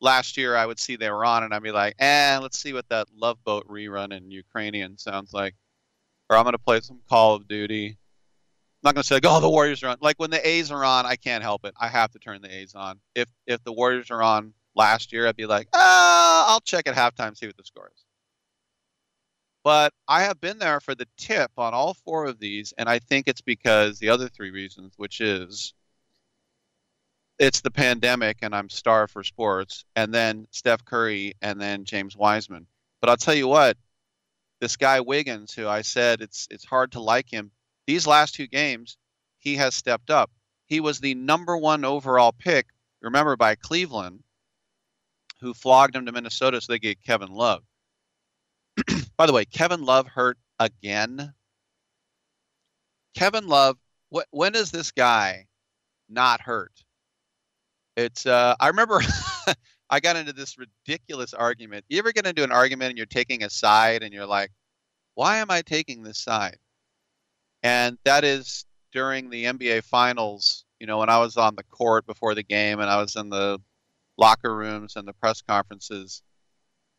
[0.00, 2.72] last year I would see they were on, and I'd be like, eh, let's see
[2.72, 5.56] what that Love Boat rerun in Ukrainian sounds like,
[6.30, 7.88] or I'm gonna play some Call of Duty.
[7.88, 7.96] I'm
[8.84, 9.96] not gonna say like, oh, the Warriors are on.
[10.00, 11.74] Like when the A's are on, I can't help it.
[11.80, 13.00] I have to turn the A's on.
[13.16, 16.94] If if the Warriors are on last year, I'd be like, ah, I'll check at
[16.94, 18.04] halftime, see what the score is.
[19.64, 22.98] But I have been there for the tip on all four of these, and I
[22.98, 25.72] think it's because the other three reasons, which is
[27.38, 32.16] it's the pandemic and I'm starved for sports, and then Steph Curry and then James
[32.16, 32.66] Wiseman.
[33.00, 33.76] But I'll tell you what,
[34.60, 37.50] this guy Wiggins, who I said it's it's hard to like him,
[37.86, 38.96] these last two games,
[39.38, 40.30] he has stepped up.
[40.66, 42.66] He was the number one overall pick,
[43.00, 44.22] remember, by Cleveland,
[45.40, 47.62] who flogged him to Minnesota so they get Kevin Love.
[49.16, 51.34] By the way, Kevin Love hurt again.
[53.14, 53.78] Kevin Love,
[54.14, 55.46] wh- when is this guy
[56.08, 56.72] not hurt?
[57.96, 59.00] It's uh, I remember
[59.90, 61.84] I got into this ridiculous argument.
[61.88, 64.50] You ever get into an argument and you're taking a side and you're like,
[65.14, 66.56] why am I taking this side?
[67.62, 72.06] And that is during the NBA finals, you know, when I was on the court
[72.06, 73.58] before the game and I was in the
[74.16, 76.22] locker rooms and the press conferences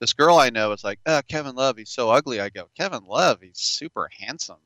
[0.03, 2.41] this girl I know is like, oh, Kevin Love, he's so ugly.
[2.41, 4.59] I go, Kevin Love, he's super handsome.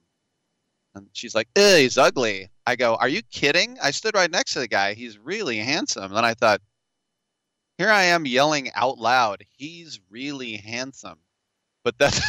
[0.96, 2.50] And she's like, he's ugly.
[2.66, 3.78] I go, are you kidding?
[3.80, 4.96] I stood right next to the guy.
[4.96, 6.06] He's really handsome.
[6.06, 6.60] And then I thought,
[7.78, 11.20] here I am yelling out loud, he's really handsome.
[11.84, 12.20] But that's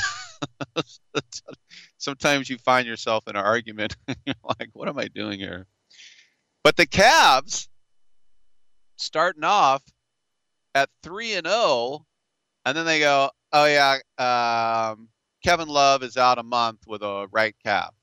[1.97, 3.97] sometimes you find yourself in an argument.
[4.27, 5.67] You're like, what am I doing here?
[6.63, 7.69] But the Cavs
[8.97, 9.83] starting off
[10.75, 12.05] at 3 and 0
[12.69, 15.09] and then they go, "Oh yeah, um,
[15.43, 17.95] Kevin Love is out a month with a right calf."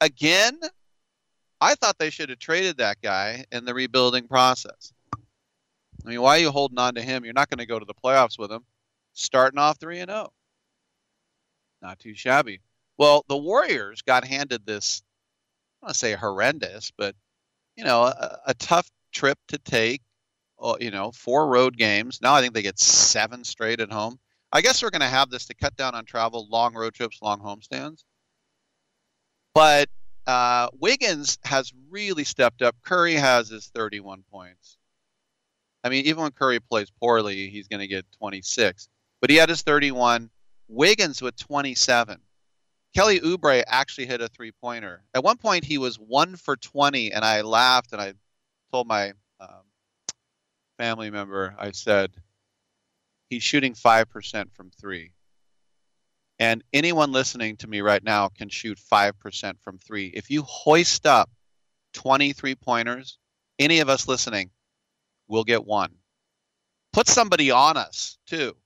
[0.00, 0.58] Again,
[1.60, 4.92] I thought they should have traded that guy in the rebuilding process.
[6.04, 7.24] I mean, why are you holding on to him?
[7.24, 8.64] You're not going to go to the playoffs with him.
[9.12, 10.32] Starting off three and zero,
[11.80, 12.60] not too shabby.
[12.98, 15.02] Well, the Warriors got handed this.
[15.82, 17.14] I want to say horrendous, but
[17.76, 20.02] you know, a, a tough trip to take
[20.80, 22.20] you know, four road games.
[22.22, 24.18] Now I think they get seven straight at home.
[24.52, 27.18] I guess we're going to have this to cut down on travel, long road trips,
[27.22, 28.04] long homestands.
[29.54, 29.88] But
[30.26, 32.76] uh, Wiggins has really stepped up.
[32.82, 34.76] Curry has his 31 points.
[35.84, 38.88] I mean, even when Curry plays poorly, he's going to get 26.
[39.20, 40.30] But he had his 31.
[40.68, 42.18] Wiggins with 27.
[42.94, 45.02] Kelly Oubre actually hit a three pointer.
[45.14, 48.12] At one point, he was one for 20, and I laughed and I
[48.70, 49.62] told my um,
[50.82, 52.10] family member, I said,
[53.30, 55.12] he's shooting 5% from three.
[56.40, 60.08] And anyone listening to me right now can shoot 5% from three.
[60.08, 61.30] If you hoist up
[61.92, 63.18] 23 pointers,
[63.60, 64.50] any of us listening
[65.28, 65.92] will get one.
[66.92, 68.56] Put somebody on us too.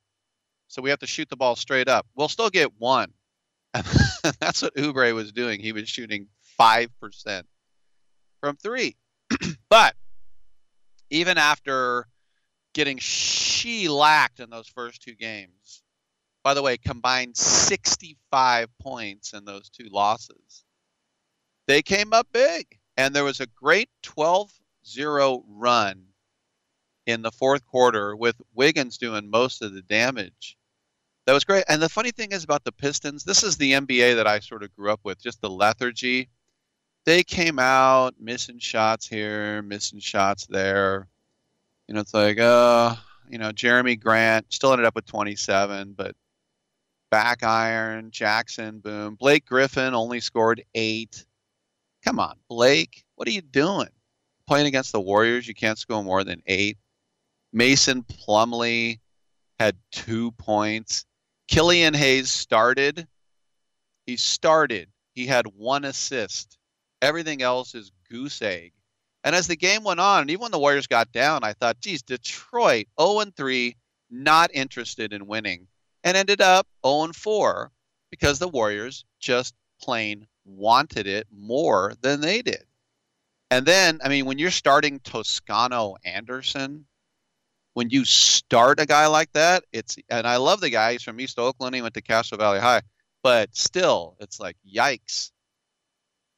[0.68, 2.06] So we have to shoot the ball straight up.
[2.14, 3.12] We'll still get one.
[4.40, 5.60] that's what Oubre was doing.
[5.60, 6.28] He was shooting
[6.58, 7.42] 5%
[8.40, 8.96] from three.
[9.68, 9.94] but
[11.10, 12.06] even after
[12.74, 15.82] getting she lacked in those first two games,
[16.42, 20.64] by the way, combined 65 points in those two losses,
[21.66, 22.78] they came up big.
[22.96, 24.50] And there was a great 12
[24.86, 26.04] 0 run
[27.06, 30.56] in the fourth quarter with Wiggins doing most of the damage.
[31.26, 31.64] That was great.
[31.68, 34.62] And the funny thing is about the Pistons, this is the NBA that I sort
[34.62, 36.28] of grew up with, just the lethargy.
[37.06, 41.06] They came out missing shots here, missing shots there.
[41.86, 42.96] You know, it's like, uh,
[43.30, 46.16] you know, Jerami Grant still ended up with 27, but
[47.12, 49.14] back iron, Jackson, boom.
[49.14, 51.24] Blake Griffin only scored eight.
[52.04, 53.88] Come on, Blake, what are you doing?
[54.48, 56.76] Playing against the Warriors, you can't score more than eight.
[57.52, 58.98] Mason Plumlee
[59.60, 61.06] had two points.
[61.46, 63.06] Killian Hayes started.
[64.06, 64.88] He started.
[65.14, 66.55] He had one assist.
[67.02, 68.72] Everything else is goose egg.
[69.24, 71.80] And as the game went on, and even when the Warriors got down, I thought,
[71.80, 73.76] geez, Detroit 0 3,
[74.10, 75.66] not interested in winning,
[76.04, 77.72] and ended up 0 4
[78.10, 82.64] because the Warriors just plain wanted it more than they did.
[83.50, 86.86] And then, I mean, when you're starting Toscano Anderson,
[87.74, 90.92] when you start a guy like that, it's and I love the guy.
[90.92, 91.74] He's from East Oakland.
[91.74, 92.80] He went to Castro Valley High,
[93.22, 95.30] but still, it's like yikes.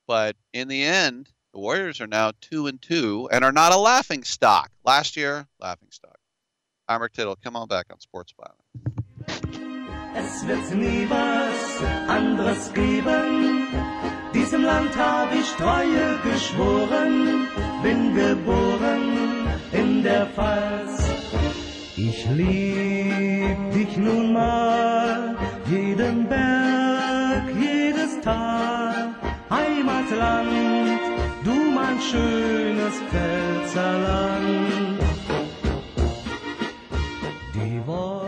[0.09, 3.77] But in the end, the Warriors are now two and two and are not a
[3.77, 4.71] laughing stock.
[4.83, 6.17] Last year, laughing stock.
[6.89, 7.37] I'm Rick Tittle.
[7.37, 8.57] Come on back on Sports Byline.
[10.17, 13.69] Es wird nie was anderes geben.
[14.33, 17.47] Diesem Land hab ich Treue geschworen,
[17.83, 21.05] bin geboren in der Pfalz.
[21.97, 25.37] Ich lieb dich nun mal,
[25.69, 26.58] jeden Berg,
[30.11, 31.01] Heimatland,
[31.45, 35.01] du mein schönes Pfälzerland.
[37.55, 38.28] Die Worte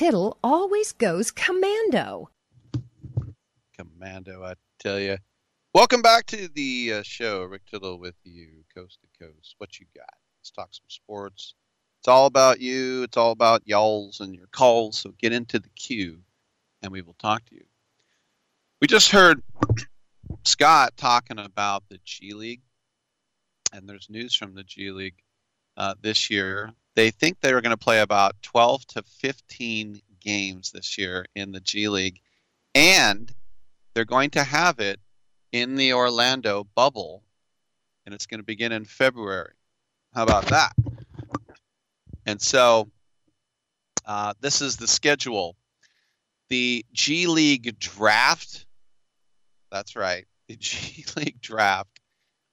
[0.00, 2.30] Tittle always goes commando.
[3.76, 5.18] Commando, I tell you.
[5.74, 7.44] Welcome back to the uh, show.
[7.44, 9.56] Rick Tittle with you, coast to coast.
[9.58, 10.08] What you got?
[10.38, 11.54] Let's talk some sports.
[11.98, 13.02] It's all about you.
[13.02, 14.96] It's all about y'alls and your calls.
[14.96, 16.20] So get into the queue,
[16.82, 17.66] and we will talk to you.
[18.80, 19.42] We just heard
[20.46, 22.62] Scott talking about the G League,
[23.74, 25.20] and there's news from the G League
[25.76, 26.72] uh, this year.
[26.96, 31.52] They think they are going to play about 12 to 15 games this year in
[31.52, 32.20] the G League,
[32.74, 33.32] and
[33.94, 35.00] they're going to have it
[35.52, 37.22] in the Orlando bubble,
[38.04, 39.52] and it's going to begin in February.
[40.14, 40.72] How about that?
[42.26, 42.90] And so
[44.06, 45.56] uh, this is the schedule.
[46.48, 48.66] The G League draft,
[49.70, 52.00] that's right, the G League draft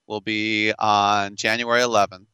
[0.07, 2.27] will be on January 11th.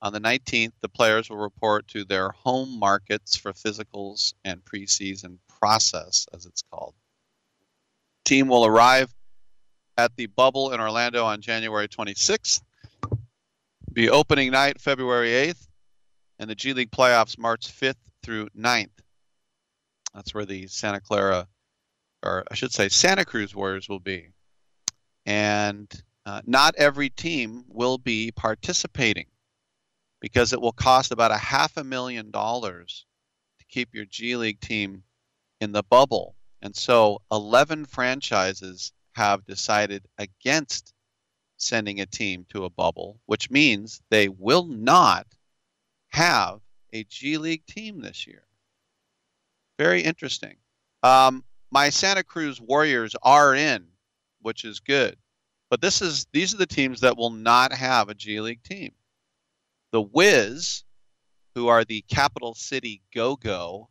[0.00, 5.38] On the 19th, the players will report to their home markets for physicals and preseason
[5.58, 6.94] process, as it's called.
[8.24, 9.12] Team will arrive
[9.96, 12.62] at the bubble in Orlando on January 26th.
[13.92, 15.66] Be opening night February 8th,
[16.38, 18.90] and the G League playoffs March 5th through 9th.
[20.14, 21.48] That's where the Santa Clara,
[22.22, 24.28] or I should say Santa Cruz Warriors will be.
[25.26, 25.90] And
[26.24, 29.26] uh, not every team will be participating
[30.20, 33.06] because it will cost about a half a million dollars
[33.58, 35.02] to keep your G League team
[35.60, 36.34] in the bubble.
[36.62, 40.92] And so 11 franchises have decided against
[41.56, 45.26] sending a team to a bubble, which means they will not
[46.08, 46.60] have
[46.92, 48.44] a G League team this year.
[49.78, 50.56] Very interesting.
[51.02, 53.86] Um, my Santa Cruz Warriors are in,
[54.42, 55.16] which is good.
[55.70, 58.92] But this is these are the teams that will not have a G League team.
[59.90, 60.84] The Wiz,
[61.54, 63.88] who are the capital city go go,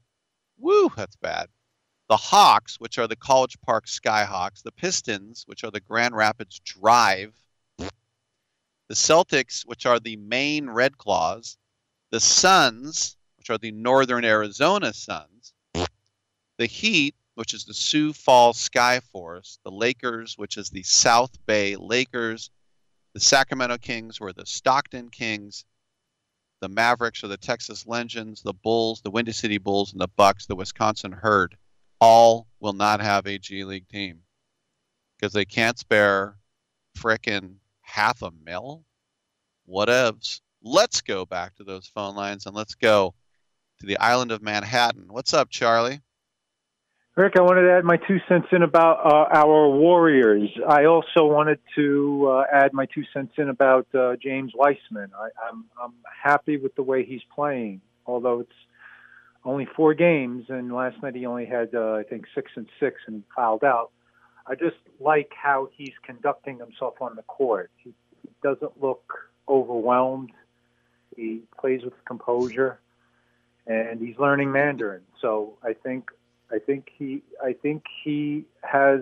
[0.57, 1.47] woo, that's bad.
[2.07, 6.59] The Hawks, which are the College Park Skyhawks, the Pistons, which are the Grand Rapids
[6.59, 7.33] Drive,
[7.77, 11.57] the Celtics, which are the Maine Red Claws,
[12.11, 15.53] the Suns, which are the Northern Arizona Suns,
[16.57, 21.75] the Heat, which is the Sioux Falls Skyforce, the Lakers, which is the South Bay
[21.75, 22.51] Lakers,
[23.13, 25.65] the Sacramento Kings were the Stockton Kings,
[26.59, 30.45] the Mavericks or the Texas Legends, the Bulls, the Windy City Bulls, and the Bucks,
[30.45, 31.55] the Wisconsin Herd,
[31.99, 34.21] all will not have a G League team
[35.17, 36.37] because they can't spare
[36.97, 38.83] frickin' half a mil.
[39.67, 40.41] Whatevs.
[40.63, 43.13] Let's go back to those phone lines and let's go
[43.79, 45.05] to the island of Manhattan.
[45.07, 46.01] What's up, Charlie?
[47.17, 50.51] Rick, I wanted to add my two cents in about uh, our Warriors.
[50.69, 55.09] I also wanted to uh, add my two cents in about uh, James Weissman.
[55.17, 58.51] I, I'm, I'm happy with the way he's playing, although it's
[59.43, 62.97] only four games, and last night he only had, uh, I think, six and six
[63.07, 63.89] and fouled out.
[64.45, 67.71] I just like how he's conducting himself on the court.
[67.77, 69.11] He, he doesn't look
[69.49, 70.33] overwhelmed.
[71.15, 72.79] He plays with composure,
[73.65, 75.01] and he's learning Mandarin.
[75.19, 76.11] So I think
[76.51, 79.01] I think he I think he has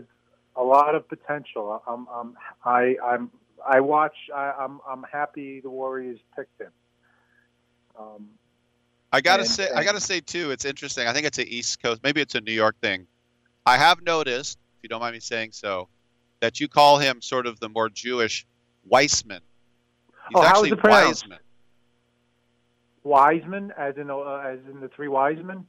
[0.56, 1.82] a lot of potential.
[1.88, 3.32] I'm I'm I I'm
[3.68, 6.72] I watch I, I'm I'm happy the Warriors picked him.
[8.00, 8.28] Um,
[9.12, 10.52] I gotta And- say, I gotta say too.
[10.52, 11.08] It's interesting.
[11.08, 13.08] I think it's a East Coast, maybe it's a New York thing.
[13.66, 15.88] I have noticed, if you don't mind me saying so,
[16.42, 18.46] that you call him sort of the more Jewish
[18.86, 19.42] Weissman.
[20.30, 21.24] He's Oh, how is actually it pronounced?
[21.24, 21.40] Wiseman.
[23.04, 25.66] Wiseman, as in uh, as in the three wise men.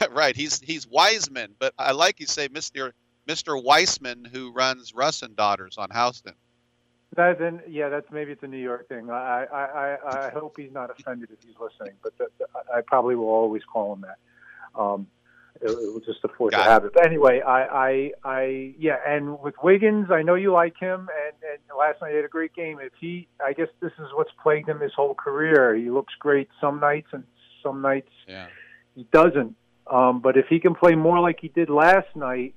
[0.12, 0.36] right.
[0.36, 2.92] He's he's Wiseman, but I like you say Mister
[3.28, 3.62] Mr.
[3.62, 6.34] Weissman, who runs Russ and Daughters on Houston.
[7.16, 9.10] That then, yeah, that's maybe it's a New York thing.
[9.10, 12.28] I I I, I hope he's not offended if he's listening, but that,
[12.74, 14.80] I probably will always call him that.
[14.80, 15.06] Um,
[15.60, 16.92] it, it was just a force of habit.
[16.94, 21.34] But anyway, I, I I yeah, and with Wiggins, I know you like him, and
[21.50, 22.78] and last night he had a great game.
[22.80, 25.74] If he, I guess this is what's plagued him his whole career.
[25.74, 27.24] He looks great some nights, and
[27.62, 28.46] some nights Yeah.
[28.94, 29.56] he doesn't.
[29.90, 32.54] Um, but if he can play more like he did last night,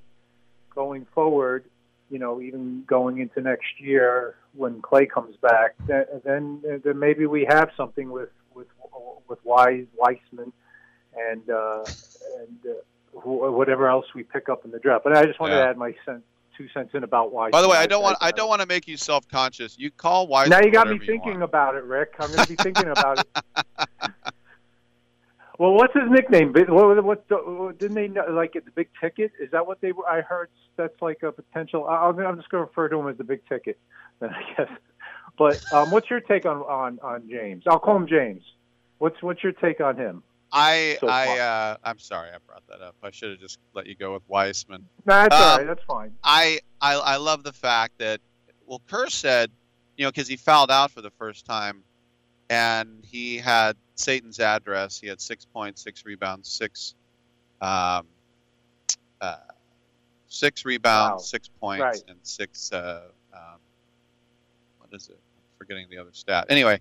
[0.74, 1.64] going forward,
[2.10, 7.26] you know, even going into next year when Clay comes back, then then, then maybe
[7.26, 8.66] we have something with with
[9.28, 10.52] with Wise Weissman
[11.16, 11.84] and uh,
[12.38, 15.04] and uh, wh- whatever else we pick up in the draft.
[15.04, 15.64] But I just wanted Yeah.
[15.64, 16.22] to add my cent,
[16.58, 17.52] two cents in about Weissman.
[17.52, 19.78] By the way, I don't want I don't want to make you self-conscious.
[19.78, 20.58] You call Weissman.
[20.60, 22.12] now you got me thinking about it, Rick.
[22.18, 23.28] I'm going to be thinking about it.
[25.62, 26.52] Well, what's his nickname?
[26.52, 29.30] What, what, what didn't they know, like the big ticket?
[29.40, 29.92] Is that what they?
[29.92, 31.86] were- I heard that's like a potential.
[31.86, 33.78] I- I'm, just going to refer to him as the big ticket,
[34.18, 34.68] then I guess.
[35.38, 37.62] But um, what's your take on, on on James?
[37.68, 38.42] I'll call him James.
[38.98, 40.24] What's what's your take on him?
[40.50, 42.96] I so I uh, I'm sorry I brought that up.
[43.00, 44.84] I should have just let you go with Weissman.
[45.06, 45.66] No, that's all Um, right.
[45.68, 46.12] That's fine.
[46.24, 48.20] I, I I love the fact that
[48.66, 49.52] well Kerr said,
[49.96, 51.84] you know, because he fouled out for the first time,
[52.52, 55.00] and he had Satan's address.
[55.00, 56.94] He had six points, six rebounds, six,
[57.62, 58.06] um,
[59.22, 59.36] uh,
[60.28, 61.26] six rebounds, Wow.
[61.26, 62.02] six points, Right.
[62.08, 62.70] and six.
[62.70, 63.58] Uh, um,
[64.78, 65.14] what is it?
[65.14, 66.46] I'm forgetting the other stat.
[66.50, 66.78] Anyway,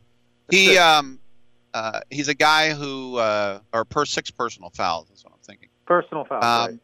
[0.50, 1.20] he um,
[1.74, 5.70] uh, he's a guy who uh, or per six personal fouls is what I'm thinking.
[5.86, 6.44] Personal fouls.
[6.44, 6.80] Um, right.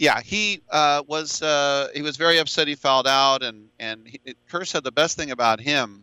[0.00, 4.20] yeah, he uh, was uh, he was very upset he fouled out, and and he,
[4.50, 6.02] Kerr said the best thing about him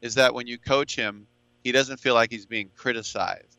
[0.00, 1.26] is that when you coach him,
[1.62, 3.58] he doesn't feel like he's being criticized.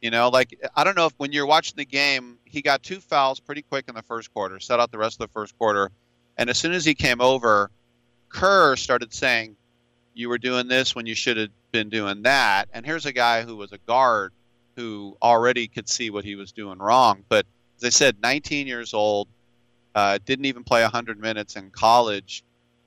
[0.00, 3.00] You know, like I don't know if when you're watching the game, he got two
[3.00, 5.90] fouls pretty quick in the first quarter, set out the rest of the first quarter,
[6.38, 7.70] and as soon as he came over,
[8.30, 9.56] Kerr started saying,
[10.14, 13.42] "You were doing this when you should have been doing that." And here's a guy
[13.42, 14.32] who was a guard
[14.74, 17.44] who already could see what he was doing wrong, but
[17.76, 19.28] as I said, 19 years old,
[19.94, 22.44] uh, didn't even play 100 minutes in college,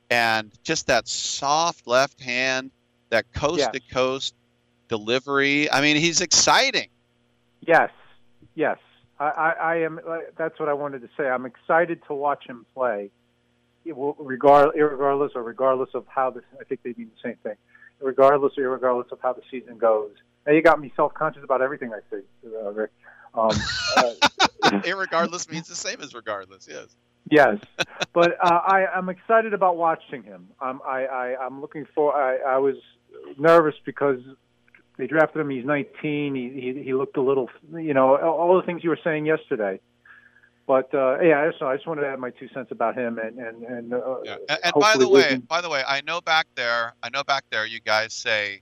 [0.09, 2.71] and just that soft left hand,
[3.13, 4.35] that coast to coast
[4.89, 5.71] delivery.
[5.71, 6.89] I mean, he's exciting.
[7.61, 7.89] Yes,
[8.55, 8.77] yes.
[9.19, 9.99] I, I, I am.
[10.05, 11.29] uh, That's what I wanted to say.
[11.29, 13.11] I'm excited to watch him play,
[13.85, 16.43] will- regard, regardless or regardless of how this.
[16.59, 17.55] I think they mean the same thing.
[18.01, 20.11] Regardless or regardless of how the season goes.
[20.45, 22.91] Now you got me self-conscious about everything I say, uh, Rick.
[23.33, 23.49] Um,
[23.97, 24.13] uh,
[24.63, 26.67] Irregardless means the same as regardless.
[26.69, 26.87] Yes.
[27.31, 27.57] Yes,
[28.11, 30.49] but uh, I, I'm excited about watching him.
[30.59, 32.13] Um, I, I, I'm looking for.
[32.13, 32.75] I, I was
[33.37, 34.19] nervous because
[34.97, 35.49] they drafted him.
[35.49, 36.35] He's 19.
[36.35, 39.79] He, he, he looked a little, you know, all the things you were saying yesterday.
[40.65, 43.17] But uh, yeah, I just, I just wanted to add my two cents about him.
[43.17, 44.15] And and and, uh,
[44.49, 47.23] And, and by the way, can- by the way, I know back there, I know
[47.23, 48.61] back there, you guys say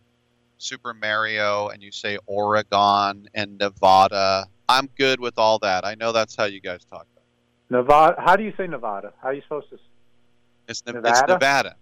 [0.58, 4.48] Super Mario and you say Oregon and Nevada.
[4.68, 5.86] I'm good with all that.
[5.86, 7.06] I know that's how you guys talk.
[7.70, 8.16] Nevada.
[8.20, 9.14] How do you say Nevada?
[9.22, 9.78] How are you supposed to?
[10.68, 11.34] It's, Ne- it's Nevada?
[11.34, 11.76] Nevada.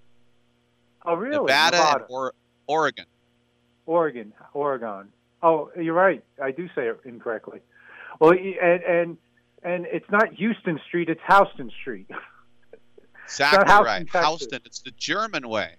[1.06, 1.38] Oh, really?
[1.46, 1.96] Nevada, Nevada.
[2.04, 2.34] and or-
[2.70, 3.06] Oregon.
[3.88, 5.10] Oregon, Oregon.
[5.42, 6.24] Oh, you're right.
[6.42, 7.62] I do say it incorrectly.
[8.20, 9.18] Well, and and
[9.64, 12.10] and it's not Houston Street; it's Houston Street.
[13.26, 14.08] Exactly Houston, right.
[14.12, 14.28] Texas.
[14.28, 14.62] Houston.
[14.66, 15.76] It's the German way.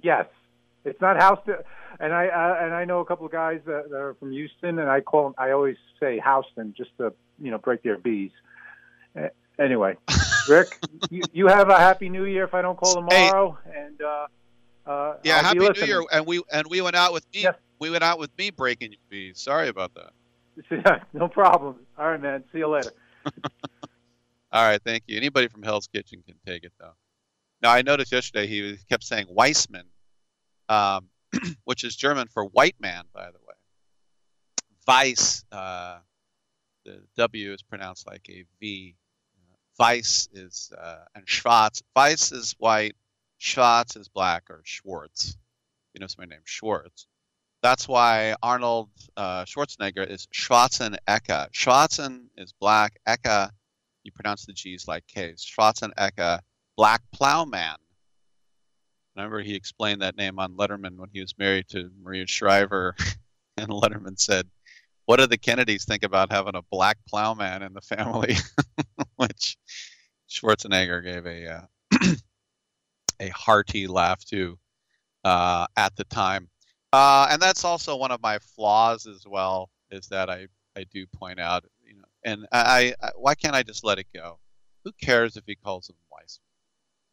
[0.00, 0.26] yes,
[0.84, 1.64] it's not Houston.
[1.98, 4.78] And I uh, and I know a couple of guys that, that are from Houston,
[4.78, 5.34] and I call them.
[5.38, 8.30] I always say Houston just to you know break their bees.
[9.20, 9.26] Uh,
[9.58, 9.96] anyway,
[10.48, 10.68] Rick,
[11.10, 14.26] you, you have a happy New Year if I don't call tomorrow, and uh,
[14.88, 15.86] uh, Yeah, I'll happy New.
[15.86, 16.02] Year.
[16.12, 17.46] And we and we went out with me.
[17.78, 19.40] We went out with me breaking your bees.
[19.40, 21.04] Sorry about that.
[21.12, 21.76] no problem.
[21.96, 22.42] All right, man.
[22.52, 22.92] See you later.
[24.50, 25.16] All right, thank you.
[25.16, 26.94] Anybody from Hell's Kitchen can take it though.
[27.60, 29.86] Now I noticed yesterday he kept saying Weissman,
[30.68, 31.08] um,
[31.64, 33.54] which is German for white man, by the way.
[34.86, 35.98] Weiss, uh,
[36.86, 38.94] the W is pronounced like a V.
[39.78, 41.82] Weiss is uh, and Schwarz.
[41.94, 42.96] Weiss is white,
[43.38, 45.36] Schwarz is black or Schwartz.
[45.94, 47.06] You know somebody named Schwartz.
[47.62, 51.50] That's why Arnold uh, Schwarzenegger is Schwarzenegger.
[51.52, 53.00] Schwarzen is black.
[53.08, 53.50] Ecke,
[54.04, 55.44] you pronounce the G's like K's.
[55.44, 56.40] Schwarzen Schwarzenegger,
[56.76, 57.76] black plowman.
[59.16, 62.94] Remember, he explained that name on Letterman when he was married to Maria Shriver,
[63.56, 64.46] and Letterman said,
[65.06, 68.36] "What do the Kennedys think about having a black plowman in the family?"
[69.16, 69.56] Which
[70.30, 72.14] Schwarzenegger gave a uh,
[73.20, 74.58] a hearty laugh to
[75.24, 76.48] uh, at the time.
[76.92, 80.46] Uh, and that's also one of my flaws as well, is that I,
[80.76, 84.06] I do point out, you know, and I, I why can't I just let it
[84.14, 84.38] go?
[84.84, 86.44] Who cares if he calls him Weissman?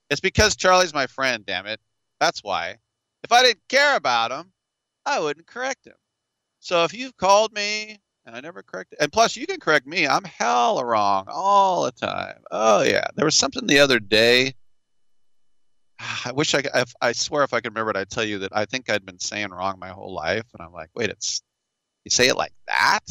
[0.10, 1.80] It's because Charlie's my friend, damn it.
[2.19, 2.77] That's why.
[3.23, 4.52] If I didn't care about him,
[5.06, 5.95] I wouldn't correct him.
[6.60, 10.07] So if you've called me and I never corrected, and plus you can correct me,
[10.07, 12.38] I'm hella wrong all the time.
[12.52, 14.53] Oh yeah, there was something the other day.
[16.00, 18.56] I wish I, if, I swear if I could remember it, I'd tell you that
[18.56, 21.42] I think I'd been saying wrong my whole life, and I'm like, wait, it's
[22.04, 23.02] you say it like that?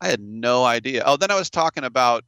[0.00, 1.02] I had no idea.
[1.04, 2.24] Oh, then I was talking about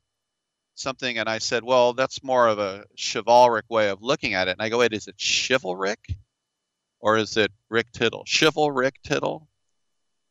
[0.74, 4.52] something, and I said, well, that's more of a chivalric way of looking at it.
[4.52, 6.16] And I go, wait, is it chivalric,
[7.00, 8.24] or is it Rick Tittle?
[8.26, 9.48] Chivalric Tittle.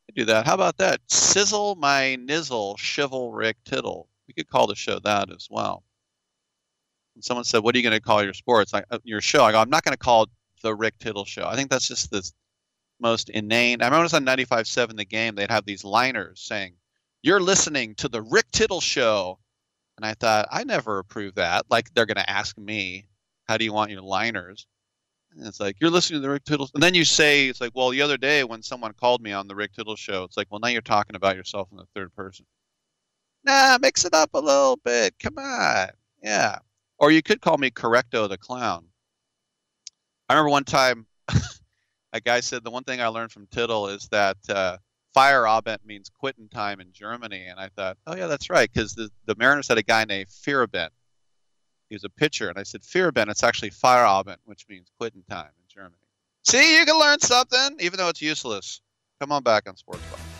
[0.08, 0.46] I do that.
[0.46, 1.00] How about that?
[1.08, 4.08] Sizzle my nizzle, chivalric Tittle.
[4.28, 5.82] We could call the show that as well.
[7.20, 8.74] Someone said, "What are you going to call your sports?
[8.74, 10.30] I, uh, your show?" I go, "I'm not going to call it
[10.62, 11.46] the Rick Tittle Show.
[11.46, 12.28] I think that's just the
[13.00, 15.34] most inane." I remember it was on 95.7 The Game.
[15.34, 16.74] They'd have these liners saying,
[17.22, 19.38] "You're listening to the Rick Tittle Show,"
[19.96, 21.66] and I thought, I never approve that.
[21.70, 23.06] Like they're going to ask me,
[23.46, 24.66] "How do you want your liners?"
[25.32, 27.72] And it's like you're listening to the Rick Tittle, and then you say, "It's like,
[27.74, 30.48] well, the other day when someone called me on the Rick Tittle Show, it's like,
[30.50, 32.46] well, now you're talking about yourself in the third person."
[33.44, 35.14] Nah, mix it up a little bit.
[35.18, 35.88] Come on,
[36.22, 36.58] yeah.
[37.02, 38.86] Or you could call me Correcto the Clown.
[40.28, 41.06] I remember one time
[42.12, 44.76] a guy said the one thing I learned from Tittle is that uh,
[45.14, 49.10] Feierabend means quitting time in Germany, and I thought, oh yeah, that's right, because the,
[49.26, 50.90] the Mariners had a guy named Feierabend.
[51.88, 53.30] He was a pitcher, and I said Feierabend.
[53.30, 55.96] It's actually Feierabend, which means quitting time in Germany.
[56.44, 58.80] See, you can learn something, even though it's useless.
[59.20, 60.31] Come on back on Sports Talk.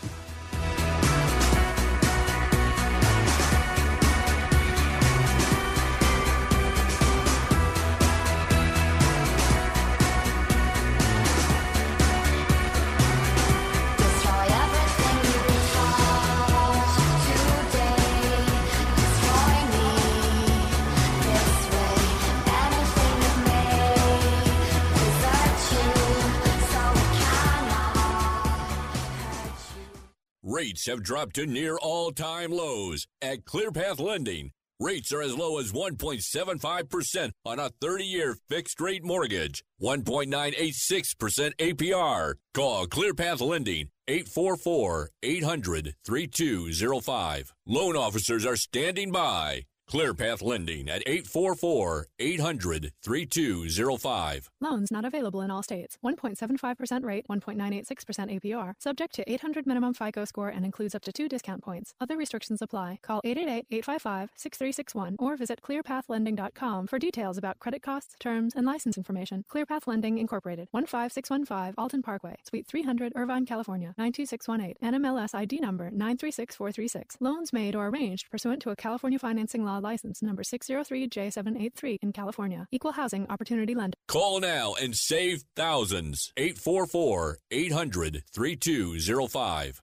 [30.45, 33.07] Rates have dropped to near all time lows.
[33.21, 34.51] At ClearPath Lending,
[34.81, 42.35] rates are as low as 1.75% on a 30 year fixed rate mortgage, 1.986% APR.
[42.55, 47.55] Call ClearPath Lending 844 800 3205.
[47.65, 49.63] Loan officers are standing by.
[49.93, 54.51] ClearPath Lending at 844 800 3205.
[54.59, 55.99] Loans not available in all states.
[56.03, 58.73] 1.75% rate, 1.986% APR.
[58.79, 61.93] Subject to 800 minimum FICO score and includes up to two discount points.
[62.01, 63.01] Other restrictions apply.
[63.03, 69.45] Call 888-855-6361 or visit clearpathlending.com for details about credit costs, terms, and license information.
[69.53, 74.77] Clearpath Lending Incorporated, 15615 Alton Parkway, Suite 300, Irvine, California, 92618.
[75.03, 77.19] NMLS ID number 936436.
[77.21, 82.67] Loans made or arranged pursuant to a California financing law license number 603J783 in California.
[82.73, 83.99] Equal housing opportunity lender.
[84.09, 86.33] Call now and save thousands.
[86.37, 89.83] 844 800 3205.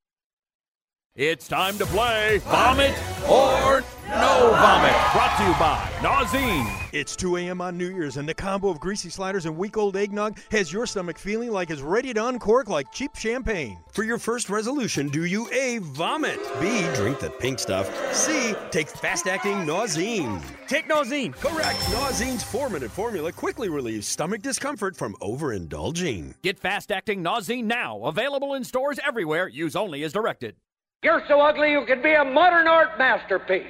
[1.17, 2.97] It's time to play Vomit
[3.29, 4.95] or No Vomit.
[5.11, 6.89] Brought to you by Nauzine.
[6.93, 7.59] It's 2 a.m.
[7.59, 10.85] on New Year's, and the combo of greasy sliders and week old eggnog has your
[10.85, 13.77] stomach feeling like it's ready to uncork like cheap champagne.
[13.91, 15.79] For your first resolution, do you A.
[15.79, 16.39] Vomit?
[16.61, 16.87] B.
[16.95, 17.89] Drink the pink stuff.
[18.15, 18.55] C.
[18.69, 20.41] Take fast acting Nauzine.
[20.69, 21.33] Take Nauzine.
[21.33, 21.77] Correct.
[21.91, 26.41] Nauzine's four minute formula quickly relieves stomach discomfort from overindulging.
[26.41, 27.99] Get fast acting Nauzine now.
[28.05, 29.49] Available in stores everywhere.
[29.49, 30.55] Use only as directed.
[31.03, 33.65] You're so ugly you could be a modern art masterpiece.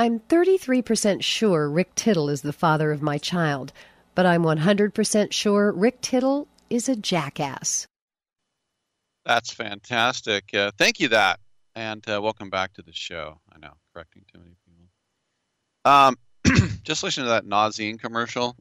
[0.00, 3.70] I'm 33% sure Rick Tittle is the father of my child,
[4.14, 7.86] but I'm 100% sure Rick Tittle is a jackass.
[9.26, 10.54] That's fantastic.
[10.54, 11.38] Uh, thank you, that,
[11.74, 13.40] and uh, welcome back to the show.
[13.54, 14.88] I know, correcting too many people.
[15.84, 16.16] Um,
[16.82, 18.56] just listen to that Nauzine commercial.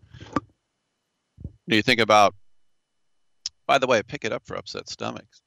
[1.69, 2.35] Do you think about?
[3.65, 5.41] By the way, pick it up for upset stomachs.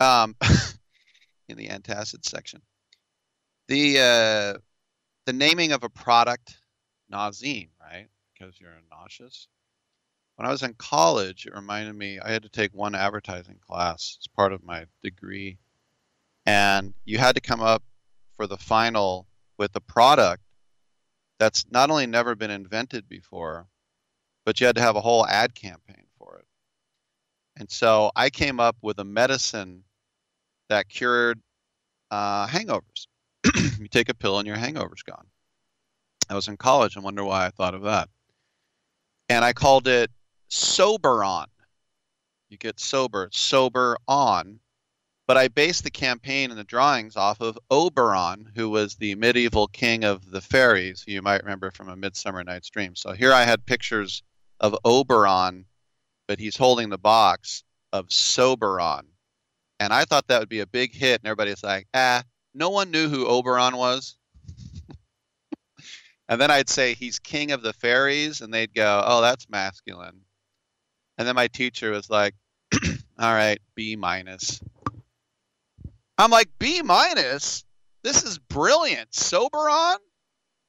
[0.00, 0.36] Um,
[1.48, 2.60] in the antacid section,
[3.68, 4.58] the uh,
[5.26, 6.56] the naming of a product,
[7.12, 8.08] Nauzine, right?
[8.32, 9.48] Because you're nauseous.
[10.36, 14.18] When I was in college, it reminded me I had to take one advertising class
[14.20, 15.58] as part of my degree,
[16.46, 17.82] and you had to come up
[18.36, 19.26] for the final
[19.58, 20.42] with a product
[21.38, 23.66] that's not only never been invented before,
[24.44, 26.46] but you had to have a whole ad campaign for it.
[27.56, 29.84] And so I came up with a medicine
[30.68, 31.40] that cured
[32.10, 33.06] uh, hangovers.
[33.78, 35.26] you take a pill and your hangover's gone.
[36.28, 38.08] I was in college and wonder why I thought of that.
[39.28, 40.10] And I called it
[40.50, 41.46] Soberon.
[42.48, 44.60] You get sober, sober on.
[45.26, 49.68] But I based the campaign and the drawings off of Oberon, who was the medieval
[49.68, 52.96] king of the fairies, who you might remember from A Midsummer Night's Dream.
[52.96, 54.22] So here I had pictures
[54.60, 55.64] of Oberon,
[56.26, 57.62] but he's holding the box
[57.92, 59.06] of Soberon.
[59.80, 62.22] And I thought that would be a big hit, and everybody's like, ah,
[62.54, 64.16] no one knew who Oberon was.
[66.28, 70.22] and then I'd say he's king of the fairies, and they'd go, "Oh, that's masculine."
[71.18, 72.34] And then my teacher was like,
[73.18, 74.60] "All right, B minus."
[76.18, 77.64] I'm like, "B minus?
[78.02, 79.14] This is brilliant.
[79.14, 79.98] Sober on?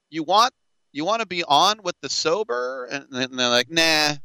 [0.10, 0.54] You want
[0.92, 4.16] you want to be on with the sober?" And then they're like, "Nah."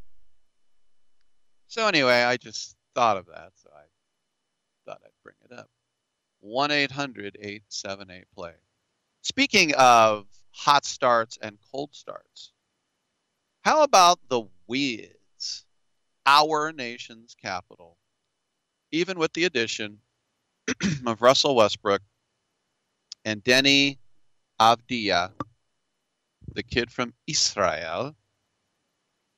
[1.68, 3.84] So anyway, I just thought of that, so I
[4.86, 5.68] thought I'd bring it up.
[6.40, 8.52] 1 800 878 play.
[9.22, 12.52] Speaking of hot starts and cold starts,
[13.62, 15.64] how about the Wiz,
[16.24, 17.98] our nation's capital?
[18.92, 19.98] Even with the addition
[21.06, 22.02] of Russell Westbrook
[23.24, 23.98] and Deni
[24.60, 25.32] Avdija,
[26.54, 28.16] the kid from Israel,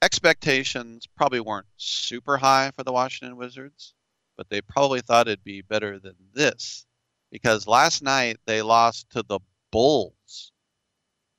[0.02, 3.94] expectations probably weren't super high for the Washington Wizards,
[4.36, 6.86] but they probably thought it'd be better than this
[7.30, 9.40] because last night they lost to the
[9.70, 10.52] Bulls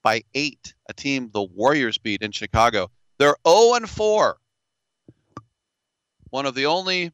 [0.03, 2.89] by eight, a team the Warriors beat in Chicago.
[3.17, 4.37] They're 0 and 4.
[6.29, 7.11] One of the only,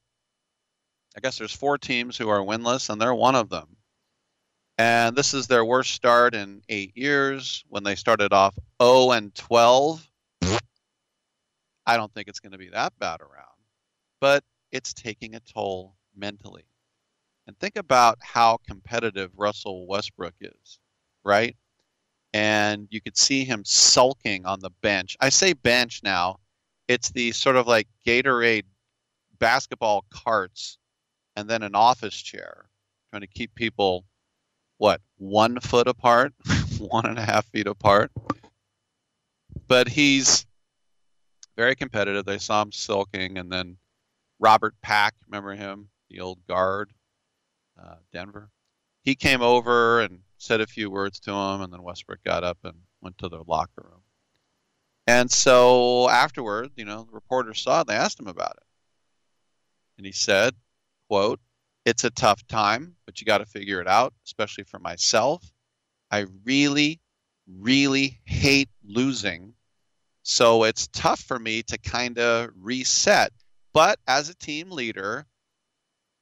[1.16, 3.76] I guess there's four teams who are winless, and they're one of them.
[4.78, 9.34] And this is their worst start in eight years when they started off 0 and
[9.34, 10.08] 12.
[11.86, 13.58] I don't think it's going to be that bad around,
[14.22, 16.66] but it's taking a toll mentally.
[17.48, 20.80] And think about how competitive Russell Westbrook is,
[21.24, 21.56] right?
[22.34, 25.16] And you could see him sulking on the bench.
[25.22, 26.40] I say bench now,
[26.90, 28.66] it's the sort of like Gatorade
[29.40, 30.78] basketball carts
[31.38, 32.66] and then an office chair,
[33.12, 34.04] trying to keep people,
[34.78, 36.34] what, one foot apart,
[36.80, 38.12] one and a half feet apart.
[39.68, 40.46] But he's
[41.56, 42.26] very competitive.
[42.26, 43.78] They saw him sulking, and then
[44.40, 46.92] Robert Pack, remember him, the old guard,
[47.82, 48.50] uh, Denver.
[49.04, 52.58] He came over and said a few words to him, and then Westbrook got up
[52.64, 54.02] and went to the locker room.
[55.08, 57.88] And so afterward, you know, the reporters saw it.
[57.88, 58.64] They asked him about it,
[59.98, 60.54] and he said,
[61.08, 61.40] "quote
[61.86, 65.54] It's a tough time, but you got to figure it out, especially for myself.
[66.12, 67.00] I really,
[67.48, 69.54] really hate losing,
[70.24, 73.32] so it's tough for me to kind of reset.
[73.72, 75.26] But as a team leader,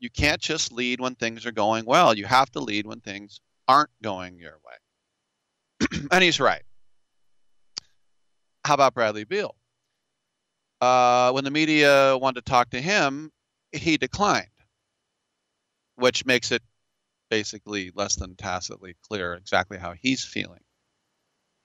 [0.05, 2.15] you can't just lead when things are going well.
[2.15, 5.87] You have to lead when things aren't going your way.
[6.11, 6.61] and he's right.
[8.63, 9.55] How about Bradley Beal?
[10.79, 13.31] Uh, when the media wanted to talk to him,
[13.71, 14.45] he declined,
[15.95, 16.61] which makes it
[17.31, 20.61] basically less than tacitly clear exactly how he's feeling.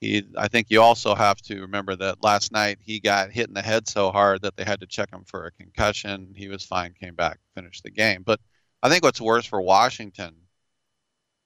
[0.01, 3.53] He, I think you also have to remember that last night he got hit in
[3.53, 6.33] the head so hard that they had to check him for a concussion.
[6.35, 8.23] He was fine, came back, finished the game.
[8.25, 8.39] But
[8.81, 10.33] I think what's worse for Washington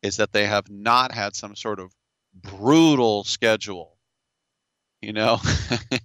[0.01, 1.91] is that they have not had some sort of
[2.33, 3.97] brutal schedule.
[5.01, 5.41] You know,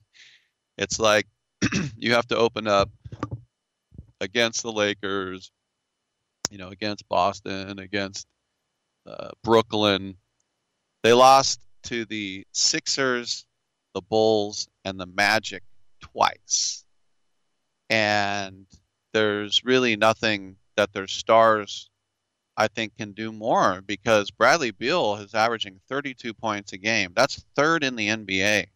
[0.77, 1.29] it's like
[1.97, 2.91] you have to open up
[4.21, 5.53] against the Lakers,
[6.51, 8.27] you know, against Boston, against
[9.07, 10.17] uh, Brooklyn.
[11.05, 13.47] They lost to the Sixers,
[13.95, 15.63] the Bulls, and the Magic
[16.01, 16.85] twice.
[17.89, 18.67] And
[19.13, 21.91] there's really nothing that their stars,
[22.57, 27.13] I think, can do more because Bradley Beal is averaging 32 points a game.
[27.15, 28.67] That's third in the NBA.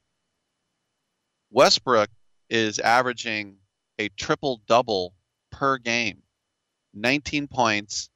[1.50, 2.10] Westbrook
[2.50, 3.56] is averaging
[3.98, 5.14] a triple double
[5.50, 6.22] per game
[6.94, 8.10] 19 points,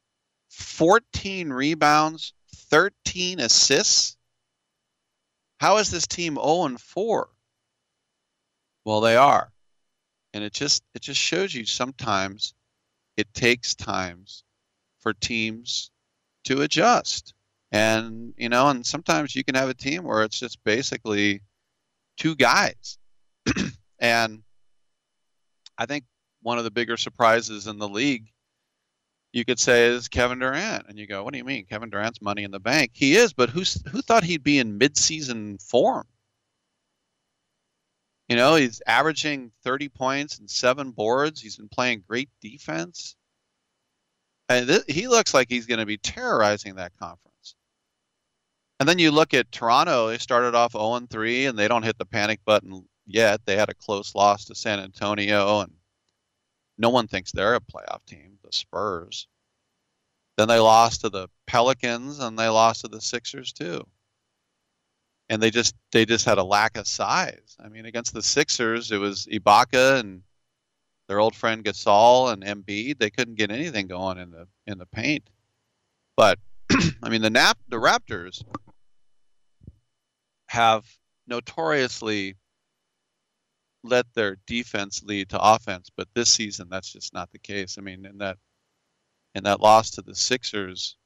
[0.50, 4.16] 14 rebounds, 13 assists.
[5.58, 7.28] How is this team 0 and 4?
[8.84, 9.52] Well, they are.
[10.32, 12.54] And it just it just shows you sometimes
[13.16, 14.44] it takes times
[15.00, 15.90] for teams
[16.44, 17.34] to adjust.
[17.72, 21.40] And you know, and sometimes you can have a team where it's just basically
[22.16, 22.98] two guys.
[23.98, 24.42] and
[25.76, 26.04] I think
[26.42, 28.28] one of the bigger surprises in the league
[29.32, 30.86] you could say is Kevin Durant.
[30.88, 31.66] And you go, what do you mean?
[31.66, 32.92] Kevin Durant's money in the bank.
[32.94, 36.06] He is, but who's who thought he'd be in midseason form?
[38.28, 41.40] You know, he's averaging 30 points and seven boards.
[41.40, 43.16] He's been playing great defense.
[44.50, 47.54] And th- he looks like he's going to be terrorizing that conference.
[48.80, 51.98] And then you look at Toronto, they started off 0 3 and they don't hit
[51.98, 53.40] the panic button yet.
[53.44, 55.72] They had a close loss to San Antonio and
[56.78, 59.26] no one thinks they're a playoff team, the Spurs.
[60.36, 63.84] Then they lost to the Pelicans and they lost to the Sixers too.
[65.28, 67.56] And they just they just had a lack of size.
[67.62, 70.22] I mean, against the Sixers, it was Ibaka and
[71.08, 72.98] their old friend Gasol and Embiid.
[72.98, 75.28] They couldn't get anything going in the in the paint.
[76.16, 76.38] But
[77.02, 78.42] I mean, the Nap the Raptors
[80.46, 80.86] have
[81.26, 82.36] notoriously
[83.82, 87.76] let their defense lead to offense, but this season that's just not the case.
[87.78, 88.38] I mean, in that
[89.34, 90.96] in that loss to the Sixers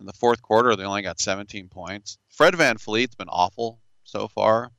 [0.00, 2.18] in the fourth quarter, they only got 17 points.
[2.28, 4.70] Fred VanVleet's been awful so far.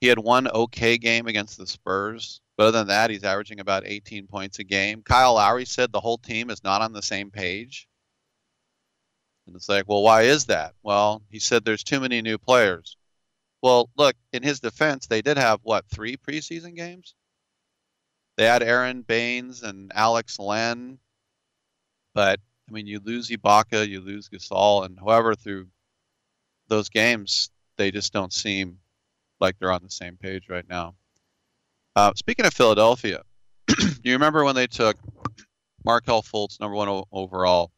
[0.00, 3.86] He had one okay game against the Spurs, but other than that, he's averaging about
[3.86, 5.02] 18 points a game.
[5.02, 7.88] Kyle Lowry said the whole team is not on the same page.
[9.46, 10.74] And it's like, well, why is that?
[10.82, 12.96] Well, he said there's too many new players.
[13.64, 17.14] Well, look, in his defense, they did have what three preseason games?
[18.36, 20.98] They had Aron Baynes and Alex Len,
[22.14, 25.68] but I mean, you lose Ibaka, you lose Gasol, and however through
[26.68, 28.80] those games, they just don't seem
[29.40, 30.94] like they're on the same page right now.
[31.96, 33.22] Uh, speaking of Philadelphia,
[33.66, 34.98] do you remember when they took
[35.86, 37.72] Markelle Fultz, number one o- overall,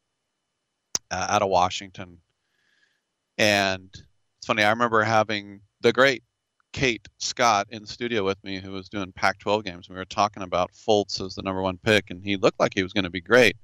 [1.13, 2.19] uh, out of Washington?
[3.39, 6.23] And it's funny, I remember having the great
[6.73, 9.89] Kate Scott in the studio with me, who was doing Pac-12 games.
[9.89, 12.82] We were talking about Fultz as the number one pick, and he looked like he
[12.82, 13.57] was going to be great.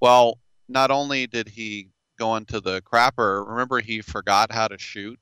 [0.00, 0.38] Well,
[0.68, 1.88] not only did he
[2.18, 5.18] go into the crapper, remember he forgot how to shoot.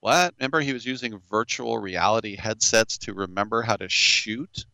[0.00, 0.34] What?
[0.38, 4.66] Remember he was using virtual reality headsets to remember how to shoot?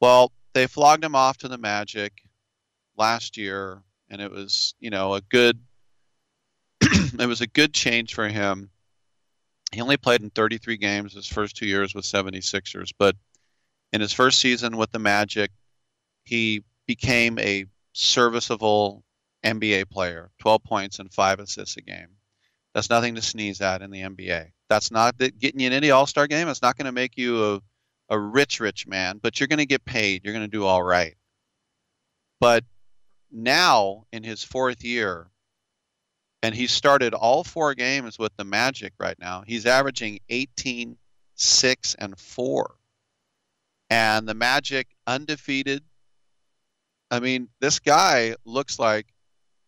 [0.00, 2.12] Well, they flogged him off to the Magic
[2.96, 5.60] last year, and it was, you know, a good
[7.18, 8.70] it was a good change for him.
[9.72, 13.16] He only played in 33 games his first two years with 76ers, but
[13.92, 15.50] in his first season with the Magic,
[16.24, 19.04] he became a serviceable
[19.44, 22.08] NBA player 12 points and five assists a game.
[22.74, 24.50] That's nothing to sneeze at in the NBA.
[24.68, 26.48] That's not getting you in any All Star game.
[26.48, 27.60] It's not going to make you a,
[28.10, 30.22] a rich, rich man, but you're going to get paid.
[30.24, 31.16] You're going to do all right.
[32.38, 32.64] But
[33.30, 35.29] now, in his fourth year,
[36.42, 39.42] and he started all four games with the Magic right now.
[39.46, 40.96] He's averaging 18,
[41.34, 42.74] 6, and 4.
[43.90, 45.82] And the Magic undefeated.
[47.10, 49.06] I mean, this guy looks like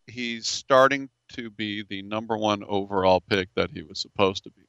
[0.06, 4.62] he's starting to be the number one overall pick that he was supposed to be.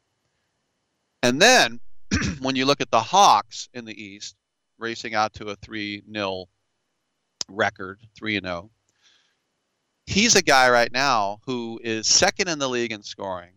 [1.22, 1.80] And then
[2.42, 4.36] when you look at the Hawks in the East,
[4.78, 6.46] racing out to a 3 0
[7.48, 8.72] record, 3 and 0.
[10.06, 13.54] He's a guy right now who is second in the league in scoring,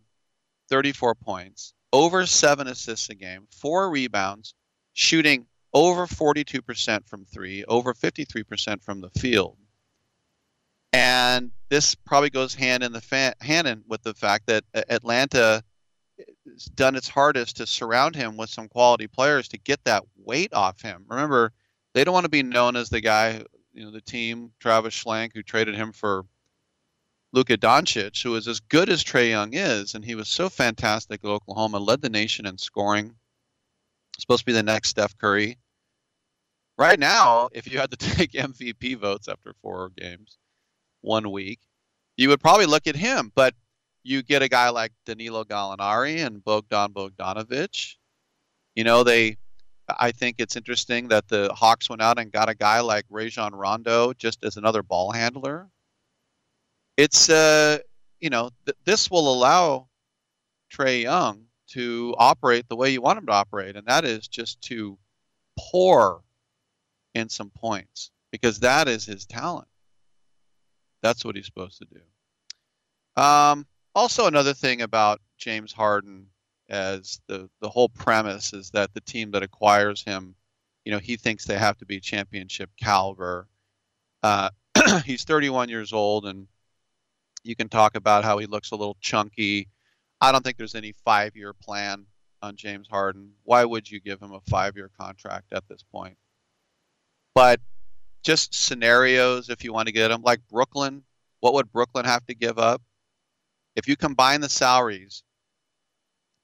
[0.69, 4.55] 34 points, over 7 assists a game, 4 rebounds,
[4.93, 9.57] shooting over 42% from 3, over 53% from the field.
[10.93, 15.63] And this probably goes hand in the fa- hand in with the fact that Atlanta
[16.51, 20.55] has done its hardest to surround him with some quality players to get that weight
[20.55, 21.05] off him.
[21.09, 21.53] Remember,
[21.93, 23.43] they don't want to be known as the guy,
[23.75, 26.25] you know, the team, Travis Schlenk, who traded him for
[27.37, 31.21] Luka Doncic, who is as good as Trae Young is, and he was so fantastic
[31.23, 33.15] at Oklahoma, led the nation in scoring.
[34.19, 35.59] Supposed to be the next Steph Curry.
[36.79, 40.39] Right now, if you had to take MVP votes after four games,
[41.03, 41.61] one week,
[42.17, 43.31] you would probably look at him.
[43.35, 43.53] But
[44.03, 47.97] you get a guy like Danilo Gallinari and Bogdan Bogdanovic.
[48.75, 49.37] You know, they.
[49.91, 53.55] I think it's interesting that the Hawks went out and got a guy like Rajon
[53.55, 55.69] Rondo just as another ball handler.
[56.97, 57.79] It's uh,
[58.21, 59.89] you know, th- this will allow
[60.73, 64.61] Trae Young to operate the way you want him to operate, and that is just
[64.63, 64.99] to
[65.59, 66.23] pour
[67.15, 69.69] in some points because that is his talent.
[71.03, 73.23] That's what he's supposed to do.
[73.23, 76.27] Um, also, another thing about James Harden
[76.69, 80.35] as the the whole premise is that the team that acquires him,
[80.85, 83.49] you know, he thinks they have to be championship caliber.
[84.23, 84.51] Uh,
[85.05, 86.49] he's 31 years old, and
[87.47, 89.69] you can talk about how he looks a little chunky.
[90.21, 92.07] I don't think there's any five-year plan
[92.43, 93.33] on James Harden.
[93.45, 96.17] Why would you give him a five-year contract at this point?
[97.35, 97.61] But
[98.25, 101.05] just scenarios if you want to get him, like Brooklyn.
[101.41, 102.83] What would Brooklyn have to give up?
[103.77, 105.23] If you combine the salaries,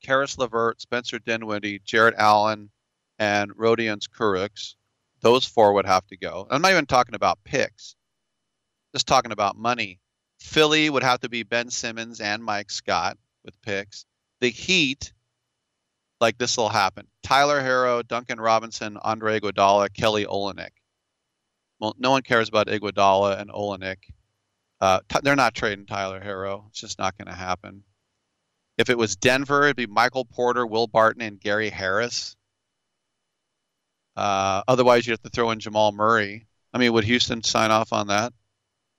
[0.04, 2.70] Caris LeVert, Spencer Dinwiddie, Jarrett Allen,
[3.18, 4.74] and Rodions Kurucs,
[5.22, 6.46] those four would have to go.
[6.50, 7.96] I'm not even talking about picks,
[8.94, 9.98] just talking about money.
[10.42, 14.04] Philly would have to be Ben Simmons and Mike Scott with picks.
[14.40, 15.12] The Heat,
[16.20, 17.06] like this will happen.
[17.22, 20.72] Tyler Herro, Duncan Robinson, Andre Iguodala, Kelly Olynyk.
[21.78, 23.98] Well, no one cares about Iguodala and Olynyk.
[24.80, 26.64] Uh, t- they're not trading Tyler Herro.
[26.68, 27.84] It's just not going to happen.
[28.76, 32.36] If it was Denver, it'd be Michael Porter, Will Barton, and Gary Harris.
[34.16, 36.46] Uh, otherwise, you'd have to throw in Jamal Murray.
[36.74, 38.32] I mean, would Houston sign off on that?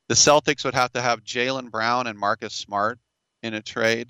[0.09, 2.99] The Celtics would have to have Jaylen Brown and Marcus Smart
[3.41, 4.09] in a trade.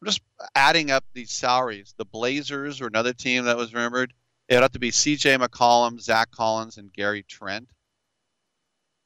[0.00, 0.22] I'm just
[0.54, 1.94] adding up these salaries.
[1.96, 4.12] The Blazers were another team that was rumored.
[4.48, 5.36] It would have to be C.J.
[5.36, 7.68] McCollum, Zach Collins, and Gary Trent.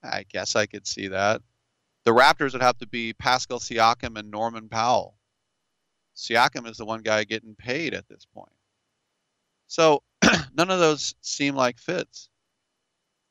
[0.03, 1.43] I guess I could see that.
[2.05, 5.19] The Raptors would have to be Pascal Siakam and Norman Powell.
[6.17, 8.53] Siakam is the one guy getting paid at this point.
[9.67, 10.03] So
[10.55, 12.31] none of those seem like fits,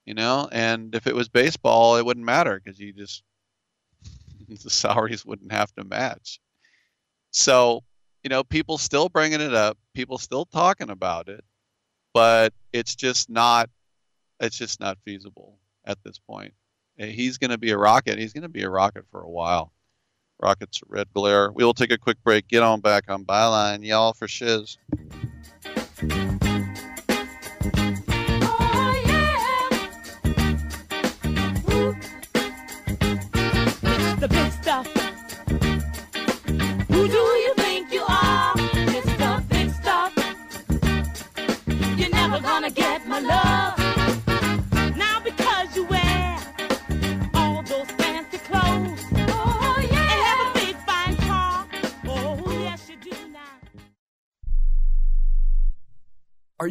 [0.05, 0.47] you know.
[0.51, 3.23] And if it was baseball, it wouldn't matter because you just
[4.47, 6.39] the salaries wouldn't have to match.
[7.31, 7.83] So
[8.23, 11.43] you know, people still bringing it up, people still talking about it,
[12.13, 13.69] but it's just not
[14.39, 16.53] it's just not feasible at this point.
[16.97, 18.17] He's going to be a rocket.
[18.17, 19.71] He's going to be a rocket for a while.
[20.41, 21.51] Rockets red glare.
[21.51, 22.47] We will take a quick break.
[22.47, 24.77] Get on back on Byline, y'all, for shiz.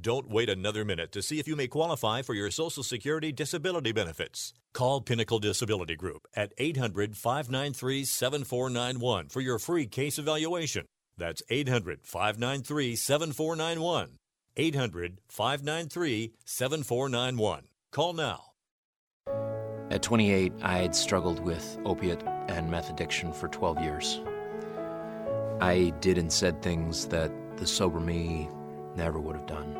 [0.00, 3.92] Don't wait another minute to see if you may qualify for your Social Security disability
[3.92, 4.54] benefits.
[4.72, 10.86] Call Pinnacle Disability Group at 800 593 7491 for your free case evaluation.
[11.18, 14.18] That's 800 593 7491.
[14.56, 17.64] 800 593 7491.
[17.90, 18.44] Call now.
[19.90, 24.20] At 28, I had struggled with opiate and meth addiction for 12 years.
[25.60, 28.48] I did and said things that the sober me
[28.96, 29.79] never would have done.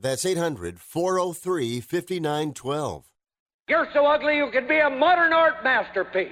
[0.00, 3.04] That's 800 403 5912.
[3.68, 6.30] You're so ugly you could be a modern art masterpiece.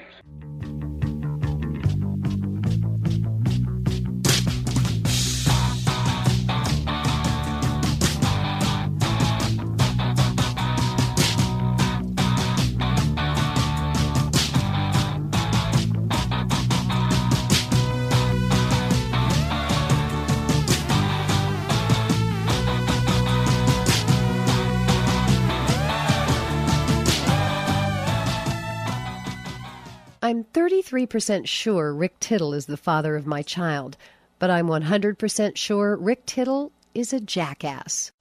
[30.96, 33.98] 33% sure Rick Tittle is the father of my child,
[34.38, 38.12] but I'm 100% sure Rick Tittle is a jackass.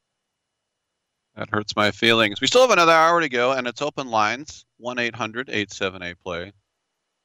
[1.38, 2.42] That hurts my feelings.
[2.42, 6.52] We still have another hour to go, and it's open lines 1 800 878 play.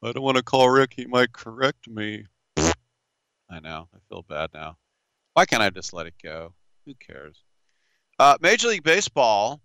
[0.03, 0.93] I don't want to call Rick.
[0.95, 2.27] He might correct me.
[2.57, 3.89] I know.
[3.93, 4.77] I feel bad now.
[5.35, 6.55] Why can't I just let it go?
[6.87, 7.43] Who cares?
[8.21, 9.61] Uh, Major League Baseball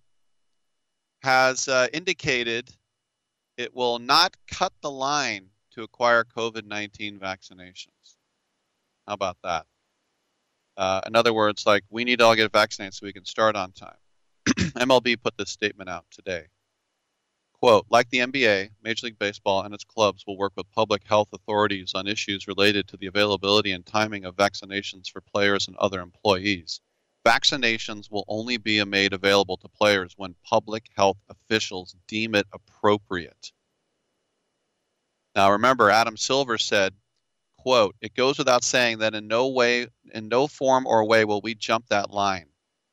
[1.21, 2.69] has uh, indicated
[3.57, 8.17] it will not cut the line to acquire COVID 19 vaccinations.
[9.07, 9.65] How about that?
[10.77, 13.55] Uh, in other words, like we need to all get vaccinated so we can start
[13.55, 13.97] on time.
[14.47, 16.47] MLB put this statement out today.
[17.53, 21.29] Quote, like the NBA, Major League Baseball and its clubs will work with public health
[21.33, 26.01] authorities on issues related to the availability and timing of vaccinations for players and other
[26.01, 26.81] employees.
[27.25, 33.51] Vaccinations will only be made available to players when public health officials deem it appropriate.
[35.35, 36.93] Now remember Adam Silver said,
[37.57, 41.41] quote, it goes without saying that in no way in no form or way will
[41.41, 42.47] we jump that line.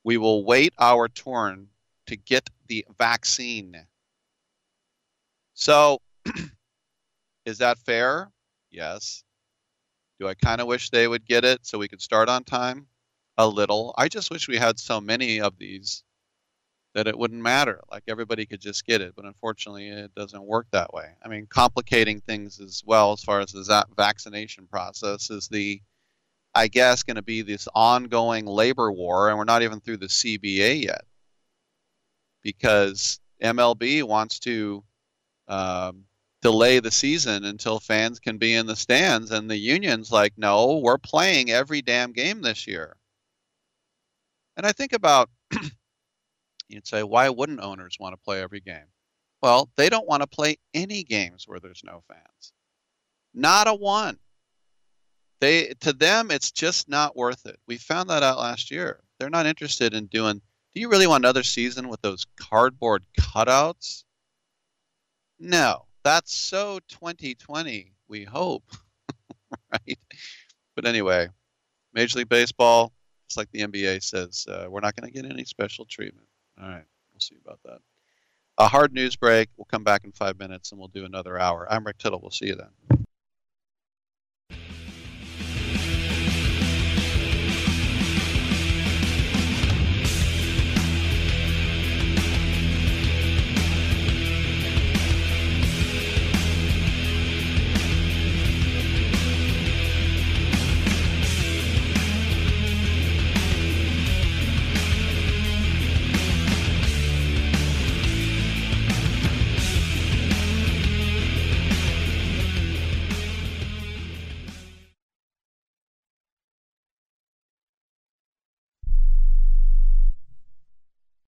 [0.04, 1.68] We will wait our turn
[2.06, 3.86] to get the vaccine.
[5.54, 6.00] So
[7.46, 8.30] is that fair?
[8.70, 9.22] Yes.
[10.18, 12.86] Do I kind of wish they would get it so we could start on time?
[13.38, 13.94] a little.
[13.96, 16.04] I just wish we had so many of these
[16.94, 17.80] that it wouldn't matter.
[17.90, 21.10] Like everybody could just get it, but unfortunately, it doesn't work that way.
[21.24, 25.80] I mean, complicating things as well as far as the vaccination process is the,
[26.54, 30.06] I guess, going to be this ongoing labor war, and we're not even through the
[30.06, 31.04] CBA yet
[32.42, 34.84] because MLB wants to
[35.48, 36.04] um,
[36.42, 40.78] delay the season until fans can be in the stands, and the union's like, no,
[40.78, 42.96] we're playing every damn game this year.
[44.56, 45.30] And I think about,
[46.72, 48.86] you'd say, why wouldn't owners want to play every game?
[49.42, 52.52] Well, they don't want to play any games where there's no fans.
[53.34, 54.18] Not a one.
[55.40, 57.58] They to them it's just not worth it.
[57.66, 59.00] We found that out last year.
[59.18, 60.40] They're not interested in doing
[60.74, 64.04] do you really want another season with those cardboard cutouts?
[65.38, 65.86] No.
[66.02, 68.64] That's so 2020, we hope.
[69.72, 69.98] right?
[70.74, 71.28] But anyway,
[71.92, 72.92] Major League Baseball,
[73.28, 76.26] it's like the NBA says, uh, we're not going to get any special treatment.
[76.60, 77.78] All right, we'll see about that.
[78.58, 79.48] A hard news break.
[79.56, 81.66] We'll come back in five minutes and we'll do another hour.
[81.70, 82.20] I'm Rick Tittle.
[82.20, 83.06] We'll see you then.